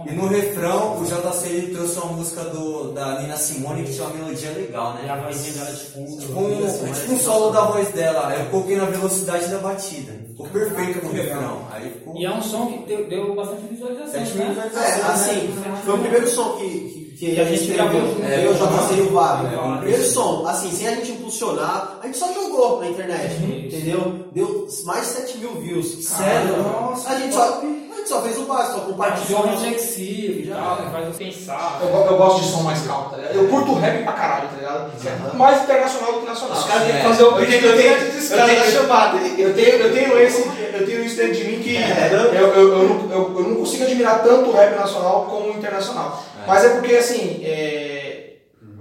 [0.06, 4.06] E no refrão, o JC ele trouxe uma música do, da Nina Simone que tinha
[4.08, 5.24] uma melodia legal, E a né?
[5.28, 6.22] vozinha dela de fundo.
[6.22, 8.28] Tipo um, tipo um solo da voz dela.
[8.28, 10.14] Aí eu coloquei na velocidade da batida.
[10.30, 11.62] Ficou perfeito no refrão.
[11.72, 12.16] Aí ficou.
[12.16, 14.26] E é um som que deu, deu bastante visualização, né?
[14.26, 14.76] visualizações.
[14.76, 18.02] É, assim, foi o primeiro som que, que, que a gente gravou.
[18.24, 19.48] É, eu, JC e o Varo.
[19.48, 23.34] É, o primeiro som, assim, sem a gente impulsionar, a gente só jogou na internet,
[23.36, 23.76] Isso.
[23.76, 24.26] entendeu?
[24.34, 26.06] Deu mais de 7 mil views.
[26.06, 26.58] Sério?
[26.62, 29.42] Nossa, a gente só, a gente só fez o básico, só compartilhou.
[29.48, 31.80] reflexivo e tal, que faz você pensar.
[31.82, 33.36] Eu, eu gosto de som mais calmo, tá ligado?
[33.36, 35.36] Eu curto rap pra caralho, tá ligado?
[35.38, 36.58] Mais internacional do que nacional.
[36.58, 37.04] Os caras têm que É.
[37.04, 39.18] fazer o Eu tenho- vídeo eu tenho- eu tenho- da chamada.
[39.18, 40.42] Eu tenho, eu tenho esse,
[40.74, 43.84] eu tenho isso dentro de mim que eu, eu, eu, não, eu, eu não consigo
[43.84, 46.24] admirar tanto o rap nacional como o internacional.
[46.48, 48.34] Mas é porque assim, é,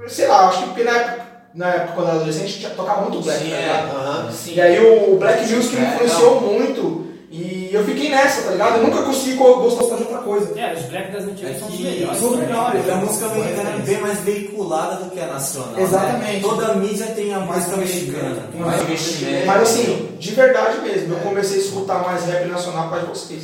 [0.06, 2.76] sei lá, acho que porque na época, na época quando eu era adolescente a gente
[2.76, 3.60] tocava muito black, Sim, tá é.
[3.60, 3.96] ligado?
[3.96, 4.30] Aham.
[4.46, 8.76] E aí o Black Music me É, influenciou muito e eu fiquei nessa, tá ligado?
[8.78, 10.58] Eu nunca consegui go- gostar de outra coisa.
[10.58, 12.18] É, os black das É antigas são os que melhores.
[12.18, 12.46] São os né?
[12.46, 12.88] melhores.
[12.88, 15.78] a música americana é bem mais veiculada do que a nacional.
[15.80, 16.32] Exatamente.
[16.34, 16.40] Né?
[16.40, 18.42] Toda a mídia tem a música mexicana.
[18.54, 19.46] Mais investimento.
[19.46, 23.12] Mas assim, de verdade mesmo, eu comecei a escutar mais rap nacional por causa de
[23.18, 23.42] vocês.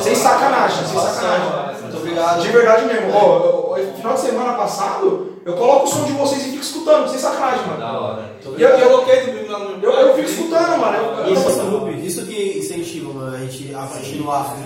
[0.00, 1.82] Sem sacanagem, sem sacanagem.
[1.82, 2.40] Muito obrigado.
[2.40, 3.12] De verdade mesmo.
[3.14, 7.08] Ó, eu- final de semana passado, eu coloco o som de vocês e fico escutando,
[7.08, 7.78] sem sacanagem, mano.
[7.80, 8.32] Da hora.
[8.56, 10.96] E eu, eu, coloquei domingo lá no eu, eu fico escutando, mano.
[10.96, 11.48] Eu, eu, Isso,
[12.04, 14.56] isso que incentiva mano, a gente a continuar.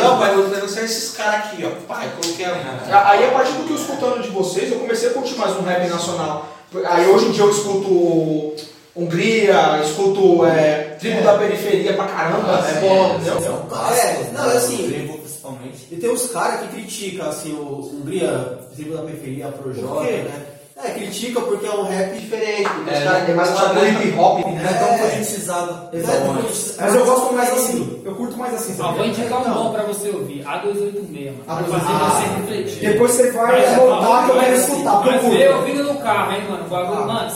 [0.00, 1.70] Não, pai, eu não sei esses caras aqui, ó.
[1.92, 3.08] Pai, coloquei a.
[3.10, 5.62] Aí a partir do que eu escutando de vocês, eu comecei a curtir mais um
[5.62, 6.46] rap nacional.
[6.86, 8.54] Aí hoje em dia eu escuto
[8.96, 13.54] Hungria, escuto é, Tribo da Periferia pra caramba, é bom, entendeu?
[13.64, 14.56] É, clássicos, não, né?
[14.56, 15.88] assim- O Trevo, principalmente.
[15.90, 20.12] E tem uns caras que criticam assim, o Hungria, tribo da periferia, Projota, Por quê?
[20.12, 20.42] né?
[20.84, 23.86] É, critica porque é um rap diferente, porque É, os caras É mais puxado pro
[23.88, 24.62] hip hop, né?
[24.62, 25.88] Não é tão politizado.
[25.92, 26.18] Exato.
[26.18, 26.36] igual
[26.80, 28.76] Mas eu gosto mais assim, eu curto mais assim.
[28.78, 28.98] Ó, sabe?
[28.98, 31.44] vou indicar um bom pra você ouvir, A286, mano.
[31.46, 31.70] Pra A286.
[31.70, 32.90] fazer você refletir.
[32.92, 35.38] Depois você vai anotar que eu quero escutar, Mas procura.
[35.38, 36.64] vê ouvindo no carro, hein, mano.
[36.74, 37.30] Ah, mano,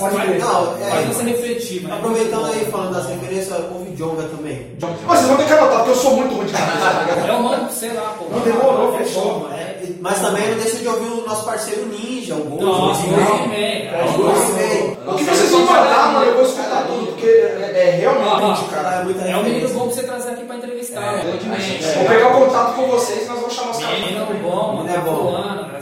[0.81, 0.91] é.
[0.91, 1.95] faz você refletir, mano.
[1.97, 4.67] Aproveitando aí, falando das referências, ouve Jonga também.
[5.07, 7.29] Mas vocês vão ter que anotar, porque eu sou muito ruim de cabeça, tá ligado?
[7.29, 8.25] Eu mando, sei lá, pô.
[8.31, 9.41] Não demorou, É fechou.
[9.41, 9.58] mano.
[9.99, 12.65] É- Mas também não deixa de ouvir o nosso parceiro Ninja, o Gold.
[12.65, 14.99] Nossa, o Gold.
[15.09, 18.75] O que vocês vão mandar, mano, eu vou escutar tudo, porque é, é realmente, Ah,
[18.75, 19.01] cara.
[19.01, 21.29] É muita É um menino bom pra você trazer aqui pra entrevistar, É.
[21.29, 21.83] Exatamente.
[21.99, 24.01] Vou pegar o contato com vocês, nós vamos chamar os caras.
[24.01, 25.33] Menino bom, mano, É bom.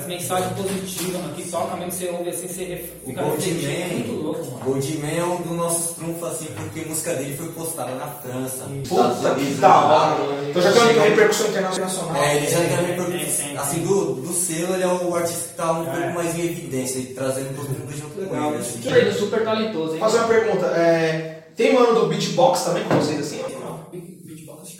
[0.07, 3.87] As mensagens positivas, mano, que toca mesmo, você ouve assim, você O fica refletindo, é
[3.89, 4.65] muito Goldman, louco, mano.
[4.65, 8.65] Goldman é um dos nossos trunfos, assim, porque a música dele foi postada na França.
[8.89, 10.17] Puta que da hora.
[10.49, 12.17] Então já tem uma repercussão internacional.
[12.17, 13.59] É, ele já tem a Tem, repercussão.
[13.59, 17.15] Assim, do, do selo, ele é o artista que tá um pouco mais em evidência,
[17.15, 18.57] trazendo todo mundo junto com ele.
[18.57, 18.81] Assim.
[18.85, 20.01] Ele é super talentoso, hein?
[20.01, 23.41] Fazer uma pergunta, é, tem mano do beatbox também com vocês assim?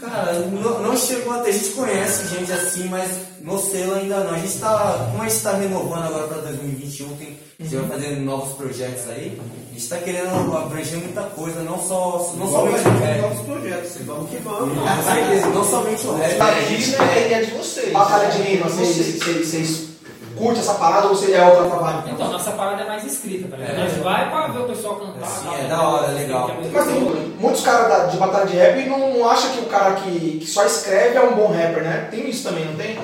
[0.07, 3.11] Cara, não, não chegou até, a gente conhece gente assim, mas
[3.41, 4.35] no selo ainda não.
[4.35, 7.89] A gente tá, como a gente tá renovando agora pra 2021, tem, a gente vai
[7.89, 12.87] fazer novos projetos aí, a gente tá querendo abranger muita coisa, não só, não somente
[12.87, 13.21] o rap.
[13.21, 13.93] novos projetos.
[14.07, 14.79] Vamos que vamos.
[15.05, 16.41] Certeza, não somente o rap.
[16.41, 17.93] Aqui né, é de vocês.
[17.93, 19.89] Batalha de rima, vocês, vocês,
[20.37, 22.03] curtem essa parada ou você é outra trabalho?
[22.07, 23.77] Então, nossa parada é mais escrita, tá ligado?
[23.77, 23.81] É.
[23.83, 25.27] Nós vai pra ver o pessoal cantar.
[25.27, 25.69] Sim, é né?
[25.69, 26.51] da hora, legal.
[26.51, 27.01] É Mas tem
[27.39, 30.65] muitos caras de batalha de rap não, não acham que o cara que, que só
[30.65, 32.09] escreve é um bom rapper, né?
[32.11, 32.99] Tem isso também, não tem?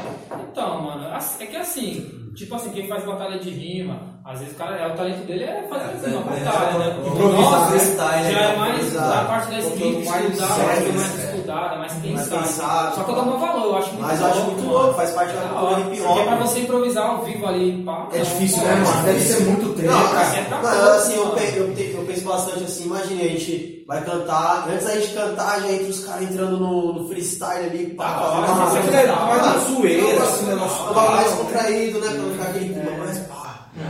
[0.52, 1.06] Então, mano,
[1.40, 4.86] é que assim, tipo assim, quem faz batalha de rima, às vezes o cara, é,
[4.86, 6.96] o talento dele é fazer É, rima, é, batalha, é, né?
[7.06, 8.52] improviso, Nossa, freestyle, já né?
[8.54, 9.08] é mais Exato.
[9.08, 11.31] da parte da escrita, mais estudar, mais né?
[11.52, 12.42] Estudada, mais pensada.
[12.42, 12.94] pensada.
[12.94, 15.10] Só que eu dou um valor, eu acho muito Mas eu acho muito louco, faz
[15.10, 16.42] parte da Da cultura hip Porque é pra hop.
[16.42, 18.06] você improvisar ao vivo ali, pá.
[18.12, 19.02] É difícil, né, mano?
[19.04, 19.88] Deve ser muito tempo.
[19.92, 24.02] Não, cara, é pra assim, eu, eu, eu penso bastante assim, imagine, a gente vai
[24.04, 28.14] cantar, antes da gente cantar, já entra os caras entrando no, no freestyle ali, pá,
[28.14, 30.54] fazendo hora, uma- você Mas é mais uma zoeira, Não, assim, né?
[30.54, 32.81] um bagulho mais contraído, né, pra não ficar aquele clima mais pá.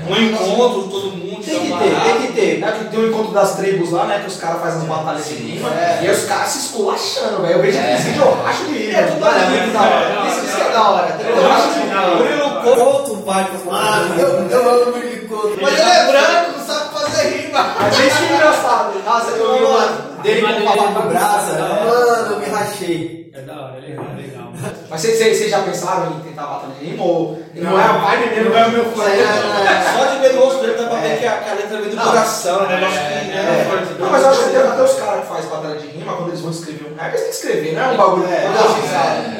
[0.09, 1.45] Um encontro, todo mundo.
[1.45, 2.63] Tem que ter, tem que ter.
[2.65, 4.21] É que tem o encontro das tribos lá, né?
[4.21, 5.69] Que os caras fazem as batalhas de rima.
[5.71, 6.01] É.
[6.03, 7.55] E aí os caras se esculachando, velho.
[7.55, 8.95] Eu vejo aqueles vídeos, eu racho de rir.
[8.95, 10.29] É tudo ali, muito da hora.
[10.29, 11.19] Isso, isso é da hora.
[11.21, 12.17] Eu acho que não.
[12.17, 15.59] Murilo Conto vai pra Mano, eu, eu amo o Milicoto.
[15.61, 17.75] Mas ele é branco, não sabe fazer rima.
[17.81, 19.03] Mas é isso é engraçado.
[19.05, 19.87] Nossa, eu vi uma
[20.23, 21.53] dele Mas com o papo é com brasa.
[21.53, 23.22] bagunçado, Mano, eu me rachei.
[23.35, 24.53] É da hora, é legal, é legal.
[24.91, 27.03] Mas vocês, já pensaram em tentar batalha de rima?
[27.03, 30.41] Ou não é a vibe mesmo, não é o meu é- Só de ver no
[30.45, 31.17] rosto dele dá pra ver É.
[31.17, 32.05] que a, que a letra vem do Não.
[32.05, 32.77] coração, né?
[32.79, 33.43] Que É.
[33.43, 36.15] né, Não, mas eu acho que até, até os caras que fazem batalha de rima,
[36.15, 38.27] quando eles vão escrever um rap, eles têm que escrever, não é um bagulho.
[38.27, 38.53] É, Não,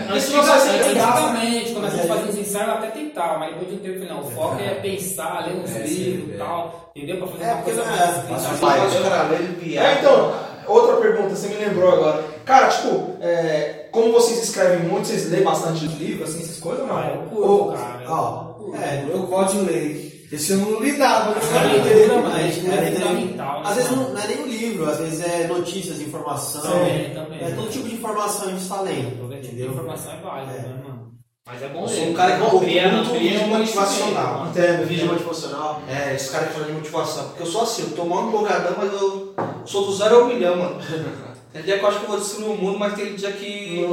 [0.09, 0.19] não, é.
[0.19, 0.71] Isso não graça.
[0.71, 4.13] Antigamente, quando a gente fazia os ensaios, eu até tentava, mas depois de um tempo,
[4.15, 6.39] não, o foco é pensar, ler uns É, livros e é.
[6.39, 7.17] tal, entendeu?
[7.19, 8.59] Pra fazer É, uma coisa não é- mais faz.
[8.59, 9.79] Faz o.
[9.79, 10.33] É, então,
[10.67, 12.25] outra pergunta, você me lembrou agora.
[12.47, 17.11] Cara, tipo, é, como vocês escrevem muito, vocês lêem bastante livro, assim, essas coisas, Ah,
[17.15, 17.29] eu não?
[17.29, 18.05] curto, Ou- cara.
[18.09, 20.13] Ó, É, eu gosto de ler.
[20.33, 22.23] Esse eu não li nada, mas A eu leitura, li.
[22.23, 23.63] mano, a leitura é fundamental.
[23.63, 26.63] né, Às vezes não, não é nem um livro, às vezes é notícias, informação.
[26.63, 27.39] Também, também.
[27.45, 29.19] É todo tipo de informação a gente está lendo.
[29.21, 31.03] Todo tipo de informação é válida, né, mano?
[31.47, 31.95] Mas é bom Eu ler.
[31.97, 34.47] sou um cara que amplia, curto amplia vídeo motivacional.
[34.47, 35.83] Entendo, Vídeo motivacional.
[35.89, 37.25] É, esses caras que falam de motivação.
[37.25, 39.35] Porque eu sou assim, eu tô mal empolgadão, mas eu
[39.67, 40.77] sou do zero ao milhão, mano.
[41.53, 43.87] Tem dia que eu acho que eu vou destruir o mundo, mas tem dia que.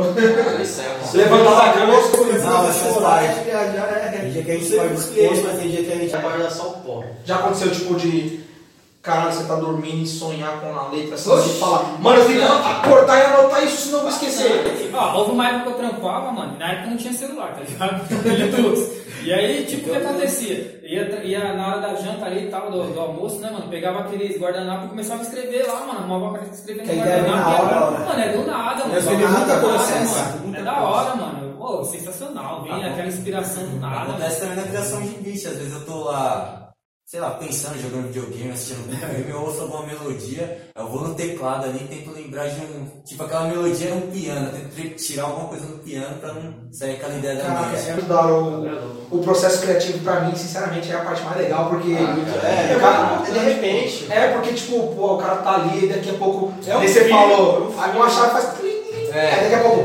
[1.13, 3.39] Levantar da cama, Não, mas chorar, parte.
[4.21, 6.49] Tem dia que a gente pode disposto, mas tem dia que a gente pode dar
[6.51, 7.03] só o pó.
[7.25, 8.48] Já aconteceu, tipo, de.
[9.01, 12.39] Caralho, você tá dormindo e sonhar com a letra assim, você fala, mano, eu tenho
[12.39, 14.91] que acordar e anotar isso, senão eu vou esquecer.
[14.93, 18.99] Ó, houve uma época que eu trampava, mano, na época não tinha celular, tá ligado?
[19.21, 20.79] E aí, tipo, o que acontecia?
[20.81, 23.67] Ia, ia na hora da janta ali e tal, do, do almoço, né, mano?
[23.69, 25.99] Pegava aqueles guardanapos e começava a escrever lá, mano.
[25.99, 27.29] Arrumava pra escrever no guardanapo.
[27.29, 28.05] na hora, e né?
[28.05, 28.93] Mano, é do nada, mano.
[28.93, 30.39] Eu escrevi muita coisa mano.
[30.43, 31.53] muita É da hora, mano.
[31.57, 32.63] Pô, sensacional.
[32.63, 33.95] Vem aquela inspiração do nada.
[33.95, 34.09] mano.
[34.11, 36.68] Acontece também na criação de beat, às vezes eu tô lá,
[37.09, 41.15] sei lá, pensando, jogando videogame, assistindo um filme, eu ouço alguma melodia, eu vou no
[41.15, 42.85] teclado ali e tento lembrar de um.
[43.03, 46.53] Tipo, aquela melodia é um piano, eu tento tirar alguma coisa do piano pra não
[46.71, 50.35] sair aquela ideia da Caraca, é muito da hora o, o processo criativo pra mim,
[50.35, 51.93] sinceramente, é a parte mais legal, porque.
[51.93, 54.05] É, o cara, de repente.
[54.11, 56.53] É, porque, tipo, pô, o cara tá ali e daqui a pouco.
[56.67, 58.49] É um aí você falou, aí uma chave faz.
[59.11, 59.33] É.
[59.33, 59.83] Aí daqui a pouco.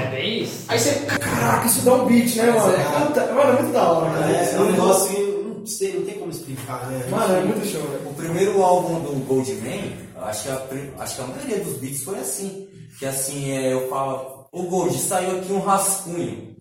[0.00, 0.64] É bem isso.
[0.68, 0.92] Aí você.
[1.20, 2.72] Caraca, isso dá um beat, né, mano?
[2.74, 4.30] É, puta- mano, é muito da hora, cara.
[4.30, 5.33] É, é um negócio
[5.64, 7.06] não, sei, não tem como explicar, né?
[7.10, 8.10] Mano, é muito show, velho.
[8.10, 12.18] O primeiro álbum do Goldman, acho que, a, acho que a maioria dos beats foi
[12.18, 12.68] assim.
[12.98, 16.54] Que assim, é, eu falo, o Gold, saiu aqui um rascunho.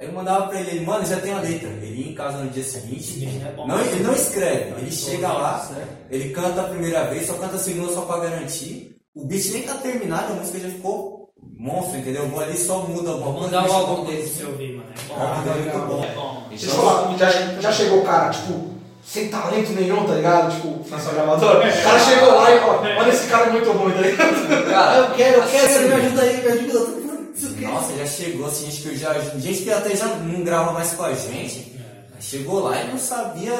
[0.00, 1.68] Aí eu mandava pra ele, ele, mano, já tem a letra.
[1.68, 3.66] Ele ia em casa no dia seguinte, É bom.
[3.66, 5.68] não, ele não escreve, ele chega lá,
[6.10, 8.96] ele canta a primeira vez, só canta a segunda só pra garantir.
[9.14, 12.22] O beat nem tá terminado, a música já ficou monstro, entendeu?
[12.24, 14.90] Eu vou ali só muda alguma Vou mandar o álbum dele pra você ouvir, mano.
[14.90, 15.14] É bom.
[15.18, 16.04] Ah, é muito bom.
[16.04, 16.33] É bom.
[16.58, 18.74] Deixa eu falar, já, já chegou o cara, tipo,
[19.06, 20.54] sem talento nenhum, tá ligado?
[20.54, 21.58] Tipo, na sua gravadora.
[21.58, 24.70] O cara chegou lá e ó, olha esse cara é muito ruim, tá ligado?
[24.70, 26.78] Cara, eu quero, eu quero, me ajuda aí, me ajuda.
[26.78, 29.14] eu Nossa, já chegou assim, gente que já.
[29.36, 31.74] Gente que até já não grava mais com a gente.
[32.20, 33.52] Chegou lá e não sabia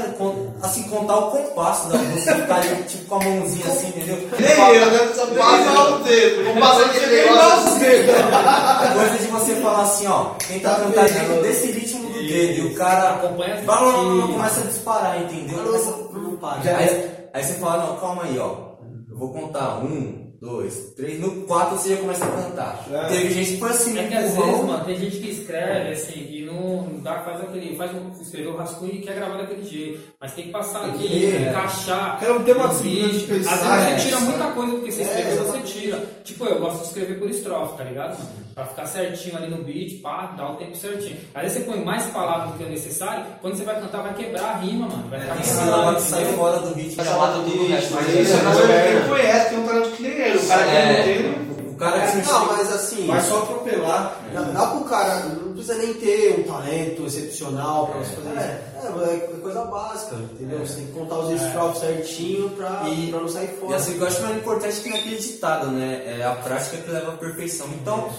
[0.62, 4.26] assim, contar o compasso da música, ficar ali, tipo com a mãozinha assim, entendeu?
[4.40, 5.12] Nem eu, né?
[5.14, 6.44] Só passa o dedo.
[6.44, 8.96] Vamos passar aquele negócio assim.
[8.96, 13.10] Coisa de você falar assim, ó, tentar cantar dentro desse ritmo dedo, e o cara
[13.14, 14.30] Acompanha lá, lá, batidas.
[14.30, 15.59] começa a disparar, entendeu?
[15.64, 16.76] Começa, não para.
[16.76, 18.74] Aí, aí você fala, não, calma aí, ó.
[19.10, 22.84] Eu vou contar um, dois, três, no quatro você já começa a cantar.
[23.09, 26.18] Teve gente que foi assim, É que às vezes, mano, tem gente que escreve assim
[26.30, 30.01] e não dá, faz aquele, faz um, escreveu o rascunho e quer gravar daquele jeito.
[30.20, 32.18] Mas tem que passar aqui, que- encaixar.
[32.20, 33.39] Quero ter uma os disciplina de vídeos.
[33.39, 36.02] pensar, Às vezes é, você tira muita coisa porque você É, escreveu, você tira.
[36.24, 38.16] Tipo, eu gosto de escrever por estrofe, tá ligado?
[38.55, 41.16] Pra ficar certinho ali no beat, pá, dá o tempo certinho.
[41.35, 44.14] Às vezes você põe mais palavras do que é necessário, quando você vai cantar, vai
[44.14, 45.09] quebrar a rima, mano.
[45.10, 46.39] Vai ficar Tem muito sílaba rápido, que sai entendeu?
[46.39, 46.97] fora do ritmo.
[46.97, 47.94] Vai chamar mata tudo todo o de resto.
[47.94, 50.39] mas isso é é- que ele conhece, tem um talento que nem ele.
[50.39, 50.86] O cara que É.
[50.97, 51.44] não tem.
[51.74, 53.06] O cara que não Não, mas assim.
[53.09, 54.16] Vai só atropelar.
[54.32, 58.38] Dá, dá pro cara, não precisa nem ter um talento excepcional pra você fazer isso.
[58.38, 60.58] É, é coisa básica, entendeu?
[60.60, 63.76] Você tem que contar os estrofes certinho pra, E- pra não sair E fora.
[63.76, 66.18] assim, eu acho mais importante que naquele ditado, né?
[66.20, 67.66] É a prática que leva à perfeição.
[67.68, 68.10] Então,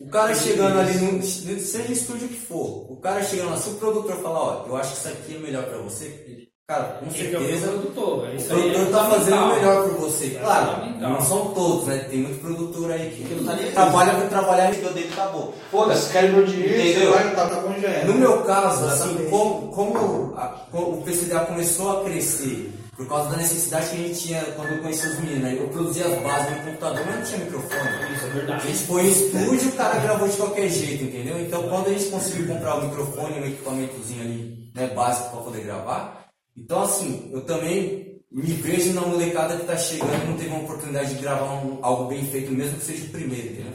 [0.00, 3.74] o cara chegando ali, no, seja estúdio que for, o cara chegando lá, se o
[3.74, 7.22] produtor falar, ó, eu acho que isso aqui é melhor pra você, Cara, com que
[7.22, 8.24] ouvir o certeza produtor.
[8.30, 10.26] o Isso aí é produtor tá fazendo o melhor por você.
[10.34, 11.98] É Claro, não são todos, né?
[12.10, 15.52] Tem muito produtor aí que Que não tá nem trabalha pra trabalhar e dele acabou.
[15.70, 17.12] Foda-se, querem meu dinheiro, Entendeu?
[17.12, 18.06] você vai, tá, tá bom já era.
[18.06, 23.28] No meu caso, assim, como, como a- como o PCDA começou a crescer, por causa
[23.28, 25.58] da necessidade que a gente tinha quando eu conheci os meninos, né?
[25.60, 28.14] eu produzia as bases no computador, mas não tinha microfone.
[28.14, 28.66] Isso é A verdade.
[28.68, 31.38] gente foi em estúdio, o cara gravou de qualquer jeito, entendeu?
[31.40, 35.60] Então quando a gente conseguiu comprar o microfone, um equipamentozinho ali, né, básico para poder
[35.64, 36.23] gravar,
[36.56, 40.60] então assim, eu também me vejo na molecada que tá chegando e não teve uma
[40.62, 43.72] oportunidade de gravar um- algo bem feito, mesmo que seja o primeiro, entendeu?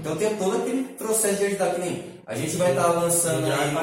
[0.00, 2.12] Então tem todo aquele processo de ajudar que nem.
[2.26, 3.74] A gente vai estar lançando Já é aí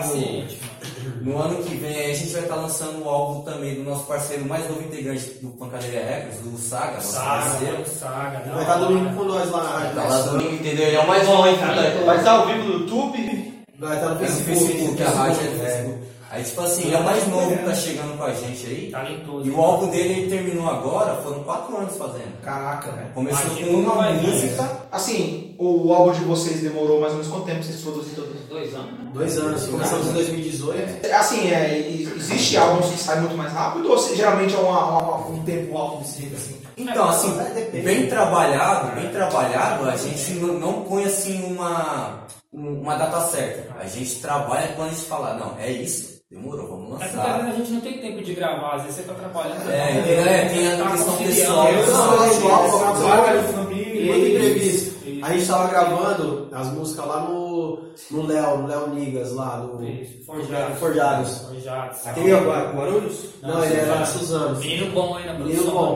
[1.24, 4.06] no, no ano que vem a gente vai estar lançando o álbum também do nosso
[4.06, 7.76] parceiro mais novo integrante do Pancadeira Records, do Saga, nosso parceiro.
[7.86, 8.40] Saga, saga.
[8.46, 8.86] da Vai estar hora.
[8.86, 9.92] domingo com nós lá.
[9.94, 10.88] Tá lá domingo, entendeu?
[10.88, 11.74] Ele é o mais novo, tá?
[12.06, 13.54] Vai estar ao vivo no YouTube.
[13.80, 14.60] Vai estar no no Facebook.
[14.60, 16.00] Facebook, a rádio é no Facebook.
[16.32, 18.90] Aí, tipo assim, ele é o mais novo que tá chegando com a gente aí.
[18.92, 19.48] Talentoso.
[19.48, 22.40] E o álbum dele ele terminou agora, foram quatro anos fazendo.
[22.44, 23.10] Caraca, velho.
[23.16, 24.70] Começou Imagina com uma música.
[24.92, 29.14] Assim, o álbum de vocês demorou mais ou menos quanto tempo vocês Uns Dois anos.
[29.14, 31.08] Dois anos, começamos em 2018.
[31.14, 31.80] Assim, é,
[32.16, 35.76] existe álbuns que saem muito mais rápido ou se- geralmente é uma, uma- um tempo
[35.78, 36.56] alto desse jeito assim?
[36.78, 37.84] Então, assim, Depende.
[37.84, 43.76] bem trabalhado, bem trabalhado, a gente não, não põe assim uma, um- uma data certa.
[43.80, 47.38] A gente trabalha quando a gente fala, não, é isso, demorou, vamos É às lançar.
[47.40, 49.70] vezes a gente não tem tempo de gravar, às vezes você tá trabalhando.
[49.70, 50.26] É, entendeu?
[50.26, 51.64] É, tem a Tá questão pessoal.
[51.74, 54.14] Não, é igual, Trabalho, família.
[54.14, 54.90] Muito imprevisto.
[55.22, 57.80] A gente tava gravando as músicas lá no,
[58.12, 59.78] no Léo, no Léo Nigas, lá no.
[60.26, 60.80] Forjados.
[60.80, 61.38] Forjados.
[61.40, 62.08] Forjados.
[62.08, 63.26] Aquele é o Guarulhos?
[63.42, 64.58] Não, ele era Suzano.
[64.60, 65.74] Menino bom aí na Menino produção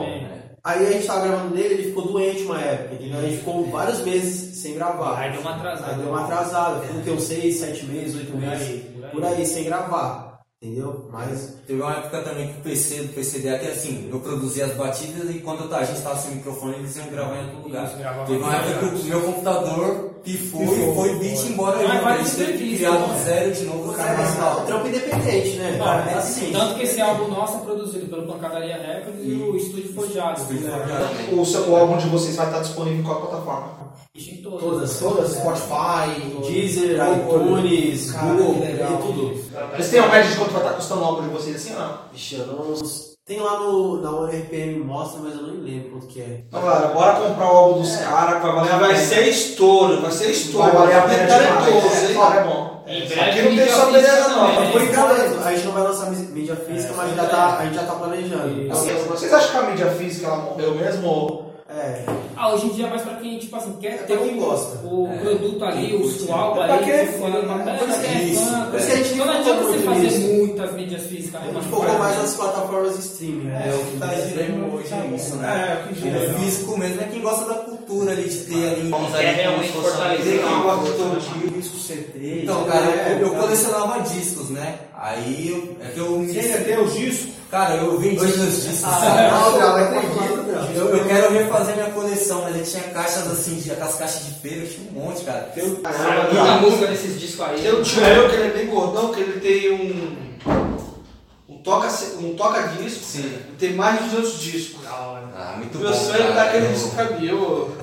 [0.64, 3.18] Aí a gente tava gravando nele, ele ficou doente uma época, entendeu?
[3.18, 5.18] A gente ficou vários meses sem gravar.
[5.18, 5.92] Aí deu uma atrasada.
[5.92, 7.10] Aí deu uma atrasada, ficou o quê?
[7.10, 8.62] uns 6, 7 meses, 8 Por meses.
[8.62, 9.10] aí, por aí.
[9.10, 10.40] Por aí, sem gravar.
[10.62, 11.10] Entendeu?
[11.12, 11.58] Mas.
[11.66, 15.28] Teve uma época também que o PC do PCDA que assim, eu produzia as batidas
[15.28, 17.90] e quando a gente tava sem microfone, eles iam gravar em outro lugar.
[18.26, 22.04] Teve uma época que o meu computador e Pifou, foi beat embora Mas junto.
[22.04, 23.22] vai A gente teve que ter criar do né?
[23.24, 23.92] zero de novo.
[23.92, 25.76] Cara, mas Cara, não, trampo independente, né?
[25.78, 26.10] Não, cara?
[26.10, 26.50] É assim.
[26.52, 29.90] Tanto que esse álbum nosso é produzido pelo Pancadaria Records e o Estúdio.
[29.90, 31.28] Estúdio né?
[31.32, 33.84] O, seu, o álbum de vocês vai estar disponível em qual plataforma?
[34.16, 34.60] Em todas.
[34.60, 35.32] Todas, Todas?
[35.32, 36.50] Spotify?
[36.50, 39.44] Deezer, iTunes, Google, e tudo.
[39.76, 41.80] Vocês têm uma média de quanto vai estar custando o álbum de vocês assim ou
[41.80, 41.98] não?
[42.14, 43.13] Ixi, eu não.
[43.26, 46.42] Tem lá no, na URPM mostra, mas eu não lembro quanto que é.
[46.46, 50.02] Então, galera, bora comprar o álbum dos caras que vai valer a Vai ser estouro,
[50.02, 50.70] vai ser estouro.
[50.70, 52.10] Vai valer a pena Talentoso, demais.
[52.10, 52.16] hein?
[52.18, 52.84] Olha, é bom.
[52.86, 54.70] Em Aqui não tem só beleza, não.
[54.72, 57.56] Por enquanto, a gente não vai lançar mí- mídia física, mas a gente já tá,
[57.60, 58.70] a gente já tá planejando.
[58.72, 61.43] Assim, vocês acham que a mídia física ela morreu mesmo?
[61.76, 62.04] É.
[62.36, 64.40] Ah, hoje em dia é mais pra quem, tipo assim, quer pra ter quem o,
[64.44, 64.78] gosta.
[64.86, 65.16] o É.
[65.18, 66.84] produto ali, Quem o curte, seu álbum É pra ali.
[66.84, 67.30] quem é fã, é
[67.64, 67.78] né?
[67.78, 68.44] pra quem é Isso.
[68.44, 68.76] fã.
[68.76, 70.20] Isso gente Então não adianta você fazer nisso.
[70.20, 71.40] muitas mídias físicas.
[71.40, 73.46] né, A gente focou Faz- mais nas plataformas de streaming.
[73.48, 73.74] É, né?
[73.74, 75.48] o que tá girando hoje é isso, né?
[75.48, 76.18] É, o que gira.
[76.18, 79.72] O físico mesmo é quem gosta da cultura ali, de ter ali uns ali realmente
[79.72, 80.62] fortalecer Dizer que legal.
[80.62, 82.42] gosta de todo tipo, disco CD.
[82.42, 83.38] Então, cara, é, eu, tá.
[83.38, 84.78] colecionava discos, né?
[84.96, 86.32] Aí eu, é que eu me.
[86.32, 87.34] Você ainda tem os discos?
[87.50, 88.82] Cara, eu vendi meus discos.
[88.84, 90.78] Ah, não, não, eu, acredito.
[90.80, 94.34] eu, eu quero refazer minha coleção, mas eu tinha caixas assim, de, aquelas caixas de
[94.40, 95.40] feira, eu tinha um monte, cara.
[95.54, 97.60] Tem Saiu muita música nesses discos aí.
[97.62, 100.24] Tem um tio meu que ele é bem gordão, que ele tem um.
[101.48, 101.88] Um toca,
[102.20, 103.04] um toca disco.
[103.04, 103.24] Sim.
[103.24, 104.84] Ele tem mais de 200 discos.
[104.86, 105.94] Ah, muito Meu bom.
[105.96, 107.26] sonho é dar aquele Eu- disco pra mim.
[107.26, 107.76] Eu,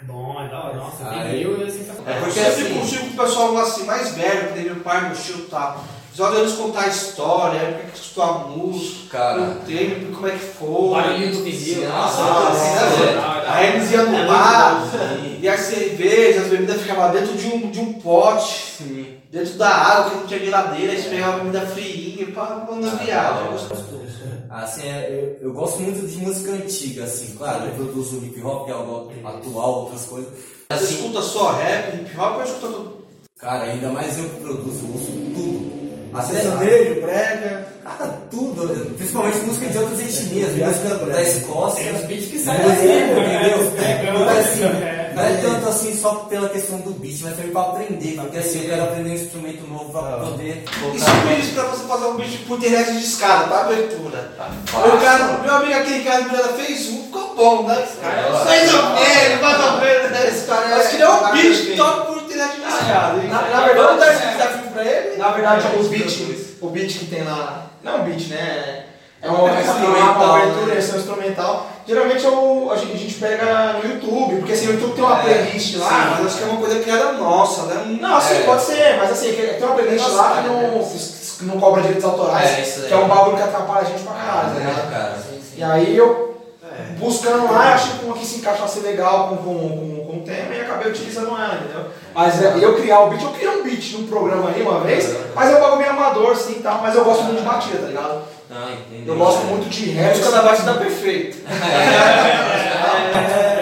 [0.00, 0.76] É bom, é da hora.
[0.76, 2.12] Nossa, Ah, tem eu- mil e sensacional.
[2.14, 4.76] É eu porque sempre assim- consigo com o pessoal assim, mais velho, que tem meu
[4.76, 5.84] pai, meu tio e tal.
[6.10, 9.40] Eles olham eles contar a história, por que que escutou a música, Cara.
[9.42, 10.90] o tempo, como é que O foi.
[11.02, 11.88] barulhinho do vinil.
[11.88, 13.18] Nossa, Nossa, assim, nossa, né?
[13.20, 13.52] hora.
[13.52, 14.82] Aí eles iam É no bar,
[15.40, 19.06] e as cervejas, as bebidas ficavam dentro de um, de um pote, Sim.
[19.30, 23.46] dentro da água, que não tinha geladeira, eles pegavam a bebida friinha, pá, mandando viagem.
[23.46, 24.00] É gostoso.
[24.50, 28.64] Assim, é, eu, eu gosto muito de música antiga, assim, claro, eu produzo hip hop,
[28.64, 30.28] que é algo atual, outras coisas.
[30.32, 33.00] Você Assim, escuta só rap, hip hop ou escuta tudo?
[33.38, 35.79] cara, ainda mais eu que produzo, eu ouço tudo.
[36.14, 37.68] Assim, Sertanejo, brega.
[37.84, 41.84] Cara, tudo, principalmente música de outras etnias, música da Escócia.
[41.84, 43.70] Tem uns beats que do saem assim, entendeu?
[43.72, 44.12] né?
[44.12, 45.12] Não é assim, É.
[45.14, 48.62] não é tanto assim só pela questão do beat, mas também pra aprender, porque assim,
[48.64, 50.64] eu quero aprender um instrumento novo pra poder
[50.94, 51.34] Isso tocar.
[51.36, 54.32] diz pra você fazer um vídeo por internet de escada, pra abertura.
[54.66, 54.94] fácil.
[54.94, 57.86] O cara, meu amigo aqui em casa Miranda fez um, ficou bom, né?
[58.00, 60.28] cara é- Fez o menos, mais ou menos, né?
[60.28, 63.98] Esse cara é- Mas que um bicho é- que toca por Na- na Vamos verdade,
[64.00, 65.16] dar esse é- desafio pra ele?
[65.16, 66.20] Na verdade, o beat,
[66.60, 68.84] o beat que tem lá, não é um beat, né?
[69.22, 70.80] É uma, É um é uma, abertura, né?
[70.80, 71.66] é um instrumental.
[71.86, 75.04] Geralmente é o, a, gente, a gente pega no YouTube, porque assim, o YouTube tem
[75.04, 76.16] uma É, playlist lá.
[76.16, 77.98] Mas acho que é uma coisa que era nossa, né?
[78.00, 78.42] Não, assim, É.
[78.44, 80.54] pode ser, mas assim, tem uma playlist Nossa, lá que não.
[80.78, 80.84] né?
[81.38, 84.12] Que não cobra direitos autorais, É, que é um bagulho que atrapalha a gente pra
[84.14, 84.90] caralho, tá ligado?
[84.90, 85.18] cara.
[85.56, 86.82] E aí eu, É.
[86.98, 89.99] buscando lá, eu achei que uma que se encaixasse legal com, com, com,
[90.80, 91.86] acabei utilizando ela, entendeu?
[92.14, 95.14] Mas é, eu criar o beat, eu criei um beat num programa aí uma vez,
[95.34, 97.78] mas é um bagulho meio amador, sim, e tal, mas eu gosto muito de batida,
[97.78, 98.22] tá ligado?
[98.50, 99.08] Não, entendi.
[99.08, 100.16] Eu gosto muito de A rap.
[100.16, 101.36] música da batida perfeita.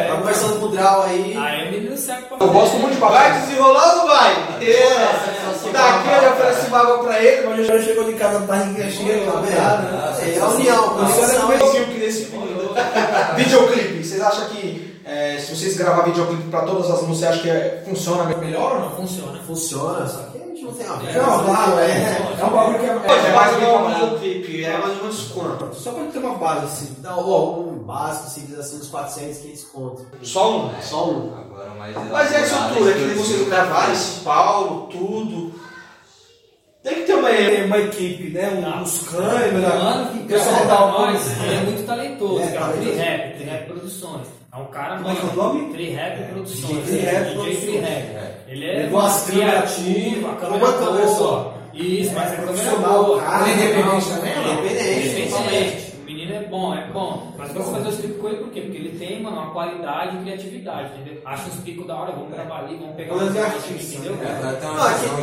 [0.08, 1.36] Tá conversando com o Draw aí.
[1.36, 3.46] Aí o menino serve pra Eu gosto muito de Vai batida.
[3.46, 4.32] desenrolar ou não vai?
[4.62, 5.72] É.
[5.72, 9.32] Daqui eu já ofereci bagulho pra ele, mas já chegou de casa barriguinha cheia, Tá
[9.32, 9.50] tá vendo?
[9.50, 10.36] vendo?
[10.36, 11.08] É a união.
[11.08, 11.46] Isso é conexão.
[11.46, 12.74] comecinho que nesse vídeo.
[13.36, 14.87] Videoclipe, vocês acham que
[15.18, 18.74] é, se vocês gravar videoclipe pra todas as músicas, você acha que é- funciona melhor
[18.76, 18.90] ou não?
[18.96, 19.38] Funciona.
[19.46, 21.14] Funciona, só que a gente não tem a ver.
[21.14, 25.02] Não, claro, é, é um bagulho que é, é mais um clipe, é mais ou
[25.02, 25.74] menos quanto?
[25.74, 26.96] Só pra ter uma base assim.
[27.06, 30.06] Ó, um básico, simples assim, uns 400, 500 conto.
[30.22, 30.70] Só um.
[30.82, 31.32] Só um.
[31.38, 33.38] Agora Mas é a elaborado, estrutura, que nem exclusivo.
[33.38, 35.52] vocês gravaram em São Paulo, tudo.
[36.82, 38.50] Tem que ter uma, uma equipe, né?
[38.50, 38.82] Um- Não.
[38.82, 39.82] Uns O câmeras.
[39.82, 42.92] mano que pessoal da nós, ele é muito talentoso, É, que é o Free.
[42.92, 44.37] Rap, Rap Produções.
[44.52, 45.72] É um cara, Como é que é o nome?
[45.72, 46.72] Free Rap Produções.
[46.72, 47.64] Rap DJ Produções.
[48.48, 51.16] Ele é de criativo, câmera a câmera Uma câmera boa.
[51.18, 51.54] só.
[51.74, 53.20] Isso, mas câmera profissional, boa.
[53.22, 53.48] cara.
[53.50, 54.52] Ele é independente também, não?
[54.52, 55.20] Independente.
[55.20, 55.88] Independente.
[55.98, 57.32] O menino é bom, é bom.
[57.36, 58.60] Mas de fazer os clipes com ele por quê?
[58.62, 61.20] Porque ele tem, mano, uma qualidade e criatividade, entendeu?
[61.26, 63.94] Acha uns picos da hora, vamos gravar ali, vamos pegar Mas umas é imagens, artista,
[63.98, 64.16] entendeu?
[64.16, 64.36] né?
[64.38, 65.22] Agora tem Não, uma visão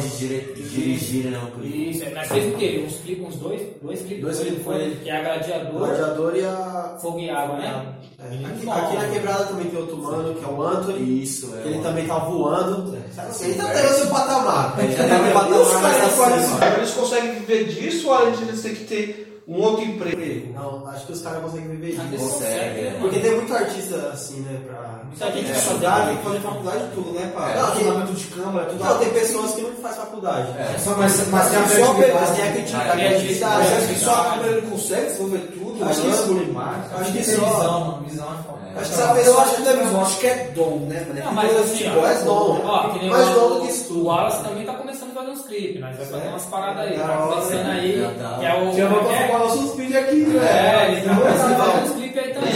[0.53, 1.41] de dirigir, né?
[1.63, 2.83] Isso, é, nós fez o quê?
[2.85, 4.95] Uns clipes, uns dois, dois clipes Dois clipes com foi, ele.
[5.03, 6.97] que é a Gladiador, Gladiador e a.
[7.01, 7.85] Fogo e Água, né?
[8.31, 11.23] É, aqui, aqui na quebrada também tem outro mano, que é o Anthony.
[11.23, 11.67] Isso, é.
[11.67, 12.97] Ele o- também tá voando.
[13.31, 13.81] Sim, Ele tá é.
[13.81, 14.75] tendo seu patamar.
[14.79, 18.75] Ele tá E os patamar que isso, eles conseguem viver disso ou disso eles têm
[18.75, 20.53] que ter um outro emprego?
[20.55, 22.01] Não, acho que os caras conseguem viver disso.
[22.01, 22.89] consegue, consegue, é.
[22.91, 22.97] né?
[22.99, 24.95] Porque tem muito artista assim, né, pra.
[25.05, 27.49] Muita gente Tem que que estudar, tem que fazer faculdade de tudo, né, pá?
[27.51, 27.59] É.
[27.59, 28.83] Arquivamento de câmera, tudo.
[28.83, 30.47] Não, tem pessoas que não fazem faculdade.
[30.57, 30.77] É.
[30.79, 32.13] Só- Mas, mas tem a criatividade.
[32.13, 33.67] mas tem a a A criatividade.
[33.75, 35.37] Mas que só a câmera ele consegue desenvolver
[35.77, 36.81] tudo, Acho que ângulo, imagem.
[36.99, 37.45] Acho que Tem só.
[37.45, 38.03] visão, mano.
[38.09, 38.65] Visão é foda.
[38.75, 41.19] Acho que essa pessoa acho que não é visão, acho que é dom, né, mano?
[41.25, 42.61] Não, mas assim, Tipo, ó, é dom.
[42.65, 43.99] ó, que nem Mais o- dom do que estudo.
[44.01, 46.97] O Wallace também tá começando a fazer uns clipes, nós vai fazer umas paradas aí,
[46.99, 47.71] tá começando né?
[47.79, 48.37] aí, Já tá.
[48.39, 48.73] que é o...
[48.77, 50.45] Já vou que é- falar nossos vídeos aqui, né?
[50.45, 52.51] É, ele tá começando a fazer uns clipes aí também.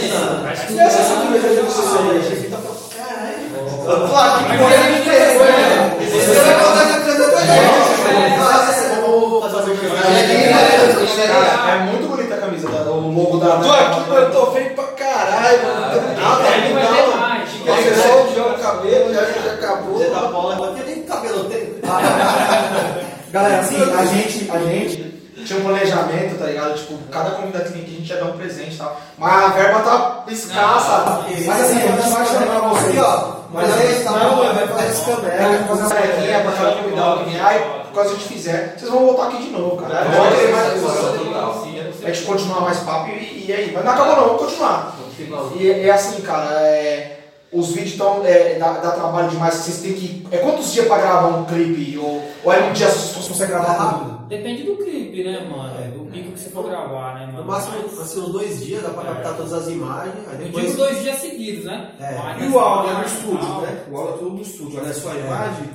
[0.52, 2.50] Acho que E essa sua tá- vida de vocês
[2.96, 4.08] Caralho.
[4.10, 5.96] Claro, que coisa Mas- diferente, né?
[6.10, 8.38] Você vai contar essa coisa pra gente.
[8.38, 10.00] Nossa, vamos fazer uma
[11.20, 12.29] Cara, é muito bonita a
[12.60, 13.56] camisa, da- o logo da.
[13.56, 16.02] Tô aqui, mano, eu tô feio pra caralho, mano.
[16.22, 17.16] Ah, tá Ele vai ter legal.
[17.18, 19.98] mais, Você só joga o cabelo, já, já acabou.
[19.98, 21.70] Você dá bola, porque nem cabelo tem.
[23.32, 26.74] Galera, assim, a gente, a gente tinha um planejamento, tá ligado?
[26.74, 29.00] Tipo, cada convidado que vem aqui a gente ia dar um presente e tal.
[29.16, 31.20] Mas a verba tá escassa.
[31.46, 32.88] mas assim, a gente vai chamar vocês.
[32.90, 33.40] Aqui, ó.
[33.52, 36.72] Mas aí, tá Não, bom, vai vai fazer esse câmera, vai fazer uma pra cada
[36.72, 37.44] convidado que vier.
[37.44, 40.04] Aí, quando a gente fizer, vocês vão voltar aqui de novo, cara.
[40.04, 40.80] Não vai ter mais.
[42.02, 43.72] A gente continuar mais papo e, e aí.
[43.72, 44.96] Mas não acabou não, vamos continuar.
[45.58, 47.20] E é assim, cara, é,
[47.52, 48.24] os vídeos estão.
[48.24, 50.26] É, dá, dá trabalho demais, vocês têm que.
[50.30, 51.98] É quantos dias pra gravar um clipe?
[51.98, 54.20] Ou, ou é um dia vocês conseguem gravar rápido?
[54.28, 55.90] Depende do clipe, né, mano?
[55.90, 57.38] Do pico que você for gravar, né, mano?
[57.38, 60.14] No máximo, assim, uns dois dias, dá pra captar todas as imagens.
[60.28, 60.64] Aí Eu depois.
[60.66, 61.90] digo dois dias seguidos, né?
[62.00, 62.14] É.
[62.14, 63.82] Mas E o áudio é no estúdio, né?
[63.90, 64.80] O áudio é tudo no estúdio.
[64.80, 65.70] Olha a imagem.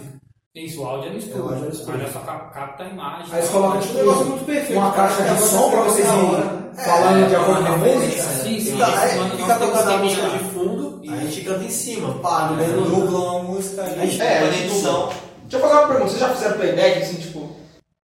[0.56, 2.02] Isso, o áudio é no É, é estúdio.
[2.08, 3.26] é só cap- capta a imagem.
[3.34, 4.80] Aí colocam Um tipo, negócio muito perfeito.
[4.80, 6.34] uma caixa de som pra vocês irem
[6.78, 8.22] É, falando de acordo com a Sim, música.
[8.24, 8.72] sim, sim.
[8.72, 12.14] Fica, é, tocando a música de fundo, aí a gente canta em cima.
[12.20, 13.84] Pá, no meio do Dublam a música.
[13.84, 15.10] A gente É, a edição.
[15.44, 17.56] Deixa eu fazer uma pergunta, vocês já fizeram playback assim, tipo.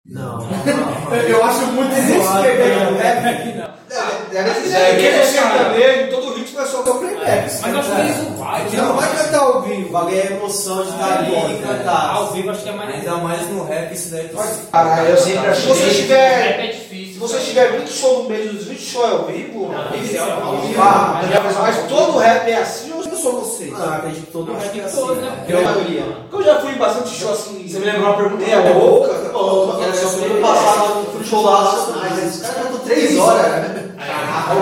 [0.03, 1.15] Não, não, não.
[1.15, 3.71] Eu acho muito no rap.
[4.31, 6.20] Deve É, é sertanejo, todo ritmo é
[7.21, 7.61] com playback.
[7.61, 9.89] Mas eu acho que eles vai, Você não vai cantar ao vivo.
[9.91, 12.15] Bagulho é emoção de estar ali e cantar.
[12.15, 14.71] Ao vivo acho que é mais Ainda mais no rap, isso daí é.
[14.71, 15.67] Cara, eu sempre Se achei.
[15.67, 19.25] você O tiver, é se você tiver 20 shows no mês dos 20 shows ao
[19.25, 19.83] vivo, Não, é.
[20.79, 23.71] Ah, Mas mas mas todo rap é assim ou só vocês?
[23.79, 24.97] Ah, acredito que todo Acho rap que é assim.
[24.97, 25.45] todos, né?
[25.47, 25.57] né?
[25.57, 26.03] A maioria.
[26.29, 27.67] Porque eu já fui em bastante show assim.
[27.67, 32.35] Você me lembrou uma pergunta Era só ano passado fui show lá nacionais.
[32.35, 33.87] Os caras cantam três horas, né?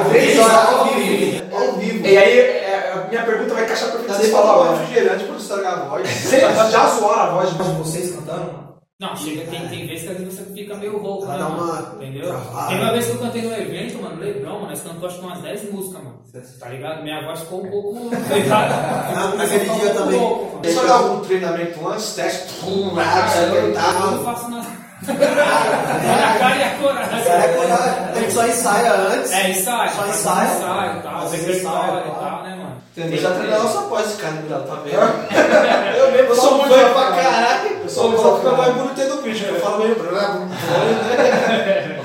[0.09, 1.48] Três horas ao vivo.
[1.59, 2.05] Ao vivo.
[2.05, 4.13] E aí, é, a minha pergunta vai encaixar perfeito.
[4.13, 4.77] Vocês falaram agora.
[4.77, 6.09] refrigerante pra não estragar a voz.
[6.09, 6.41] Vocês
[6.71, 8.69] já zoaram a voz de vocês cantando?
[9.01, 11.37] Não, chega, tem, tem vezes que às vezes você fica meio rouco, né?
[11.37, 12.27] Uma Entendeu?
[12.27, 12.67] travada.
[12.67, 15.25] Tem uma vez que eu cantei num evento, mano, Lebrão, mano, nós cantamos acho que
[15.25, 16.19] umas 10 músicas, mano.
[16.59, 17.03] Tá ligado?
[17.03, 18.09] Minha voz ficou um pouco.
[18.49, 20.19] Na- naquele um dia pouco também.
[20.19, 20.59] mano.
[20.61, 24.67] Você dá algum treinamento antes, teste, pum, rap, você Eu não faço nada.
[25.07, 27.23] Na cara e a coragem.
[27.23, 29.31] Cara, é quando a gente só ensaia antes.
[29.31, 29.89] É, ensaio.
[29.91, 30.57] Só faz ensaio.
[30.57, 31.19] ensaio e tal.
[31.19, 32.15] Faz Repertório ensaio, e tá.
[32.19, 32.79] tal, né, mano?
[32.97, 35.97] Eu já treinei a nossa voz, esse cara, tá vendo?
[35.97, 37.15] Eu mesmo, sou Só muito pra cara.
[37.15, 37.78] caralho.
[37.89, 38.61] Eu Eu sou sou só fã, fica cara.
[38.61, 40.39] mais bonito no vídeo, eu falo meio bravo.
[40.39, 41.99] né?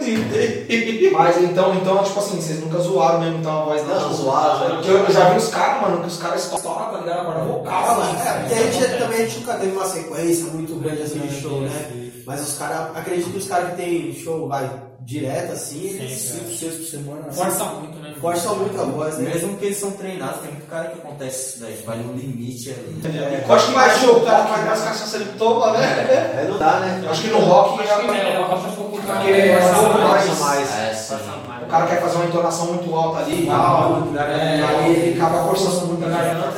[0.00, 1.10] acreditei.
[1.10, 4.00] Mas então, então, tipo assim, vocês nunca zoaram mesmo então a voz não?
[4.00, 6.98] Não, zoaram, Porque eu, eu já vi os caras, mano, que os caras estouram, tá
[6.98, 7.20] ligado?
[7.20, 8.18] Agora vocal, mano.
[8.20, 11.40] É, porque a gente também a gente nunca teve uma sequência muito grande assim de
[11.40, 12.10] show, né?
[12.26, 14.70] Mas os caras, acredito que os caras que tem show, vai,
[15.02, 17.26] direto assim, eles Cinco, seis por semana.
[17.28, 17.40] assim.
[17.42, 18.14] Força muito, né?
[18.20, 19.30] forçam muito a voz, né?
[19.32, 22.70] Mesmo que eles são treinados, tem muito cara que acontece isso daí, vai no limite
[22.70, 23.00] ali.
[23.16, 26.36] É, Eu acho que mais show, o cara faz mais cachaça ele toma, né?
[26.38, 27.08] Aí não dá, né?
[27.08, 27.98] Acho que no rock já.
[27.98, 29.64] Que é, eu um Porque mais.
[29.64, 30.70] é um pouco mais.
[30.70, 31.00] É.
[31.62, 34.08] O cara quer fazer uma entonação muito alta ali e tal.
[34.16, 34.62] É.
[34.62, 36.50] Aí ele acaba forçando muito a Garganta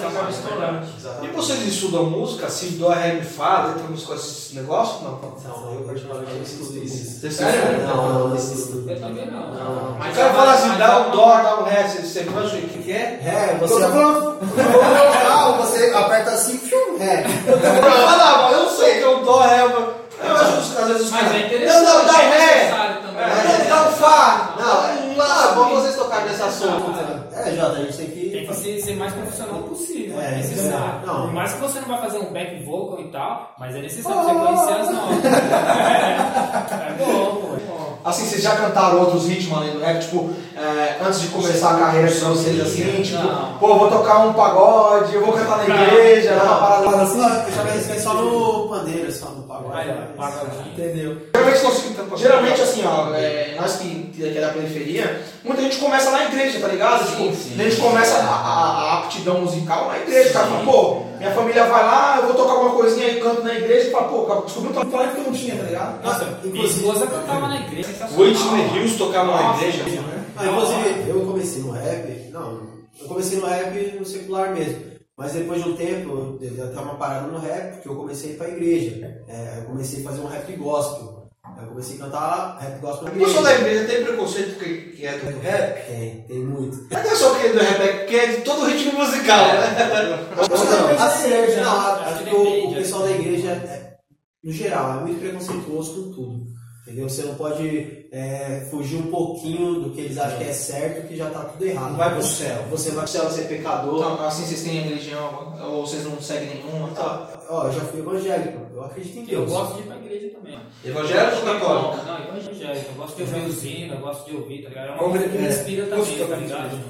[1.42, 5.02] vocês estudam música, assim, dó, ré, mi, fá, letra, música, esses negócios?
[5.02, 5.18] Não.
[5.44, 7.20] Não, eu particularmente não estudo isso.
[7.20, 7.86] Você Sério?
[7.86, 8.88] Não, não, não estudo.
[8.90, 9.52] Eu também não.
[9.52, 9.96] Não.
[9.98, 12.56] Mas O cara fala assim, mas- dá um dó, dá um ré, você, você manja
[12.56, 13.20] o que é?
[13.24, 13.80] É, você...
[13.80, 17.24] Não, você aperta assim, fium, é.
[17.46, 20.02] Eu falava, eu não sei que é um dó, ré, mas...
[20.24, 21.84] Eu acho que às vezes os Mas é interessante.
[21.84, 22.91] Não, não, dá um é ré.
[23.28, 24.54] Não, dá um fá.
[24.58, 26.92] Não, é bom vocês tocarem nesse assunto.
[27.34, 28.30] É, Jota, a gente tem que...
[28.30, 30.20] Tem que ser, ser mais profissional possível.
[30.20, 31.06] É, É, necessário.
[31.06, 31.22] não.
[31.26, 34.22] Por mais que você não vai fazer um back vocal e tal, mas é necessário
[34.22, 35.24] você conhecer as notas.
[35.32, 37.54] é, é bom, pô.
[37.56, 37.91] É bom.
[38.04, 40.00] Assim, vocês já cantaram outros ritmos além do rap?
[40.00, 43.58] Tipo, é, antes de começar a carreira de vocês, assim, tipo, Não.
[43.58, 47.18] pô, vou tocar um pagode, eu vou cantar na igreja, uma parada assim.
[47.18, 49.76] Não, eu já pensei só no pandeiro, só no pagode.
[49.76, 50.72] Olha, pagodinho.
[50.72, 51.16] Entendeu?
[51.34, 51.62] Geralmente,
[52.10, 56.24] nós- geralmente assim, ó, é, nós que, que é da periferia, muita gente começa na
[56.24, 57.04] igreja, tá ligado?
[57.08, 57.54] Sim, tipo, sim.
[57.60, 61.34] a gente começa a, a- a aptidão musical na igreja, o cara fala, pô, minha
[61.34, 64.40] família vai lá, eu vou tocar alguma coisinha e canto na igreja, e fala, pô,
[64.42, 66.04] descobri um talento que eu não tinha, tá ligado?
[66.04, 67.88] Nossa, minha esposa cantava na igreja.
[67.88, 68.26] sensacional.
[68.26, 69.84] Whitney Hills tocava na igreja.
[69.84, 70.24] né?
[70.36, 72.60] Ah, inclusive, eu comecei no rap, não,
[73.00, 74.92] eu comecei no rap no secular mesmo.
[75.16, 78.36] Mas depois de um tempo, eu uma parada no rap, porque eu comecei a ir
[78.38, 79.22] pra igreja.
[79.28, 81.21] É, eu comecei a fazer um rap gospel.
[81.62, 83.84] Eu comecei a cantar rap gospel na O pessoal da igreja.
[83.86, 85.86] tem preconceito que, que é do rap?
[85.86, 86.86] Tem, tem muito.
[86.90, 89.46] Mas não é só que é do rap, é que é de todo ritmo musical,
[89.46, 90.28] né?
[90.36, 92.02] Não, assim, não, né?
[92.04, 93.94] acho que o, o pessoal da igreja, é,
[94.42, 96.61] no geral, é muito preconceituoso com tudo.
[96.82, 97.08] Entendeu?
[97.08, 101.16] Você não pode é, fugir um pouquinho do que eles acham que é certo, que
[101.16, 101.90] já tá tudo errado.
[101.90, 102.64] Não vai pro céu.
[102.70, 103.98] Você vai pro céu, você é pecador.
[104.00, 106.88] Então, assim, vocês têm religião, ou vocês não seguem nenhuma.
[106.90, 109.52] Então, ó, eu já fui evangélico, eu acredito em Eu Deus.
[109.52, 110.58] gosto de ir pra igreja também.
[110.84, 111.96] Evangélico ou católico?
[111.96, 112.86] Não, não, evangélico.
[112.90, 114.86] Eu gosto de ouvir hinos, eu gosto de ouvir, tá ligado?
[114.86, 116.80] É uma Vamos coisa que me inspira Gosto também, tá ligado?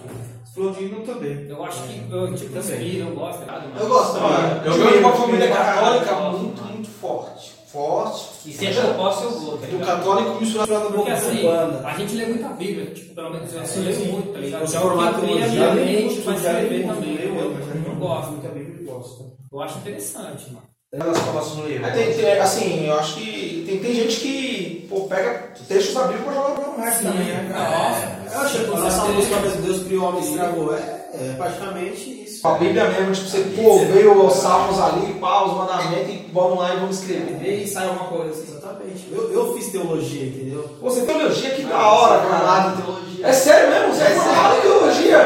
[0.55, 1.47] Você hino também.
[1.49, 3.69] Eu acho que eu, tipo, inspira, eu gosto, tá ligado?
[3.69, 3.81] mano?
[3.81, 4.17] Eu gosto
[4.65, 5.13] eu de uma
[5.49, 7.62] pra católica muito, muito forte.
[7.73, 8.29] Forte.
[8.45, 11.81] E sempre eu posso, eu vou, tá Do católico misturado boca assim, banda.
[11.89, 14.13] a gente lê muita Bíblia, tipo, pelo menos eu, Sim, eu leio sim.
[14.13, 14.61] muito, tá ligado?
[14.61, 17.15] Eu Já formado teologia, leio mente escrever leio muito, também.
[17.17, 19.33] leio Eu, muito, eu gosto, Muita Bíblia e gosto.
[19.51, 20.67] eu acho interessante, mano.
[20.93, 21.91] Elas falam no livro.
[21.93, 26.25] Tem, tem- assim, eu acho que tem, tem gente que, pô, pega textos da Bíblia
[26.25, 28.23] pra jogar no rap também, né, cara?
[28.35, 30.75] Eu acho que a nossa música mesmo, Deus criou o homem e estragou.
[30.75, 30.81] É,
[31.15, 32.22] é praticamente.
[32.45, 36.59] A Bíblia mesmo, tipo, você, pô, veio os salmos ali, pá, os mandamentos, e vamos
[36.59, 38.51] lá e vamos escrever e sai alguma coisa assim.
[38.51, 39.09] Exatamente.
[39.13, 40.69] Eu, eu fiz teologia, entendeu?
[40.81, 42.39] Pô, você tem teologia, que da hora, cara.
[42.39, 43.27] Formado em teologia.
[43.27, 43.95] É sério mesmo?
[43.95, 45.19] Você é formado em teologia?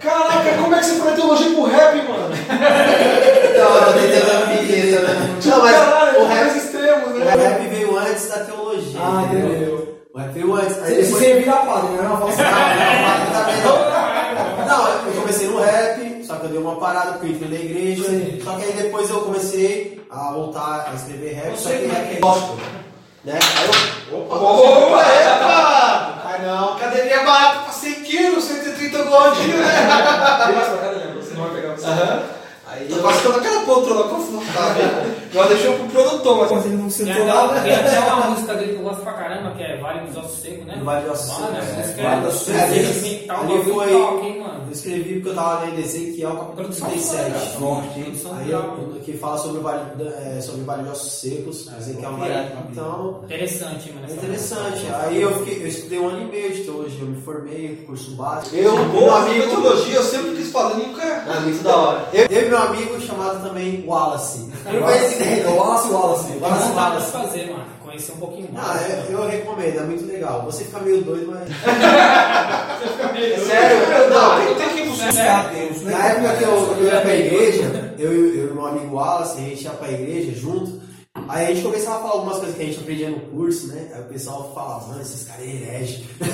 [0.00, 2.28] Caraca, como é que você foi teologia pro rap, mano?
[3.56, 4.56] Não, eu tô tentando me
[4.92, 5.38] né?
[5.44, 7.34] Não, mas Caralho, o rap, extremos, o né?
[7.34, 8.98] rap veio antes da teologia.
[8.98, 9.50] Ah, entendeu?
[9.50, 9.98] entendeu.
[10.14, 10.82] O rap veio antes.
[10.82, 11.18] Aí Você depois...
[11.18, 12.20] você vira padre, não é uma
[14.66, 16.05] não, não, eu comecei no rap,
[16.36, 18.44] só que eu dei uma parada porque eu entrei na igreja.
[18.44, 22.20] Só que aí depois eu comecei a voltar a escrever rap, só que rap é
[22.20, 22.56] gospel.
[23.24, 23.38] Né?
[23.58, 23.66] Aí
[24.12, 24.18] eu.
[24.18, 24.36] Opa!
[24.36, 25.00] Opa!
[25.00, 26.22] Epa!
[26.24, 31.14] Ai não, cadeirinha barata pra 100 quilos, 130 gordinho, né?
[31.16, 31.86] Você não vai pegar você.
[31.86, 32.22] Aham.
[32.76, 33.02] Aí eu.
[33.02, 34.86] passando aquela poltrona confortável.
[35.32, 37.82] Já deixou pro produtor, mas ele não sentou até, né?
[37.88, 40.40] tem até uma música dele que eu gosto pra caramba, que é Vale dos Ossos
[40.40, 40.80] Secos, né?
[40.82, 42.02] Vale dos Ossos Secos, é.
[42.02, 43.30] Vale é dos Ossos é Secos.
[43.30, 44.56] Ali foi- hein, mano?
[44.66, 47.30] Eu escrevi porque eu tava lendo Ezequiel capítulo Produção 37.
[47.30, 48.12] foda, Forte, hein?
[48.38, 52.12] Aí eu, que fala sobre o vale, é, sobre o vale de ossos secos, Ezequiel
[52.12, 52.24] vale.
[52.32, 52.52] virar aqui.
[52.72, 54.00] Então, Interessante, mano.
[54.02, 54.86] é essa interessante.
[55.00, 58.10] Aí eu, fiquei, eu estudei um ano e meio de teologia, eu me formei, curso
[58.12, 58.56] básico.
[58.56, 61.24] eu, boa amigo, teologia, eu sempre quis fazer, nunca.
[61.28, 62.08] Ah, muito da hora.
[62.12, 64.48] Eu, eu e meu amigo chamado também Wallace.
[64.66, 66.32] Eu não conheci É o Wallace Wallace.
[66.40, 67.12] Wallace Wallace.
[67.12, 67.64] fazer, mano.
[67.84, 68.66] Conhecer um pouquinho mais.
[68.68, 70.42] Ah, eu, eu recomendo, é muito legal.
[70.46, 71.48] Você fica meio doido, mas.
[73.46, 74.10] Sério?
[74.10, 75.52] Não, tem, tem que buscar.
[75.52, 75.92] Deus, né?
[75.92, 79.64] Na época que eu, eu ia pra igreja, eu, e meu amigo Wallace, a gente
[79.64, 80.84] ia pra igreja junto.
[81.28, 83.88] Aí a gente começava a falar algumas coisas que a gente aprendia no curso, né?
[83.94, 86.04] Aí o pessoal falava, mano, esses caras é herege.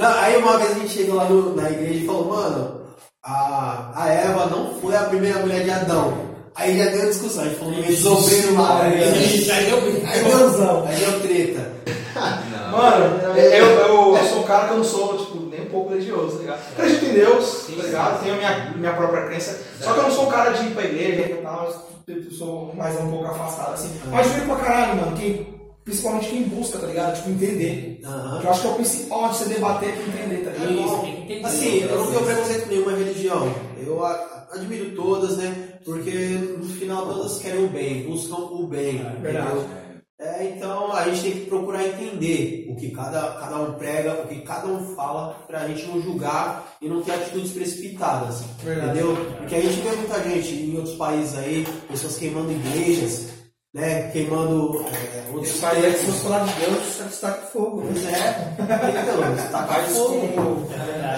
[0.00, 2.81] Aí uma vez a gente chegou lá no- na igreja e falou, mano,
[3.24, 6.32] a, a Eva não foi a primeira mulher de Adão.
[6.54, 8.82] Aí já deu discussão, a gente falou meio desobreiro lá.
[8.84, 8.90] né?
[9.52, 9.78] Aí deu,
[10.86, 11.72] aí deu treta.
[12.70, 15.90] Mano, eu, eu, eu sou um cara que eu não sou, tipo, nem um pouco
[15.90, 16.60] religioso, tá ligado?
[16.72, 18.22] Acredito em Deus, tá ligado?
[18.22, 19.58] Tenho a minha, minha própria crença.
[19.80, 21.72] Só que eu não sou um cara de ir pra igreja e tal,
[22.08, 23.90] eu sou mais um pouco afastado, assim.
[24.06, 25.51] Mas veio pra caralho, mano, quem,
[25.84, 27.16] principalmente quem busca, tá ligado?
[27.16, 28.00] Tipo, entender.
[28.04, 28.40] Aham.
[28.40, 31.46] Que eu acho que é o principal de você debater é entender, tá ligado?
[31.46, 33.54] Assim, eu não tenho preconceito com nenhuma religião.
[33.84, 35.78] Eu a- admiro todas, né?
[35.84, 36.10] Porque
[36.58, 38.98] no final todas querem o bem, buscam o bem.
[39.20, 39.48] verdade.
[39.48, 39.82] entendeu?
[40.20, 44.28] É, então a gente tem que procurar entender o que cada, cada um prega, o
[44.28, 48.42] que cada um fala, pra gente não julgar e não ter atitudes precipitadas.
[48.62, 48.90] Verdade.
[49.00, 49.16] Entendeu?
[49.38, 53.30] Porque a gente vê muita gente em outros países aí, pessoas queimando igrejas,
[53.74, 54.10] né?
[54.10, 57.80] Queimando é, outros é se fosse falar de Deus, você destaca fogo.
[57.80, 58.54] né?
[58.58, 60.68] É, então, tacar fogo.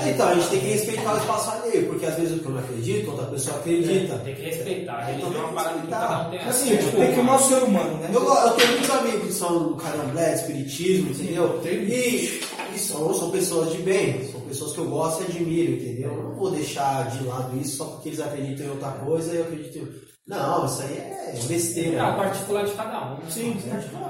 [0.06, 2.52] Então, a gente tem que respeitar o espaço alheio, porque às vezes o que eu
[2.52, 4.18] não acredito, outra pessoa acredita.
[4.18, 5.10] Tem que respeitar.
[5.10, 8.10] É uma parada que um tem Assim, tipo, tem que amar o ser humano, né?
[8.12, 11.60] Eu, eu tenho muitos amigos que são do candomblé, espiritismo, entendeu?
[11.64, 12.40] E,
[12.74, 16.12] e são, são pessoas de bem, são pessoas que eu gosto e admiro, entendeu?
[16.12, 19.36] Eu não vou deixar de lado isso só porque eles acreditam em outra coisa e
[19.38, 20.03] eu acredito em...
[20.26, 21.96] Não, isso aí é besteira.
[21.96, 23.18] É a particular de cada um.
[23.18, 23.30] né?
[23.30, 23.56] Sim,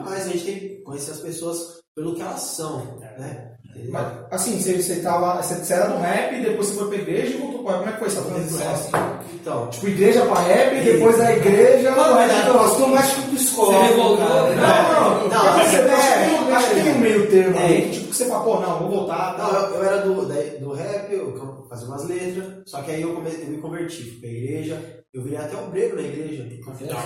[0.04, 3.50] mas a gente tem que conhecer as pessoas pelo que elas são, né?
[3.70, 3.92] Entendeu?
[3.92, 7.34] Mas, assim, você, você, tava, você, você era do rap, depois você foi pra igreja
[7.34, 8.72] e voltou pra Como é que foi essa transição?
[8.72, 8.90] Assim?
[9.34, 11.90] Então, Tipo, igreja pra rap, depois da igreja...
[11.90, 13.72] Não, vai mas eu estou mais um psicólogo.
[13.78, 14.54] Você revoltou, né?
[14.56, 17.62] Não, não, Não, mas você é, acho que tem- um meio termo É.
[17.64, 19.36] aí, tipo, que você fala, pô, não, vou voltar.
[19.38, 19.56] Não, tá?
[19.56, 23.12] eu, eu era do, da- do rap, eu fazia umas letras, só que aí eu,
[23.14, 24.80] come- eu me converti, fui pra igreja,
[25.12, 26.44] eu virei até obreiro na igreja.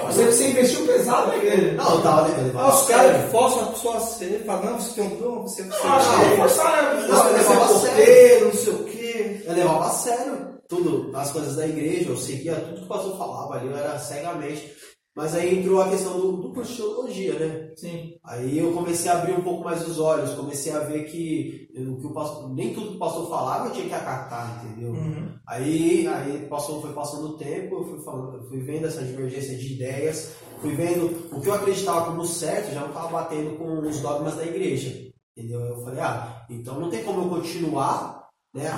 [0.07, 1.73] Você, você investiu pesado na igreja.
[1.73, 4.81] Não, eu tava Ah, os a caras que forçam a pessoa a ser, falam, não,
[4.81, 7.09] você tem um dom, você, você, Eu acho que é né?
[7.09, 7.97] Não, é levava a sério.
[7.97, 9.43] porteiro, não sei o quê.
[9.45, 13.16] Eu levava a sério tudo, as coisas da igreja, eu seguia tudo que o pastor
[13.16, 14.70] falava ali, eu era cegamente.
[15.16, 17.73] Mas aí entrou a questão do, do curso de teologia, né?
[17.75, 18.12] Sim.
[18.25, 22.07] Aí eu comecei a abrir um pouco mais os olhos, comecei a ver que, que
[22.07, 24.93] o pastor, nem tudo que o pastor falava eu tinha que acatar, entendeu?
[24.93, 25.35] Uhum.
[25.49, 29.75] Aí, aí passou, foi passando o tempo, eu fui, falando, fui vendo essa divergência de
[29.75, 33.99] ideias, fui vendo o que eu acreditava como certo, já não estava batendo com os
[33.99, 35.08] dogmas da igreja.
[35.39, 35.60] Entendeu?
[35.60, 38.69] Eu falei, ah, então não tem como eu continuar né,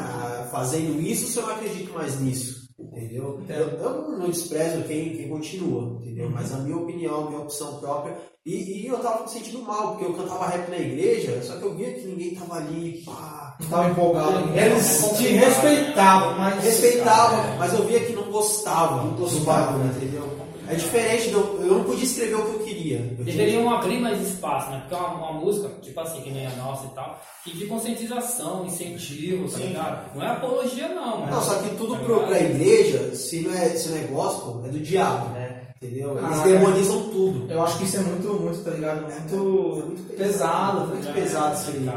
[0.51, 2.69] fazendo isso se eu não acredito mais nisso.
[2.79, 3.43] Entendeu?
[3.49, 6.29] Eu, eu não desprezo quem, quem continua, entendeu?
[6.31, 8.17] Mas a minha opinião, a minha opção própria.
[8.45, 11.65] E, e eu tava me sentindo mal, porque eu cantava rap na igreja, só que
[11.65, 14.59] eu via que ninguém tava ali, pá, Não tava empolgado.
[14.59, 16.65] Eles te respeitavam, mas.
[16.65, 20.30] respeitava, mas eu via que não gostava do bagulho, entendeu?
[20.71, 22.97] É diferente, do, eu não podia escrever o que eu queria.
[22.99, 24.79] Eu tinha- Deveriam abrir mais espaço, né?
[24.81, 27.67] Porque é uma, uma música, tipo assim, que nem a nossa e tal, que de
[27.67, 30.15] conscientização, incentivo, tá ligado?
[30.17, 31.33] Não é apologia, não, mano.
[31.33, 34.63] Não, só que tudo Tá pro, pra igreja, se não, é, se não é gospel,
[34.67, 35.57] é do diabo, né?
[35.83, 36.11] Entendeu?
[36.19, 37.51] Eles Ah, demonizam tudo.
[37.51, 39.11] Eu acho que isso é muito, muito, tá ligado?
[39.11, 40.81] É Muito, muito pesado.
[40.89, 41.15] muito tá ligado?
[41.15, 41.91] pesado isso aí.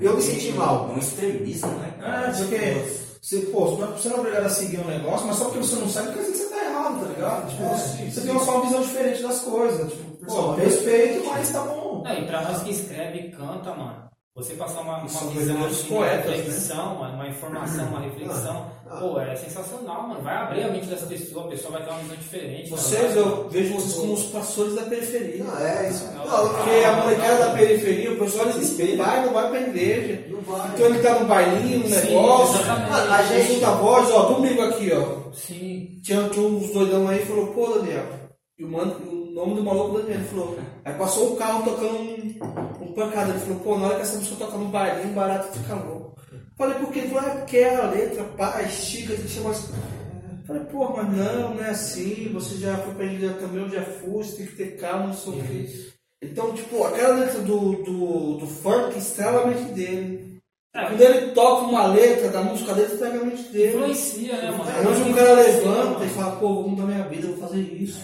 [0.00, 0.88] E eu me senti mal.
[0.90, 1.92] É um extremismo, né?
[2.00, 5.58] É, porque você, pô, você não é obrigado a seguir um negócio, mas só porque
[5.58, 7.50] você não sabe, quer dizer que você tá errado, tá ligado?
[7.50, 9.92] Tipo, você tem uma só uma visão diferente das coisas.
[9.92, 12.02] Tipo, pô, respeito, mas tá bom.
[12.02, 14.07] Não, e pra nós que escreve e canta, mano,
[14.38, 16.36] você passar uma, uma São visão, verdadeiros assim, uma poetas, né?
[16.36, 18.66] reflexão, mano, uma informação, uma reflexão,
[19.00, 20.22] pô, é sensacional, mano.
[20.22, 22.70] Vai abrir a mente dessa pessoa, a pessoa vai ter uma visão diferente.
[22.70, 25.42] Vocês, eu vejo vocês como os pastores da periferia.
[25.42, 26.04] Não, é isso.
[26.14, 30.24] Não, Não, Porque a molecada da periferia, o pessoal eles vai, não vai pra igreja.
[30.30, 30.68] não vai.
[30.68, 32.60] Então ele tá no bailinho, no Sim, negócio.
[32.60, 33.10] exatamente.
[33.12, 35.32] A gente junta a voz, ó, domingo aqui, ó.
[35.32, 36.00] Sim.
[36.04, 38.06] Tinha, tinha uns doidão aí e falou, pô Daniel.
[38.56, 40.58] E o, mano, o nome do maluco Daniel, ele falou.
[40.84, 42.34] Aí passou o carro tocando um,
[42.82, 43.30] um pancada.
[43.30, 46.18] Ele falou, pô, na hora que essa música toca no bailinho, barato fica louco.
[46.56, 47.00] Falei, por quê?
[47.00, 49.70] Ele falou, é porque é a letra, pá, estica, deixa mais.
[50.46, 53.82] Falei, pô, mas não, não é assim, você já foi pra igreja também, eu já
[53.82, 55.88] fui, você tem que ter calma, não sei o quê.
[56.20, 60.27] Então, tipo, aquela letra do, do, do funk estrela a mente dele.
[60.78, 63.68] É, Quando ele toca uma letra da música dele, estraga a mente dele.
[63.76, 64.64] influencia, né, mano?
[64.70, 68.00] Aí hoje o cara levanta e fala, pô, vou mudar minha vida, vou fazer isso.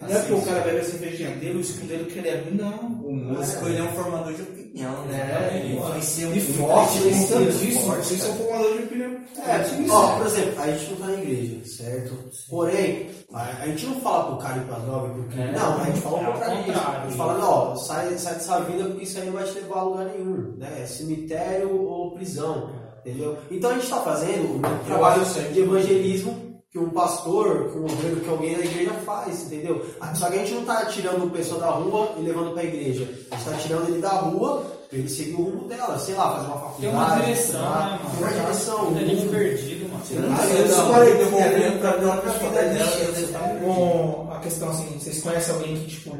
[0.00, 2.36] Não é porque o cara bebe a cervejinha dele, o skin dele que ele é
[2.36, 2.78] ruim, não.
[3.08, 5.50] O músico ele é um formador de opinião, né?
[5.50, 7.82] É, ele influencia E muito, forte, ele influencia importantíssimo.
[7.86, 9.10] forte, Vocês são formadores de opinião.
[9.38, 12.18] É, ó, por exemplo, a gente não tá na igreja, certo?
[12.50, 15.40] Porém, a, a gente não fala pro cara ir pra droga, porque.
[15.40, 15.52] É.
[15.52, 16.78] não, a gente fala É o contrário disso.
[16.86, 19.78] A gente fala, não, sai, sai dessa vida porque isso aí não vai te levar
[19.78, 20.82] a lugar nenhum, né?
[20.82, 22.70] É cemitério ou prisão,
[23.04, 23.36] entendeu?
[23.50, 26.44] Então a gente tá fazendo um trabalho de evangelismo
[26.74, 29.86] que um pastor, que um obreiro, que alguém da igreja faz, entendeu?
[30.16, 33.08] Só que a gente não tá tirando pessoa da rua e levando pra igreja.
[33.30, 36.32] A gente tá tirando ele da rua pra ele seguir o rumo dela, sei lá,
[36.34, 36.80] fazer uma faculdade.
[36.80, 38.10] Tem uma direção, né, mano?
[38.10, 38.88] Tem uma direção.
[38.88, 39.30] Um gente rumo.
[39.30, 40.04] perdido, mano.
[40.10, 43.60] Eu não, não, devolvendo não, pra não, dar não, vida não, dela.
[43.60, 46.16] com a questão assim, vocês conhecem alguém que, tipo,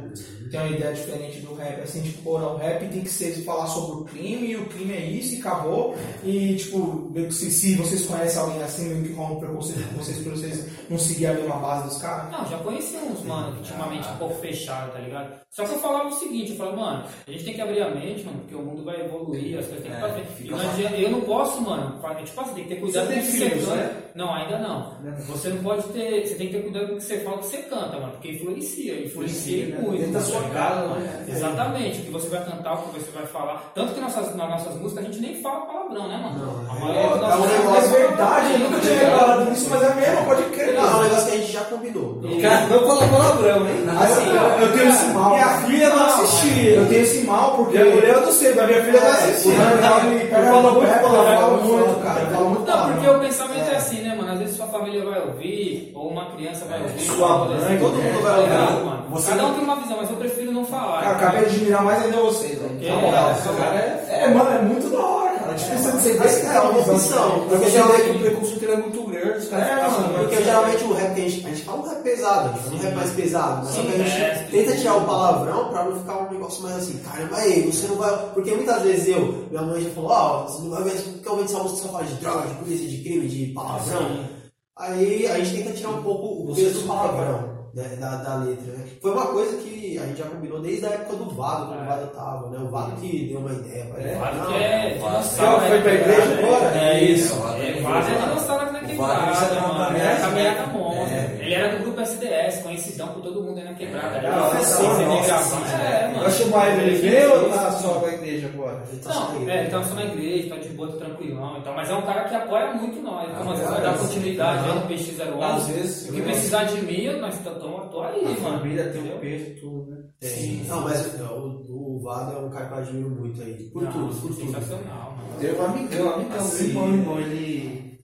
[0.50, 3.66] tem uma ideia diferente do rap, assim, tipo, não, o rap tem que ser falar
[3.66, 5.94] sobre o crime, e o crime é isso, e acabou.
[6.24, 10.18] E, tipo, se, se vocês conhecem alguém assim, meio que rola um preconceito com vocês,
[10.18, 12.32] por vocês não seguir a mesma base dos caras.
[12.32, 15.34] Não, já conheci uns, mano, que tinha uma mente um pouco fechada, tá ligado?
[15.50, 17.90] Só que eu falava o seguinte, eu falava, mano, a gente tem que abrir a
[17.94, 20.26] mente, mano, porque o mundo vai evoluir, as coisas tem que É, fazer.
[20.40, 23.20] E não adianta- eu não posso, mano, tipo assim, tem que ter cuidado Você com
[23.20, 23.76] o tem que você filhos, canta.
[23.76, 24.02] né?
[24.14, 24.94] Não, ainda não.
[25.26, 27.38] Você não pode ter, você tem que ter cuidado com o que você fala, o
[27.40, 29.98] que você canta, mano, porque influencia, influencia e muito.
[29.98, 31.24] Dentro tá sua casa, né?
[31.28, 33.70] Exatamente, o que você vai cantar, o que você vai falar.
[33.74, 36.38] Tanto que nossas, nas nossas músicas a gente nem fala palavrão, né, mano?
[36.38, 39.82] Não, a é- das é um negócio- É verdade, eu nunca tinha reparado nisso, mas
[39.82, 40.74] é mesmo, pode crer.
[40.74, 42.20] Não, é um negócio que a gente já combinou.
[42.42, 43.84] Cara, não fala palavrão, hein?
[44.00, 45.30] Assim, eu, eu tenho esse mal.
[45.30, 46.70] Minha filha não assistia.
[46.74, 47.78] Eu tenho esse mal porque.
[47.78, 49.52] Minha mulher eu não sei, mas minha filha não assistia.
[49.54, 52.20] Daniel me pega falo no muito palavrão, muito, cara.
[52.30, 54.32] Não, porque o pensamento é assim, né, mano?
[54.32, 57.00] Às vezes sua família vai ouvir, ou uma criança vai ouvir.
[57.00, 58.12] Sua mãe, assim, todo né?
[58.12, 58.40] mundo vai Tá
[58.70, 58.84] ouvir.
[58.84, 59.04] mano?
[59.10, 61.00] Você Cada um tem uma visão, mas eu prefiro não falar.
[61.02, 62.78] Cara, eu acabei de admirar mais ainda vocês, velho.
[62.78, 64.24] Que Na moral, é, esse cara, é.
[64.24, 65.52] É, mano, é muito da hora, cara.
[65.52, 66.94] É difícil de você ver esse é cara uma visão.
[66.96, 70.92] opção, Porque geralmente o preconceito é muito grande, os caras É, mano, porque geralmente o
[70.92, 72.94] rap que a gente, a gente fala um rap pesado, a gente fala um rap
[72.94, 74.48] mais pesado, mas só que a gente é.
[74.50, 77.96] tenta tirar o palavrão pra não ficar um negócio mais assim, caramba, aí, você não
[77.96, 78.18] vai.
[78.34, 81.36] Porque muitas vezes eu, minha mãe já falou, ó, você não vai ver, porque eu
[81.36, 84.33] vejo essa música só fala de droga, de polícia, de crime, de palavrão.
[84.76, 88.72] Aí a gente tenta tirar um pouco o peso do palavrão né, da, da letra,
[88.72, 88.86] né?
[89.00, 91.82] Foi uma coisa que a gente já combinou desde a época do Vado, quando o
[91.82, 91.86] É.
[91.86, 92.58] Vado tava, né?
[92.58, 94.08] O Vado que deu uma ideia ele.
[94.08, 95.10] É, não, que é Vado.
[95.12, 95.82] dinossauro, Foi né?
[95.82, 96.78] pra igreja agora?
[96.78, 97.34] É isso.
[97.34, 99.96] É, o Vado É, é o Vado é O Vado.
[99.96, 100.64] É caminhada.
[101.10, 101.38] É.
[101.40, 102.62] Ele era do grupo SDS,
[102.94, 104.16] conhecidão por todo mundo aí na quebrada.
[104.16, 106.06] Era Ah, professor, nossa, CD nossa, É, é.
[106.08, 106.20] mano.
[106.20, 108.82] Vai chamar ele, ele veio ou tá só na igreja agora?
[108.90, 109.52] Ele tá só na Não, igreja.
[109.52, 111.74] é, ele tá só na igreja, tá de boa, tá tranquilão e tal.
[111.74, 113.38] Mas é um cara que apoia muito nós.
[113.38, 115.42] Como às vezes vai dar continuidade aí no PX01.
[115.42, 117.60] Às vezes, O que precisar de mim, nós estamos
[117.90, 118.36] tô aí, a mano.
[118.58, 119.96] família tem um peso e tudo, né?
[120.22, 120.64] Sim.
[120.68, 121.38] Não, mas não,
[121.68, 123.70] o, o Vado é um cara que eu admiro muito aí.
[123.72, 124.46] Por Não, tudo, por tudo.
[124.46, 125.40] Sensacional, mano.
[125.40, 126.72] Tem um amigão, amigão, Assim.
[126.72, 128.00] meu irmão, irmão, ele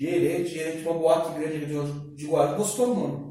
[0.00, 3.23] gerente, gerente de uma boate grande de, de Guarulhos, postou o nome.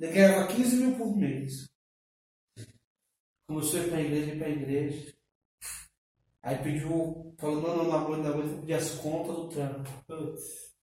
[0.00, 1.68] Ele ganhava 15 mil por mês.
[3.46, 5.14] Começou a ir pra igreja, ir pra igreja.
[6.42, 9.90] Aí pediu, falou, não, não, noite, na noite, vou pedir as contas do trampo.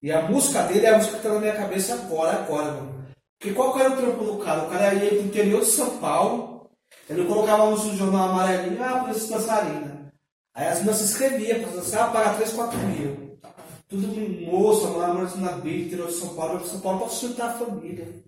[0.02, 3.06] E a música dele é a música que tá na minha cabeça agora, agora, mano.
[3.38, 4.64] Porque qual era o trampo do cara?
[4.64, 6.72] O cara ia pro interior de São Paulo,
[7.10, 10.14] ele colocava a música no jornal amarelinho, ah, polícia dançarina.
[10.54, 13.40] Aí as meninas se inscreviam pra dançar, paga 3, 4 mil.
[13.88, 17.60] Tudo com moça, morando na beira, interior de São Paulo, São Paulo pra sustentar a
[17.60, 18.24] família.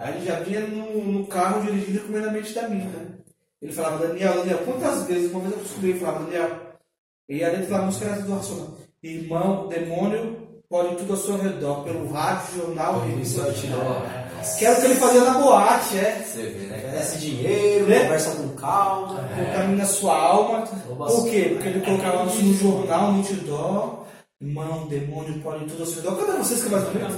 [0.00, 2.90] Aí ele já vinha no, no carro dirigindo comendo a mente da mina.
[3.60, 6.50] Ele falava, Daniel, Daniel, quantas vezes, uma vez eu descobri, ele falava, Daniel,
[7.28, 8.68] e a letra da música era do Racional.
[9.02, 10.36] Irmão, demônio
[10.68, 13.42] pode tudo ao seu redor, pelo rádio, jornal, revista.
[14.58, 16.22] Que era o que ele fazia na boate, é.
[16.24, 16.82] Você vê, né?
[16.86, 18.02] Merece dinheiro, Né?
[18.04, 19.28] conversa com calma.
[19.34, 20.62] Colocar na sua alma.
[20.62, 21.50] Por quê?
[21.52, 23.99] Porque ele É colocava isso no jornal, no outdoor.
[24.42, 26.16] Irmão, demônio pode tudo ao seu redor.
[26.16, 27.14] Cadê vocês que é mais ou menos?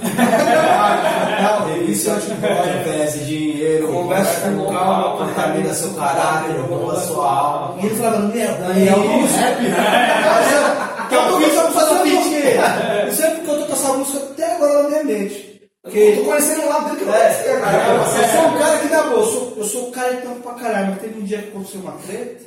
[1.41, 2.83] Não, isso é.
[2.85, 7.81] Merece dinheiro, Conversa com calma, contamina seu caráter, rouba sua alma.
[7.81, 9.73] E ele falava, meu, Daniel, vamos rap, né?
[11.09, 13.05] Que eu tô fazer um pitch.
[13.05, 15.69] Não sei porque eu tô com essa música até agora na minha mente.
[15.81, 17.93] Porque Eu tô conhecendo um lado dele que eu não conhecia, É, cara.
[17.93, 20.39] eu sou um cara que dá boa, eu sou, eu sou um cara que tampa
[20.49, 22.41] pra caralho, mas teve um dia que aconteceu uma treta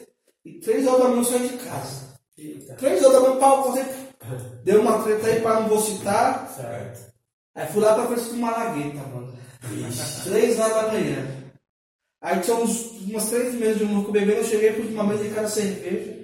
[0.45, 2.07] e três horas da manhã eu saí de casa.
[2.79, 3.85] Três horas da manhã, pau, fazer.
[4.65, 6.49] Deu uma treta aí pra não vou citar.
[6.55, 7.13] Certo.
[7.55, 9.33] Aí fui lá pra frente de uma lagueta, mano.
[10.25, 11.27] Três horas da manhã.
[12.23, 15.25] Aí tinha uns, umas três meses de um louco bebendo, eu cheguei por uma mesa
[15.25, 16.17] de cara cerveja.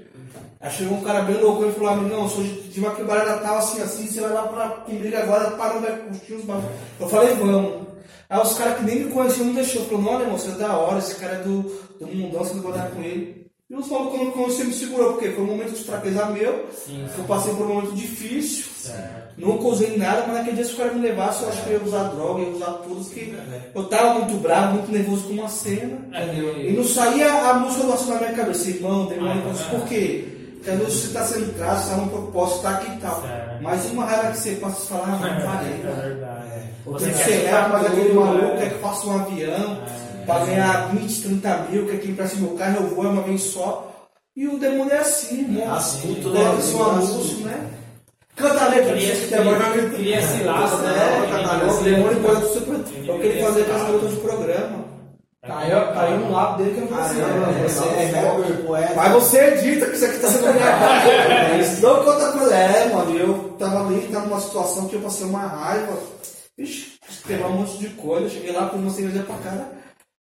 [0.60, 3.38] Aí chegou um cara bem louco e falou, não, eu sou de, de uma quebrada
[3.38, 6.70] tal, assim, assim, você vai lá pra Cumbriga agora, para não vai curtir os bagulhos.
[7.00, 7.86] Eu falei, vamos.
[8.28, 9.84] Aí os caras que nem me conheciam não deixou.
[9.84, 11.62] Falou, não, irmão, você é da hora, esse cara é do,
[11.98, 13.41] do mundão, você não vai dar com ele.
[13.73, 17.07] E os malucos quando conheceu me segurou, porque foi um momento de fraqueza meu, Sim,
[17.16, 18.66] eu passei por um momento difícil.
[18.78, 19.23] certo.
[19.39, 21.78] Nunca usei nada, mas naquele dia se o cara me levasse, eu acho que eu
[21.78, 23.35] ia usar droga, ia usar tudo, que
[23.74, 25.99] eu tava muito bravo, muito nervoso com uma cena.
[26.12, 29.78] É, E não saía a música do assunto na minha cabeça, irmão, demônio, Ah, é.
[29.78, 30.24] por quê?
[30.57, 33.23] Porque às vezes você está sendo traço, está um propósito, tá aqui e tal.
[33.23, 33.62] Certo.
[33.62, 36.62] Mas uma raiva que você passa a falar, não parei, É.
[36.85, 38.57] Você Você ser rap, mas aquele tudo, maluco né?
[38.59, 39.78] quer que faça um avião
[40.27, 43.89] para ganhar 20, 30 mil, que empreste meu carro, eu vou é uma vez só.
[44.36, 45.66] E o demônio é assim, né?
[45.66, 46.40] Astuto, né?
[46.40, 47.70] Coloca seu Demônio é anúncio, né?
[48.35, 51.70] Canta a letra, Cria- que agora cria esse laço, É, né?
[51.70, 52.59] o demônio pode ser
[53.09, 54.82] É o que ele fazia com as garotas de programa.
[55.47, 56.97] Tá aí, ó, tá aí um lado dele que eu não.
[56.97, 57.69] Caramba, né?
[57.69, 58.94] você é rapper, poeta.
[58.94, 61.11] Mas você edita que isso aqui tá sendo gravado.
[61.11, 61.82] É isso.
[61.82, 62.55] Não conta coisa.
[62.55, 65.99] É, mano, eu tava ali, tava numa situação que eu passei uma raiva.
[66.57, 66.93] Vixe,
[67.27, 69.81] pegar um monte de coisa, cheguei lá, pus uma cerveja pra cara.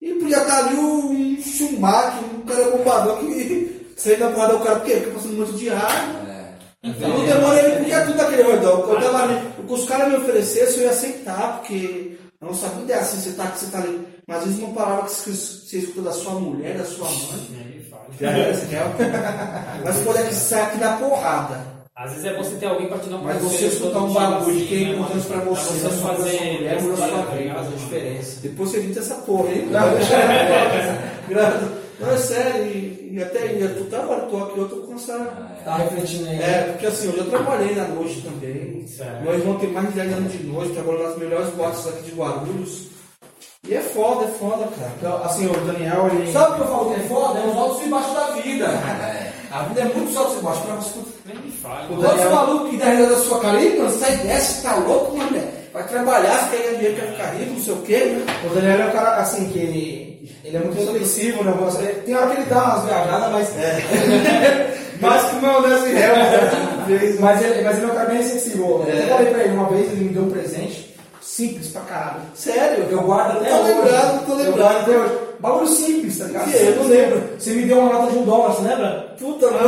[0.00, 4.76] E podia estar ali um Schumacher, um cara bombador que saiu da porrada do cara,
[4.80, 4.94] por quê?
[4.96, 6.26] Porque passando muito de ar.
[6.28, 6.88] É.
[6.88, 8.88] O demônio ele podia tudo daquele redor.
[8.90, 12.68] Eu tava ali, o que os caras me oferecessem, eu ia aceitar, porque a nossa
[12.68, 14.06] vida é assim, você tá, você tá ali.
[14.26, 17.46] Mas às vezes uma palavra que você, você escuta da sua mulher, da sua mãe,
[17.50, 17.76] Ele
[18.20, 18.30] já.
[19.84, 21.75] Mas pode é que sai aqui da porrada.
[21.96, 24.12] Às vezes é bom você ter alguém pra te dar um Mas você escutar um
[24.12, 26.44] todo dia, bagulho assim, que é né, importante pra você, Pra você sua fazer tá
[26.44, 27.54] vida, ligado?
[27.54, 28.40] Faz a diferença.
[28.42, 29.68] Depois você edita essa porra, hein?
[31.28, 31.70] Graças.
[31.98, 35.14] Não, é sério, e, e até e eu trabalho, tô aqui, eu tô com essa.
[35.64, 36.42] Tá refletindo aí.
[36.42, 38.86] É, porque assim, eu já trabalhei na noite também.
[38.86, 39.22] Certo.
[39.22, 42.14] Meu irmão tem mais de 10 anos de noite, trabalhou nas melhores boxes aqui de
[42.14, 42.88] Guarulhos.
[43.66, 44.92] E é foda, é foda, cara.
[44.98, 46.30] Então, assim, o Daniel, ele.
[46.30, 47.38] Sabe o que eu falo que é foda?
[47.38, 48.66] É os altos e baixos da vida.
[49.50, 50.98] A vida é muito altos e baixos pra você.
[51.26, 51.84] Nem me fale.
[51.86, 54.62] O Todos Daniel- os malucos que dá risada da sua cara, Ih, mano, sai dessa,
[54.68, 55.40] tá louco, mano?
[55.72, 58.26] Vai trabalhar, você quer ganhar dinheiro, quer ficar rico, não sei o quê, né?
[58.50, 61.54] O Daniel é um cara assim que ele, ele é muito reflexivo, né?
[61.60, 63.48] Você- Tem hora que ele dá umas viajadas, mas.
[65.00, 66.50] mas que não desce réu, né?
[67.20, 68.84] mas, ele, mas ele é um cara bem sensível.
[68.88, 72.20] Eu falei pra ele uma vez, ele me deu um presente simples pra caralho.
[72.34, 72.86] Sério?
[72.90, 73.72] Eu guardo até Tô hoje.
[73.74, 74.56] lembrado, tô Eu lembrado.
[74.56, 75.25] guardo até hoje.
[75.40, 76.50] Bagulho simples, tá ligado?
[76.50, 76.56] Que?
[76.56, 77.22] Eu não lembro.
[77.38, 79.14] Você me deu uma nota de um dólar, você lembra?
[79.18, 79.60] Puta, não.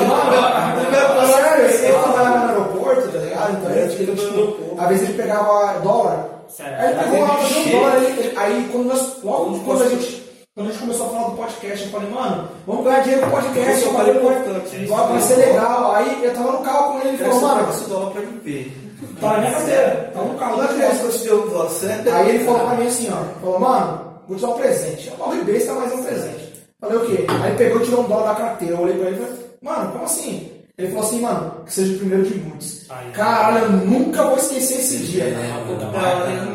[1.26, 3.52] Sério, eu trabalhava no aeroporto, tá ligado?
[3.58, 6.26] Então, É, ele, tipo, tipo, às vezes ele pegava dólar.
[6.48, 6.80] Certo.
[6.80, 7.96] Aí ele pegou uma nota de um dólar.
[7.96, 10.28] ele- ele- Aí quando nós, logo quando a gente.
[10.54, 13.30] Quando a gente começou a falar do podcast, eu falei, mano, vamos ganhar dinheiro com
[13.30, 14.86] podcast, Isso eu é falei, importante.
[14.86, 15.92] vai, vai ser legal.
[15.94, 18.72] Aí eu tava no carro com ele, ele falou, mano, esse dólar pra MP.
[19.20, 20.56] tá na minha carteira, tá no carro.
[20.56, 22.14] Não acredito que eu te dei um dólar, sério?
[22.16, 25.08] Aí ele falou pra mim assim, ó, falou, mano, vou te dar um presente.
[25.08, 26.52] Eu morri besta, mas é um presente.
[26.80, 27.26] Falei, o quê?
[27.42, 28.74] Aí pegou e tirou um dólar da carteira.
[28.74, 30.52] Eu olhei pra ele e falei, mano, como assim?
[30.76, 32.86] Ele falou assim, mano, que seja o primeiro de muitos.
[32.88, 33.10] Aí.
[33.10, 35.24] Caralho, eu nunca vou esquecer esse dia.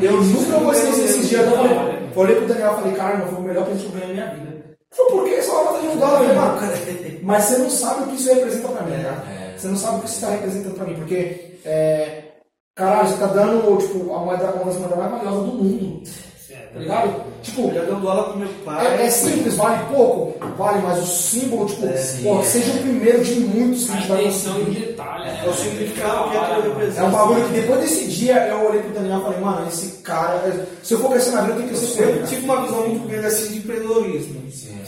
[0.01, 1.39] Eu nunca vou esquecer esse dia.
[1.39, 4.23] Eu falei, falei pro Daniel, falei, cara, foi o melhor presente que eu ganhei na
[4.23, 4.53] minha vida.
[4.53, 5.41] Ele falou, por que?
[5.41, 6.19] Só uma nota de um dólar.
[6.19, 9.23] Falei, mano, mas você não sabe o que isso representa pra mim, cara.
[9.57, 12.23] Você não sabe o que isso tá representando pra mim, porque, é,
[12.75, 16.03] caralho, você tá dando, tipo, a moeda, uma das moedas mais valiosas do mundo.
[16.73, 17.23] Tá ligado?
[17.43, 18.87] Tipo, Eu já dei um dólar pro meu pai.
[19.01, 21.81] é, é simples, vale pouco, vale, mas o símbolo, tipo,
[22.23, 24.85] pô, seja o primeiro de muitos que a A gente vai intenção e o conseguir.
[24.87, 25.23] detalhe.
[25.25, 25.43] né?
[25.45, 26.99] É o significado que aquilo representa.
[27.01, 29.87] É um bagulho que depois desse dia eu olhei pro Daniel e falei, mano, esse
[30.01, 32.19] cara, se eu for crescer na vida, eu tenho que com ele.
[32.21, 34.43] Eu tive uma visão muito grande assim de empreendedorismo.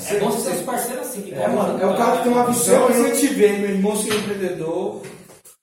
[0.10, 1.22] É bom você ter parceiros assim.
[1.22, 3.95] que É, mano, é o cara que tem uma Eu visão e, incentivei meu irmão
[3.95, 5.02] ser empreendedor.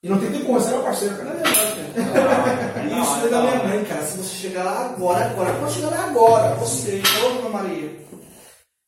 [0.03, 1.41] E não tem nem como, você era parceiro, cara.
[3.01, 4.03] Isso é da minha mãe, cara.
[4.03, 6.55] Se você chegar lá agora, agora, pode chegar lá agora.
[6.55, 7.89] Você, ô Dona Maria.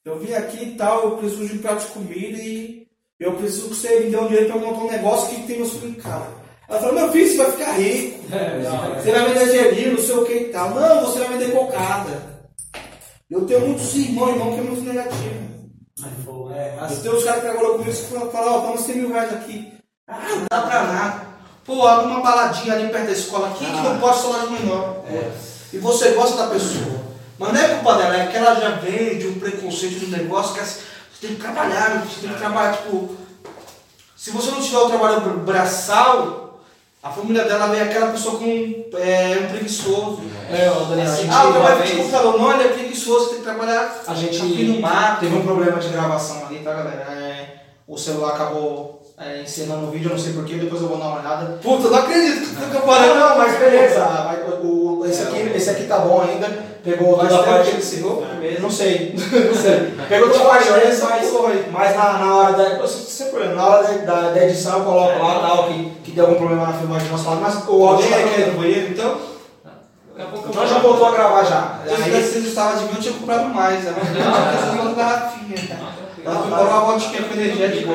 [0.03, 2.85] Eu vim aqui e tal, eu preciso de um prato de comida e
[3.19, 5.57] eu preciso que você me dê um dinheiro pra eu montar um negócio que tem
[5.57, 6.27] meu filho em casa.
[6.67, 8.19] Ela falou, meu filho, você vai ficar rico.
[9.01, 10.69] Você vai vender gelinho, não sei o que e tal.
[10.71, 12.35] Não, você vai vender cocada.
[13.31, 15.55] Eu tenho muitos irmãos, irmão que é muito negativo.
[16.53, 19.33] É, Eu tenho os caras que trabalham comigo que falam, ó, toma 100 mil reais
[19.33, 19.74] aqui.
[20.07, 21.25] Ah, não dá pra nada.
[21.65, 24.97] Pô, abre uma baladinha ali perto da escola aqui que não pode falar de menor.
[25.73, 27.03] E você gosta da pessoa.
[27.39, 30.09] Mas não é culpa dela, é que ela já vem de um preconceito de um
[30.09, 30.79] negócio que é assim,
[31.11, 33.15] você tem que trabalhar, você tem que trabalhar, tipo.
[34.15, 36.59] Se você não tiver o trabalho bra- braçal,
[37.03, 38.45] a família dela vem aquela pessoa com
[38.97, 40.21] é, um preguiçoso.
[40.49, 43.37] É, o Daniel, a gente, Ah, o trabalho de computador, não, ele é preguiçoso, tem
[43.39, 45.19] que trabalhar a gente aqui no mato.
[45.19, 47.11] teve um problema de gravação ali, tá, galera?
[47.11, 47.55] É,
[47.87, 51.05] o celular acabou é, encenando o vídeo, eu não sei porquê, depois eu vou dar
[51.07, 51.57] uma olhada.
[51.63, 53.15] Puta, eu não acredito que você fica Não, parando.
[53.19, 53.99] não, mas beleza.
[53.99, 56.75] vai- o- o- esse, aqui, esse aqui tá bom ainda.
[56.83, 57.63] Pegou toda a parte.
[57.63, 58.23] que ele encerrou?
[58.41, 59.15] Eu Não sei.
[59.17, 59.93] Não sei.
[60.07, 62.63] Pegou toda a parte dele, mas, mas na, na hora da.
[62.77, 65.89] eu sei- Sem problema, na hora da, da, da edição eu coloco lá tal, que,
[66.03, 68.51] que deu algum problema na filmagem nosso lado, mas o áudio Alguém tá quer tranquilo.
[68.51, 69.17] no banheiro, então?
[70.17, 71.79] Eu Nós já voltou a gravar já.
[71.85, 73.83] Se eu Aí- tivesse sido estava de mim, eu tinha comprado mais.
[73.83, 73.93] né?
[73.97, 75.61] Mas não, tinha essas outras garrafinhas.
[76.25, 77.91] Ela foi comprar uma vodka com energético.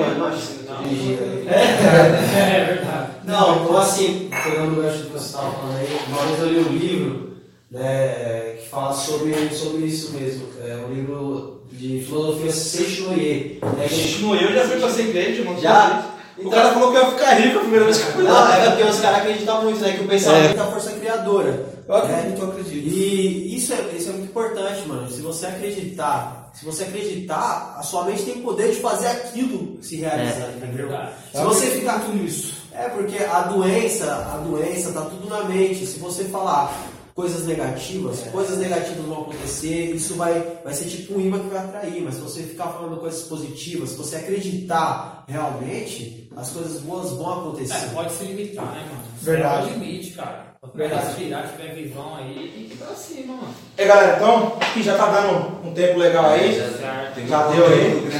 [1.48, 3.10] É verdade.
[3.24, 6.58] Não, então assim, pegando o gancho que você estava falando aí, uma vez eu li
[6.58, 7.30] um livro
[7.70, 10.46] né, que fala sobre, sobre isso mesmo.
[10.64, 13.60] É um livro de filosofia Seixoye.
[13.62, 13.86] Né,
[14.20, 15.60] No eu já fui pra essa igreja, mano.
[15.60, 16.06] Já?
[16.38, 18.32] O cara falou que eu ia ficar rico a primeira vez que eu fui Não,
[18.32, 18.56] lá.
[18.56, 19.92] é porque os caras acreditam muito, né?
[19.92, 21.66] Que o pensamento é a força criadora.
[21.86, 22.88] Eu acredito, eu acredito.
[22.88, 25.08] E isso é, isso é muito importante, mano.
[25.10, 29.78] Se você acreditar, se você acreditar, a sua mente tem o poder de fazer aquilo
[29.82, 30.88] se realizar, É entendeu?
[30.88, 31.12] verdade.
[31.32, 32.54] Se você ficar tudo isso.
[32.72, 35.84] É porque a doença, a doença tá tudo na mente.
[35.86, 36.72] Se você falar
[37.14, 41.58] coisas negativas, coisas negativas vão acontecer, isso vai, vai ser tipo um imã que vai
[41.64, 42.02] atrair.
[42.02, 47.40] Mas se você ficar falando coisas positivas, se você acreditar realmente, as coisas boas vão
[47.40, 47.74] acontecer.
[47.74, 49.02] É, pode se limitar, né, mano?
[49.20, 49.68] Verdade.
[49.68, 50.49] É o limite, cara.
[50.74, 53.54] Verdade, tirar, tiver vivão aí, tem que ir pra cima, mano.
[53.76, 56.54] E galera, então, aqui já tá dando um tempo legal aí.
[56.54, 57.20] Certo.
[57.28, 58.10] Já deu aí.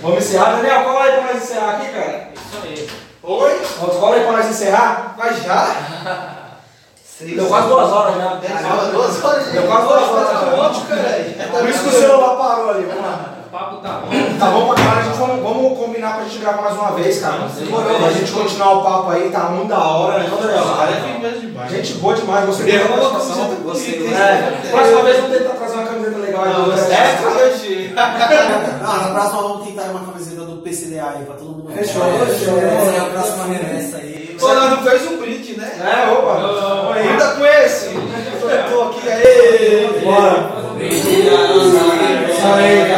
[0.00, 2.28] Vamos encerrar, Daniel, cola aí pra nós encerrar aqui, cara.
[2.34, 2.90] Isso aí.
[3.22, 3.60] Oi?
[3.78, 5.14] Cola aí pra nós encerrar.
[5.18, 6.52] Mas já?
[7.20, 8.40] Deu quase duas horas já.
[8.48, 11.58] Caramba, duas horas de Deu quase duas horas, Tá.
[11.58, 13.41] Por isso que o celular parou ali, vamos lá.
[13.52, 14.08] O papo tá bom.
[14.38, 17.20] Tá bom pra caralho, a gente vamos, vamos combinar pra gente gravar mais uma vez,
[17.20, 17.46] cara.
[17.54, 17.98] Demorou.
[17.98, 20.64] Pra gente continuar o papo aí, tá muito da hora, né, Daniel?
[20.64, 21.68] Cara, é.
[21.68, 23.56] Gente boa demais, muito da uma participação.
[24.70, 26.52] próxima vez vamos tentar trazer uma camiseta legal aí.
[26.54, 27.92] Não, é, hoje.
[27.94, 31.72] Ah, na próxima vamos tentar uma camiseta do PCDA aí pra todo mundo.
[31.74, 32.56] Fechou, fechou.
[32.56, 34.34] É a próxima remessa aí.
[34.40, 35.70] Pô, nós não fez um brinde, né?
[35.78, 36.94] É, opa.
[36.94, 37.94] Ainda com esse.
[37.94, 40.00] Eu tô aqui, aí.
[40.02, 40.62] Bora.
[40.82, 42.91] Isso aí, cara.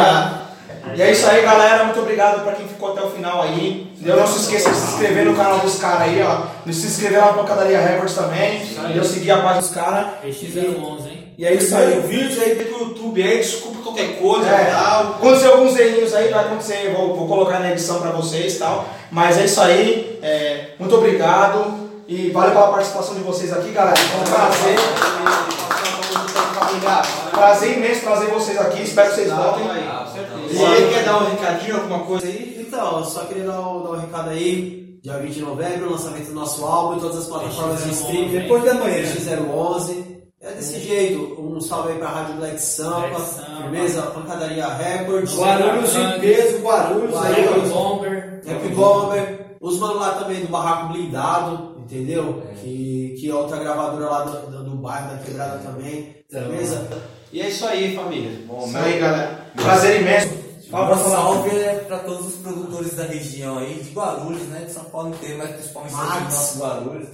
[0.95, 1.83] E é isso aí, galera.
[1.83, 3.91] Muito obrigado pra quem ficou até o final aí.
[3.95, 4.17] Entendeu?
[4.17, 6.43] Não se esqueça de se inscrever no canal dos caras aí, ó.
[6.65, 8.61] De se inscrever lá no Pancadaria Records também.
[8.61, 9.03] Entendeu?
[9.03, 10.07] Seguir a página dos caras.
[10.23, 11.33] PX011, hein?
[11.37, 11.99] E é isso aí.
[11.99, 15.01] vídeos aí pro YouTube aí, desculpa qualquer coisa É, e tal.
[15.15, 18.85] aconteceu alguns errinhos aí, vai acontecer, vou, vou colocar na edição pra vocês e tal.
[19.11, 23.97] Mas é isso aí, é, muito obrigado e valeu pela participação de vocês aqui, galera.
[23.97, 24.79] Foi um prazer,
[27.31, 29.65] prazer imenso trazer vocês aqui, espero que vocês voltem.
[30.63, 32.65] Aí, quer dar um recadinho, alguma coisa aí?
[32.67, 34.99] Então, eu só queria dar um, dar um recado aí.
[35.03, 38.39] Dia 20 de novembro, lançamento do nosso álbum em todas as plataformas de streaming.
[38.39, 39.03] Depois da manhã.
[39.03, 40.15] X011.
[40.41, 41.39] É desse jeito.
[41.39, 43.09] Um salve aí pra Rádio Black Sampa.
[43.09, 43.61] Black Sampa.
[43.61, 45.35] Firmeza, Pancadaria Records.
[45.35, 47.45] Guarulhos em peso, Guarulhos aí.
[47.45, 47.71] Guarulhos.
[47.71, 48.41] Bomber.
[48.47, 49.57] Happy Bomber.
[49.61, 52.43] Os mano lá também do Barraco Blindado, entendeu?
[52.61, 56.15] Que, que é outra gravadora lá do, do, do bairro da Quebrada também.
[56.29, 56.87] Firmeza?
[57.31, 58.31] E é isso aí, família.
[58.65, 59.45] Isso aí, galera.
[59.55, 60.44] Prazer imenso.
[60.69, 61.15] Fala pra Um falar.
[61.15, 64.61] salve é pra todos os produtores da região aí, de Guarulhos, né?
[64.65, 67.07] De São Paulo inteiro, mas principalmente aqui do nosso Guarulhos.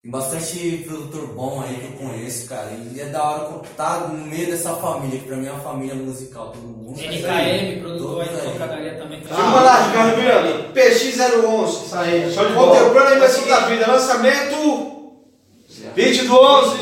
[0.00, 2.70] Tem bastante produtor bom aí que eu conheço, cara.
[2.94, 5.94] E é da hora estar no meio dessa família, que pra mim é uma família
[5.96, 7.00] musical, todo mundo.
[7.00, 8.28] NKM, produtor aí.
[8.52, 9.20] Pancadaria também.
[9.22, 10.72] tá Vamos lá, Ricardo Viana.
[10.72, 11.68] PX011.
[11.68, 13.16] Isso aí, show de bola.
[13.16, 13.90] Inversão da vida.
[13.90, 14.98] Lançamento
[15.96, 16.76] 20 do 11.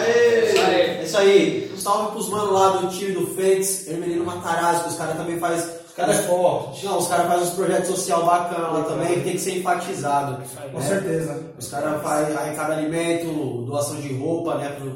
[0.00, 1.02] Aê.
[1.04, 1.71] Isso aí.
[1.82, 5.38] É salve pros manos lá do time do Fênix, Hermelino Matarazzo, que os caras também
[5.38, 5.82] fazem.
[5.92, 6.86] Os caras forte.
[6.86, 10.42] Não, os caras fazem uns projetos social bacana lá também, que tem que ser enfatizado.
[10.72, 10.86] Com né?
[10.86, 11.42] certeza.
[11.58, 14.90] Os caras fazem arrecada alimento, doação de roupa, né, para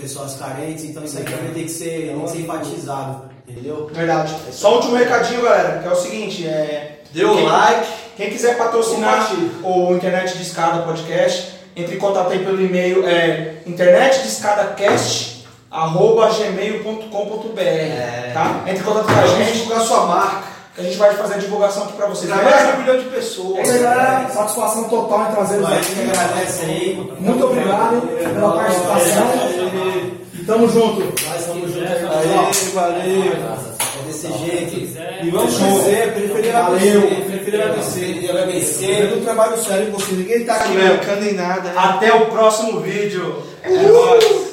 [0.00, 3.90] pessoas carentes, então isso aí também tem que ser, tem que ser enfatizado, entendeu?
[3.92, 4.34] Verdade.
[4.52, 7.02] Só um último recadinho, galera, que é o seguinte, é...
[7.12, 7.86] Dê o quem- like.
[8.16, 9.30] Quem quiser patrocinar
[9.62, 13.56] o Internet de Escada Podcast, entre em contato aí pelo e-mail é
[15.72, 18.60] internetdescadacast.gmail.com.br tá?
[18.66, 20.42] Entre em contato com a gente, divulgar sua marca.
[20.74, 22.30] que a gente vai fazer a divulgação aqui pra vocês.
[22.32, 23.58] Para mais de um milhão de pessoas.
[23.58, 24.28] É isso aí, galera.
[24.28, 27.12] Satisfação total em trazê-los A gente agradece aí.
[27.18, 28.00] Muito obrigado
[28.34, 29.26] pela participação.
[30.34, 31.00] E tamo junto.
[31.00, 33.32] Nós estamos juntos aí, Valeu, valeu.
[33.94, 34.74] É desse jeito.
[35.22, 35.66] E vamos Show.
[35.68, 36.76] dizer, preferir Valeu.
[36.76, 37.24] agradecer.
[37.30, 38.30] Preferir agradecer.
[38.30, 39.08] Agradecer.
[39.08, 40.18] Pelo trabalho sério de vocês.
[40.18, 41.68] Ninguém tá aqui brincando em nada.
[41.68, 41.74] né?
[41.76, 43.42] Até o próximo vídeo.
[43.62, 44.51] É nóis.